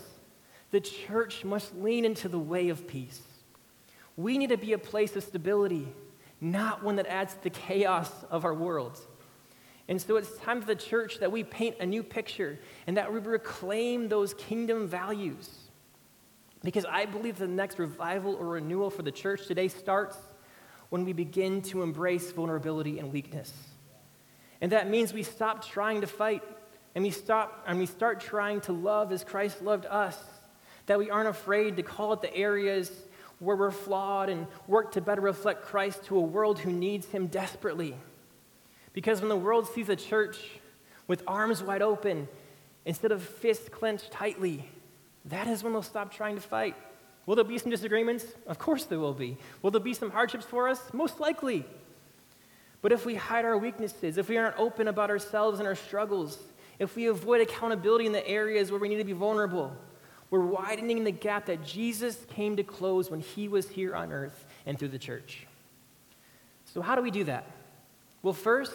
the 0.70 0.80
church 0.80 1.44
must 1.44 1.76
lean 1.76 2.06
into 2.06 2.30
the 2.30 2.38
way 2.38 2.70
of 2.70 2.88
peace. 2.88 3.20
We 4.16 4.38
need 4.38 4.48
to 4.48 4.56
be 4.56 4.72
a 4.72 4.78
place 4.78 5.14
of 5.14 5.24
stability, 5.24 5.88
not 6.40 6.82
one 6.82 6.96
that 6.96 7.06
adds 7.08 7.34
to 7.34 7.42
the 7.42 7.50
chaos 7.50 8.10
of 8.30 8.46
our 8.46 8.54
world. 8.54 8.98
And 9.88 10.00
so 10.00 10.16
it's 10.16 10.36
time 10.38 10.60
for 10.60 10.66
the 10.66 10.74
church 10.74 11.18
that 11.18 11.30
we 11.30 11.44
paint 11.44 11.76
a 11.80 11.86
new 11.86 12.02
picture 12.02 12.58
and 12.86 12.96
that 12.96 13.12
we 13.12 13.18
reclaim 13.18 14.08
those 14.08 14.32
kingdom 14.34 14.88
values. 14.88 15.50
Because 16.62 16.86
I 16.86 17.04
believe 17.04 17.36
the 17.36 17.46
next 17.46 17.78
revival 17.78 18.34
or 18.34 18.46
renewal 18.46 18.88
for 18.88 19.02
the 19.02 19.12
church 19.12 19.46
today 19.46 19.68
starts 19.68 20.16
when 20.88 21.04
we 21.04 21.12
begin 21.12 21.60
to 21.60 21.82
embrace 21.82 22.32
vulnerability 22.32 22.98
and 22.98 23.12
weakness. 23.12 23.52
And 24.62 24.72
that 24.72 24.88
means 24.88 25.12
we 25.12 25.22
stop 25.22 25.66
trying 25.66 26.00
to 26.00 26.06
fight 26.06 26.42
and 26.94 27.04
we 27.04 27.10
stop 27.10 27.64
and 27.66 27.78
we 27.78 27.86
start 27.86 28.20
trying 28.20 28.62
to 28.62 28.72
love 28.72 29.12
as 29.12 29.22
Christ 29.22 29.60
loved 29.60 29.84
us. 29.84 30.18
That 30.86 30.98
we 30.98 31.10
aren't 31.10 31.28
afraid 31.28 31.76
to 31.76 31.82
call 31.82 32.12
out 32.12 32.22
the 32.22 32.34
areas 32.34 32.90
where 33.38 33.56
we're 33.56 33.70
flawed 33.70 34.30
and 34.30 34.46
work 34.66 34.92
to 34.92 35.02
better 35.02 35.20
reflect 35.20 35.62
Christ 35.62 36.04
to 36.04 36.16
a 36.16 36.20
world 36.20 36.58
who 36.58 36.72
needs 36.72 37.06
him 37.06 37.26
desperately. 37.26 37.96
Because 38.94 39.20
when 39.20 39.28
the 39.28 39.36
world 39.36 39.68
sees 39.68 39.90
a 39.90 39.96
church 39.96 40.38
with 41.06 41.22
arms 41.26 41.62
wide 41.62 41.82
open 41.82 42.26
instead 42.86 43.12
of 43.12 43.22
fists 43.22 43.68
clenched 43.68 44.10
tightly, 44.10 44.66
that 45.26 45.46
is 45.46 45.62
when 45.62 45.74
they'll 45.74 45.82
stop 45.82 46.14
trying 46.14 46.36
to 46.36 46.40
fight. 46.40 46.76
Will 47.26 47.36
there 47.36 47.44
be 47.44 47.58
some 47.58 47.70
disagreements? 47.70 48.24
Of 48.46 48.58
course 48.58 48.84
there 48.84 48.98
will 48.98 49.14
be. 49.14 49.36
Will 49.60 49.70
there 49.70 49.80
be 49.80 49.94
some 49.94 50.10
hardships 50.10 50.44
for 50.44 50.68
us? 50.68 50.80
Most 50.92 51.20
likely. 51.20 51.66
But 52.82 52.92
if 52.92 53.04
we 53.04 53.14
hide 53.14 53.44
our 53.44 53.56
weaknesses, 53.56 54.18
if 54.18 54.28
we 54.28 54.36
aren't 54.36 54.58
open 54.58 54.88
about 54.88 55.10
ourselves 55.10 55.58
and 55.58 55.66
our 55.66 55.74
struggles, 55.74 56.38
if 56.78 56.96
we 56.96 57.06
avoid 57.06 57.40
accountability 57.40 58.06
in 58.06 58.12
the 58.12 58.26
areas 58.28 58.70
where 58.70 58.80
we 58.80 58.88
need 58.88 58.98
to 58.98 59.04
be 59.04 59.12
vulnerable, 59.12 59.74
we're 60.30 60.40
widening 60.40 61.04
the 61.04 61.10
gap 61.10 61.46
that 61.46 61.64
Jesus 61.64 62.26
came 62.30 62.56
to 62.56 62.62
close 62.62 63.10
when 63.10 63.20
he 63.20 63.48
was 63.48 63.68
here 63.68 63.94
on 63.94 64.12
earth 64.12 64.44
and 64.66 64.78
through 64.78 64.88
the 64.88 64.98
church. 64.98 65.46
So, 66.66 66.82
how 66.82 66.94
do 66.94 67.02
we 67.02 67.10
do 67.10 67.24
that? 67.24 67.50
Well, 68.24 68.32
first, 68.32 68.72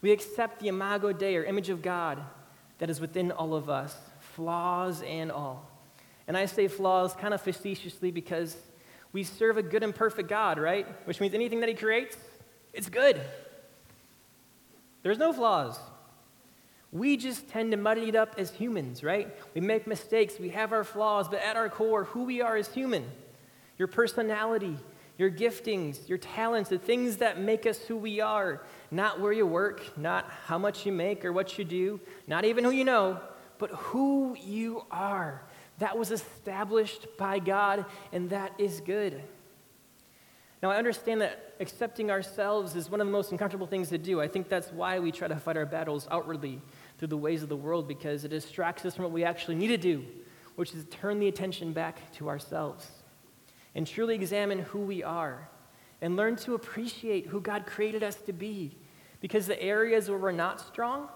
we 0.00 0.12
accept 0.12 0.60
the 0.60 0.68
imago 0.68 1.12
Dei, 1.12 1.36
or 1.36 1.42
image 1.42 1.68
of 1.68 1.82
God, 1.82 2.22
that 2.78 2.88
is 2.88 3.00
within 3.00 3.32
all 3.32 3.54
of 3.54 3.68
us, 3.68 3.96
flaws 4.20 5.02
and 5.02 5.32
all. 5.32 5.68
And 6.28 6.36
I 6.36 6.46
say 6.46 6.68
flaws 6.68 7.12
kind 7.14 7.34
of 7.34 7.40
facetiously 7.40 8.12
because 8.12 8.56
we 9.12 9.24
serve 9.24 9.56
a 9.56 9.64
good 9.64 9.82
and 9.82 9.92
perfect 9.92 10.28
God, 10.28 10.60
right? 10.60 10.86
Which 11.08 11.20
means 11.20 11.34
anything 11.34 11.58
that 11.58 11.68
He 11.68 11.74
creates, 11.74 12.16
it's 12.72 12.88
good. 12.88 13.20
There's 15.02 15.18
no 15.18 15.32
flaws. 15.32 15.76
We 16.92 17.16
just 17.16 17.48
tend 17.48 17.72
to 17.72 17.76
muddy 17.76 18.10
it 18.10 18.14
up 18.14 18.36
as 18.38 18.52
humans, 18.52 19.02
right? 19.02 19.28
We 19.54 19.60
make 19.60 19.88
mistakes, 19.88 20.38
we 20.38 20.50
have 20.50 20.72
our 20.72 20.84
flaws, 20.84 21.28
but 21.28 21.42
at 21.42 21.56
our 21.56 21.68
core, 21.68 22.04
who 22.04 22.22
we 22.22 22.42
are 22.42 22.56
as 22.56 22.72
human, 22.72 23.06
your 23.76 23.88
personality, 23.88 24.76
your 25.18 25.30
giftings, 25.30 26.08
your 26.08 26.18
talents, 26.18 26.70
the 26.70 26.78
things 26.78 27.16
that 27.18 27.40
make 27.40 27.66
us 27.66 27.78
who 27.78 27.96
we 27.96 28.20
are. 28.20 28.62
Not 28.90 29.20
where 29.20 29.32
you 29.32 29.46
work, 29.46 29.96
not 29.96 30.30
how 30.46 30.58
much 30.58 30.84
you 30.84 30.92
make 30.92 31.24
or 31.24 31.32
what 31.32 31.58
you 31.58 31.64
do, 31.64 32.00
not 32.26 32.44
even 32.44 32.64
who 32.64 32.70
you 32.70 32.84
know, 32.84 33.18
but 33.58 33.70
who 33.70 34.36
you 34.38 34.84
are. 34.90 35.42
That 35.78 35.98
was 35.98 36.10
established 36.10 37.06
by 37.18 37.38
God, 37.38 37.84
and 38.12 38.30
that 38.30 38.52
is 38.58 38.80
good. 38.80 39.22
Now, 40.62 40.70
I 40.70 40.76
understand 40.76 41.20
that 41.20 41.54
accepting 41.60 42.10
ourselves 42.10 42.76
is 42.76 42.90
one 42.90 43.00
of 43.00 43.06
the 43.06 43.12
most 43.12 43.32
uncomfortable 43.32 43.66
things 43.66 43.88
to 43.90 43.98
do. 43.98 44.20
I 44.20 44.28
think 44.28 44.48
that's 44.48 44.72
why 44.72 44.98
we 44.98 45.12
try 45.12 45.28
to 45.28 45.36
fight 45.36 45.56
our 45.56 45.66
battles 45.66 46.06
outwardly 46.10 46.60
through 46.98 47.08
the 47.08 47.16
ways 47.16 47.42
of 47.42 47.48
the 47.48 47.56
world, 47.56 47.88
because 47.88 48.24
it 48.24 48.28
distracts 48.28 48.84
us 48.84 48.94
from 48.94 49.04
what 49.04 49.12
we 49.12 49.24
actually 49.24 49.56
need 49.56 49.68
to 49.68 49.76
do, 49.76 50.04
which 50.56 50.74
is 50.74 50.84
turn 50.90 51.18
the 51.18 51.28
attention 51.28 51.72
back 51.72 52.10
to 52.12 52.28
ourselves 52.28 52.90
and 53.76 53.86
truly 53.86 54.14
examine 54.14 54.58
who 54.60 54.80
we 54.80 55.04
are 55.04 55.48
and 56.00 56.16
learn 56.16 56.34
to 56.34 56.54
appreciate 56.54 57.26
who 57.26 57.40
God 57.40 57.66
created 57.66 58.02
us 58.02 58.16
to 58.22 58.32
be. 58.32 58.74
Because 59.20 59.46
the 59.46 59.62
areas 59.62 60.08
where 60.08 60.18
we're 60.18 60.32
not 60.32 60.60
strong 60.60 61.08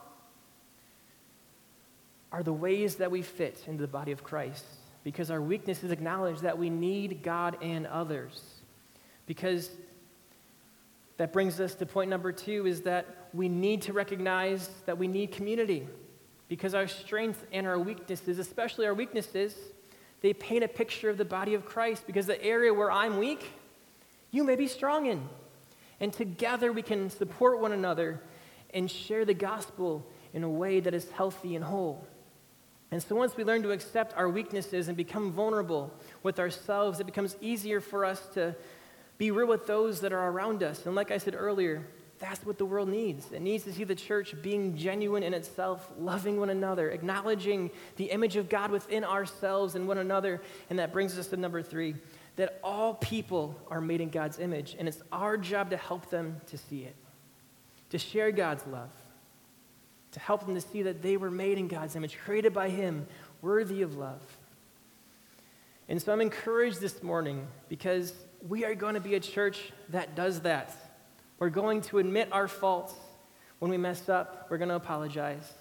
are 2.30 2.42
the 2.42 2.52
ways 2.52 2.96
that 2.96 3.10
we 3.10 3.22
fit 3.22 3.64
into 3.66 3.80
the 3.80 3.88
body 3.88 4.12
of 4.12 4.22
Christ. 4.22 4.64
Because 5.02 5.30
our 5.30 5.40
weakness 5.40 5.82
is 5.82 5.90
acknowledged 5.90 6.42
that 6.42 6.58
we 6.58 6.68
need 6.68 7.22
God 7.22 7.56
and 7.62 7.86
others. 7.86 8.42
Because 9.26 9.70
that 11.16 11.32
brings 11.32 11.60
us 11.60 11.74
to 11.76 11.86
point 11.86 12.10
number 12.10 12.30
two 12.30 12.66
is 12.66 12.82
that 12.82 13.28
we 13.32 13.48
need 13.48 13.82
to 13.82 13.94
recognize 13.94 14.68
that 14.84 14.98
we 14.98 15.08
need 15.08 15.32
community. 15.32 15.88
Because 16.48 16.74
our 16.74 16.86
strengths 16.86 17.42
and 17.52 17.66
our 17.66 17.78
weaknesses, 17.78 18.38
especially 18.38 18.86
our 18.86 18.94
weaknesses, 18.94 19.54
they 20.22 20.32
paint 20.32 20.64
a 20.64 20.68
picture 20.68 21.08
of 21.08 21.18
the 21.18 21.24
body 21.24 21.54
of 21.54 21.64
Christ 21.64 22.06
because 22.06 22.26
the 22.26 22.42
area 22.42 22.72
where 22.72 22.90
I'm 22.90 23.18
weak, 23.18 23.44
you 24.30 24.44
may 24.44 24.56
be 24.56 24.66
strong 24.66 25.06
in. 25.06 25.28
And 25.98 26.12
together 26.12 26.72
we 26.72 26.82
can 26.82 27.10
support 27.10 27.60
one 27.60 27.72
another 27.72 28.20
and 28.72 28.90
share 28.90 29.24
the 29.24 29.34
gospel 29.34 30.06
in 30.32 30.44
a 30.44 30.48
way 30.48 30.80
that 30.80 30.94
is 30.94 31.10
healthy 31.10 31.56
and 31.56 31.64
whole. 31.64 32.06
And 32.90 33.02
so 33.02 33.14
once 33.14 33.36
we 33.36 33.44
learn 33.44 33.62
to 33.62 33.70
accept 33.70 34.16
our 34.16 34.28
weaknesses 34.28 34.88
and 34.88 34.96
become 34.96 35.32
vulnerable 35.32 35.92
with 36.22 36.40
ourselves, 36.40 37.00
it 37.00 37.04
becomes 37.04 37.36
easier 37.40 37.80
for 37.80 38.04
us 38.04 38.20
to 38.34 38.56
be 39.16 39.30
real 39.30 39.46
with 39.46 39.66
those 39.66 40.00
that 40.00 40.12
are 40.12 40.30
around 40.30 40.62
us. 40.62 40.86
And 40.86 40.94
like 40.94 41.10
I 41.10 41.18
said 41.18 41.34
earlier, 41.36 41.86
that's 42.20 42.44
what 42.44 42.58
the 42.58 42.66
world 42.66 42.90
needs. 42.90 43.32
It 43.32 43.40
needs 43.40 43.64
to 43.64 43.72
see 43.72 43.84
the 43.84 43.94
church 43.94 44.34
being 44.42 44.76
genuine 44.76 45.22
in 45.22 45.32
itself, 45.32 45.90
loving 45.98 46.38
one 46.38 46.50
another, 46.50 46.90
acknowledging 46.90 47.70
the 47.96 48.04
image 48.04 48.36
of 48.36 48.50
God 48.50 48.70
within 48.70 49.04
ourselves 49.04 49.74
and 49.74 49.88
one 49.88 49.96
another. 49.96 50.42
And 50.68 50.78
that 50.78 50.92
brings 50.92 51.18
us 51.18 51.28
to 51.28 51.38
number 51.38 51.62
three 51.62 51.94
that 52.36 52.60
all 52.62 52.94
people 52.94 53.58
are 53.68 53.80
made 53.80 54.00
in 54.00 54.08
God's 54.08 54.38
image, 54.38 54.76
and 54.78 54.86
it's 54.86 55.02
our 55.12 55.36
job 55.36 55.70
to 55.70 55.76
help 55.76 56.08
them 56.10 56.40
to 56.46 56.56
see 56.56 56.84
it, 56.84 56.94
to 57.90 57.98
share 57.98 58.30
God's 58.32 58.66
love, 58.66 58.90
to 60.12 60.20
help 60.20 60.46
them 60.46 60.54
to 60.54 60.60
see 60.60 60.82
that 60.82 61.02
they 61.02 61.16
were 61.16 61.30
made 61.30 61.58
in 61.58 61.68
God's 61.68 61.96
image, 61.96 62.18
created 62.18 62.54
by 62.54 62.68
Him, 62.68 63.06
worthy 63.42 63.82
of 63.82 63.96
love. 63.96 64.22
And 65.88 66.00
so 66.00 66.12
I'm 66.12 66.20
encouraged 66.20 66.80
this 66.80 67.02
morning 67.02 67.46
because 67.68 68.14
we 68.48 68.64
are 68.64 68.74
going 68.74 68.94
to 68.94 69.00
be 69.00 69.16
a 69.16 69.20
church 69.20 69.72
that 69.88 70.14
does 70.14 70.40
that. 70.40 70.74
We're 71.40 71.48
going 71.48 71.80
to 71.82 71.98
admit 71.98 72.28
our 72.32 72.46
faults. 72.46 72.94
When 73.60 73.70
we 73.70 73.78
mess 73.78 74.10
up, 74.10 74.46
we're 74.50 74.58
going 74.58 74.68
to 74.68 74.74
apologize. 74.74 75.52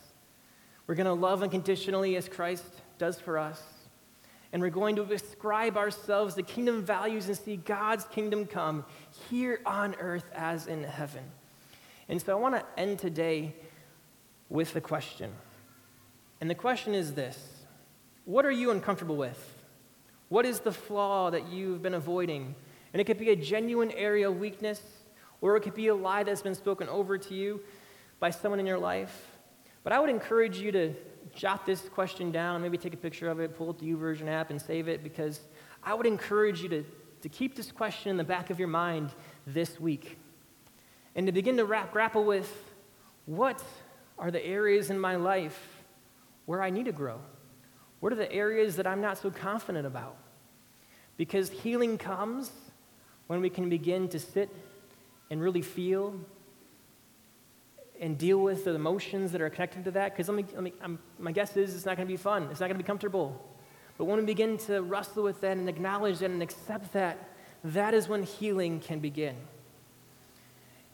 We're 0.86 0.96
going 0.96 1.06
to 1.06 1.14
love 1.14 1.42
unconditionally 1.42 2.18
as 2.18 2.28
Christ 2.28 2.66
does 2.98 3.18
for 3.18 3.38
us. 3.38 3.64
And 4.52 4.62
we're 4.62 4.72
going 4.72 4.98
to 4.98 5.04
ascribe 5.04 5.78
ourselves 5.78 6.36
the 6.36 6.44
kingdom 6.44 6.84
values 6.84 7.28
and 7.28 7.38
see 7.38 7.56
God's 7.56 8.04
kingdom 8.06 8.46
come 8.46 8.84
here 9.30 9.62
on 9.66 9.96
earth 10.00 10.26
as 10.36 10.68
in 10.68 10.84
heaven. 10.84 11.24
And 12.10 12.22
so 12.22 12.38
I 12.38 12.42
want 12.42 12.56
to 12.56 12.66
end 12.78 13.00
today 13.00 13.56
with 14.50 14.76
a 14.76 14.82
question. 14.82 15.32
And 16.42 16.50
the 16.50 16.56
question 16.56 16.94
is 16.94 17.14
this 17.14 17.38
What 18.26 18.46
are 18.46 18.52
you 18.52 18.72
uncomfortable 18.72 19.16
with? 19.16 19.64
What 20.28 20.46
is 20.46 20.60
the 20.60 20.74
flaw 20.74 21.30
that 21.30 21.50
you've 21.50 21.82
been 21.82 21.94
avoiding? 21.94 22.56
And 22.92 23.00
it 23.00 23.06
could 23.06 23.20
be 23.20 23.30
a 23.30 23.36
genuine 23.36 23.92
area 23.92 24.30
of 24.30 24.40
weakness 24.40 24.82
or 25.42 25.56
it 25.56 25.62
could 25.62 25.76
be 25.76 25.88
a 25.88 25.96
lie 25.96 26.24
that's 26.24 26.42
been 26.42 26.56
spoken 26.56 26.90
over 26.90 27.18
to 27.18 27.34
you 27.34 27.62
by 28.20 28.30
someone 28.30 28.60
in 28.60 28.66
your 28.66 28.78
life. 28.78 29.38
But 29.84 29.94
I 29.94 30.00
would 30.00 30.10
encourage 30.10 30.58
you 30.60 30.72
to 30.72 30.94
jot 31.34 31.66
this 31.66 31.88
question 31.90 32.32
down, 32.32 32.62
maybe 32.62 32.78
take 32.78 32.94
a 32.94 32.98
picture 32.98 33.30
of 33.30 33.40
it, 33.40 33.56
pull 33.56 33.70
up 33.70 33.80
the 33.80 33.92
YouVersion 33.92 34.28
app 34.28 34.50
and 34.50 34.62
save 34.62 34.88
it, 34.88 35.04
because 35.04 35.42
I 35.84 35.94
would 35.94 36.06
encourage 36.06 36.62
you 36.62 36.70
to, 36.70 36.84
to 37.22 37.30
keep 37.30 37.56
this 37.56 37.72
question 37.72 38.10
in 38.10 38.18
the 38.18 38.24
back 38.24 38.50
of 38.50 38.60
your 38.60 38.68
mind 38.68 39.12
this 39.48 39.80
week 39.80 40.18
and 41.16 41.26
to 41.26 41.32
begin 41.32 41.58
to 41.58 41.66
wrap, 41.66 41.92
grapple 41.92 42.24
with 42.24 42.72
what 43.26 43.64
are 44.18 44.32
the 44.32 44.46
areas 44.46 44.90
in 44.90 45.00
my 45.00 45.16
life 45.16 45.84
where 46.46 46.62
I 46.62 46.70
need 46.70 46.86
to 46.86 46.92
grow? 46.92 47.20
What 48.00 48.14
are 48.14 48.16
the 48.16 48.32
areas 48.32 48.76
that 48.78 48.88
I'm 48.88 49.02
not 49.02 49.18
so 49.18 49.30
confident 49.30 49.86
about? 49.86 50.18
Because 51.18 51.50
healing 51.50 51.98
comes 51.98 52.52
when 53.28 53.42
we 53.42 53.50
can 53.50 53.70
begin 53.70 54.08
to 54.10 54.20
sit 54.20 54.50
and 55.30 55.42
really 55.42 55.62
feel 55.62 56.16
and 58.00 58.18
deal 58.18 58.40
with 58.40 58.64
the 58.64 58.74
emotions 58.74 59.32
that 59.34 59.42
are 59.42 59.50
connected 59.50 59.84
to 59.84 59.92
that. 59.92 60.14
Because 60.14 60.30
let 60.30 60.38
me, 60.38 60.46
let 60.54 60.64
me 60.64 60.74
my 61.18 61.32
guess 61.32 61.56
is 61.58 61.76
it's 61.76 61.86
not 61.86 61.98
going 61.98 62.08
to 62.08 62.12
be 62.12 62.18
fun, 62.18 62.44
it's 62.44 62.60
not 62.60 62.68
going 62.68 62.78
to 62.78 62.84
be 62.84 62.88
comfortable. 62.88 63.46
But 63.98 64.06
when 64.06 64.20
we 64.20 64.26
begin 64.26 64.58
to 64.60 64.82
wrestle 64.82 65.24
with 65.24 65.42
that 65.42 65.58
and 65.58 65.68
acknowledge 65.68 66.20
that 66.20 66.32
and 66.32 66.42
accept 66.42 66.94
that, 66.94 67.18
that 67.66 67.94
is 67.94 68.08
when 68.08 68.24
healing 68.24 68.80
can 68.80 69.00
begin. 69.00 69.36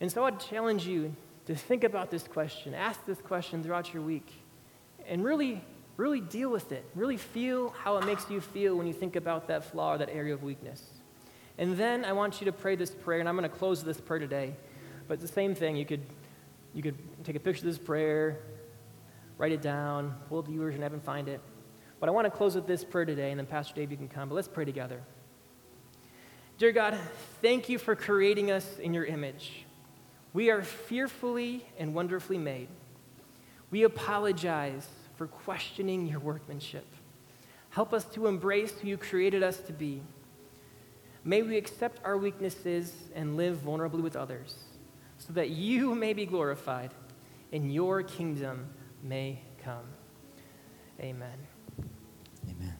And 0.01 0.11
so 0.11 0.25
I'd 0.25 0.39
challenge 0.39 0.87
you 0.87 1.15
to 1.45 1.55
think 1.55 1.83
about 1.83 2.09
this 2.09 2.27
question, 2.27 2.73
ask 2.73 3.05
this 3.05 3.21
question 3.21 3.63
throughout 3.63 3.93
your 3.93 4.01
week, 4.01 4.27
and 5.07 5.23
really, 5.23 5.63
really 5.97 6.19
deal 6.19 6.49
with 6.49 6.71
it. 6.71 6.83
Really 6.95 7.17
feel 7.17 7.69
how 7.83 7.97
it 7.97 8.05
makes 8.05 8.29
you 8.29 8.41
feel 8.41 8.75
when 8.75 8.87
you 8.87 8.93
think 8.93 9.15
about 9.15 9.47
that 9.47 9.63
flaw 9.63 9.93
or 9.93 9.97
that 9.99 10.09
area 10.09 10.33
of 10.33 10.41
weakness. 10.41 10.81
And 11.57 11.77
then 11.77 12.03
I 12.03 12.11
want 12.13 12.41
you 12.41 12.45
to 12.45 12.51
pray 12.51 12.75
this 12.75 12.91
prayer, 12.91 13.19
and 13.19 13.29
I'm 13.29 13.37
going 13.37 13.49
to 13.49 13.55
close 13.55 13.83
this 13.83 13.99
prayer 13.99 14.19
today. 14.19 14.55
But 15.07 15.21
the 15.21 15.27
same 15.27 15.55
thing, 15.55 15.75
you 15.75 15.85
could, 15.85 16.01
you 16.73 16.81
could 16.81 16.97
take 17.23 17.35
a 17.35 17.39
picture 17.39 17.61
of 17.61 17.73
this 17.73 17.77
prayer, 17.77 18.39
write 19.37 19.51
it 19.51 19.61
down, 19.61 20.15
pull 20.27 20.41
the 20.41 20.55
version 20.57 20.83
app 20.83 20.93
and 20.93 21.03
find 21.03 21.29
it. 21.29 21.39
But 21.99 22.09
I 22.09 22.11
want 22.11 22.25
to 22.25 22.31
close 22.31 22.55
with 22.55 22.67
this 22.67 22.83
prayer 22.83 23.05
today, 23.05 23.31
and 23.31 23.39
then 23.39 23.45
Pastor 23.45 23.73
Dave, 23.73 23.91
you 23.91 23.97
can 23.97 24.09
come. 24.09 24.29
But 24.29 24.35
let's 24.35 24.47
pray 24.47 24.65
together. 24.65 25.01
Dear 26.57 26.71
God, 26.71 26.97
thank 27.41 27.69
you 27.69 27.77
for 27.77 27.95
creating 27.95 28.51
us 28.51 28.79
in 28.79 28.93
your 28.93 29.05
image. 29.05 29.65
We 30.33 30.49
are 30.49 30.61
fearfully 30.61 31.65
and 31.77 31.93
wonderfully 31.93 32.37
made. 32.37 32.67
We 33.71 33.83
apologize 33.83 34.87
for 35.15 35.27
questioning 35.27 36.07
your 36.07 36.19
workmanship. 36.19 36.85
Help 37.69 37.93
us 37.93 38.05
to 38.05 38.27
embrace 38.27 38.71
who 38.79 38.87
you 38.87 38.97
created 38.97 39.43
us 39.43 39.57
to 39.59 39.73
be. 39.73 40.01
May 41.27 41.41
we 41.41 41.57
accept 41.57 41.99
our 42.05 42.17
weaknesses 42.17 42.93
and 43.15 43.35
live 43.35 43.57
vulnerably 43.57 44.01
with 44.01 44.15
others 44.15 44.55
so 45.17 45.33
that 45.33 45.49
you 45.49 45.95
may 45.95 46.13
be 46.13 46.27
glorified 46.27 46.91
and 47.51 47.73
your 47.73 48.03
kingdom 48.03 48.69
may 49.01 49.39
come. 49.63 49.87
Amen. 51.01 51.37
Amen. 52.47 52.74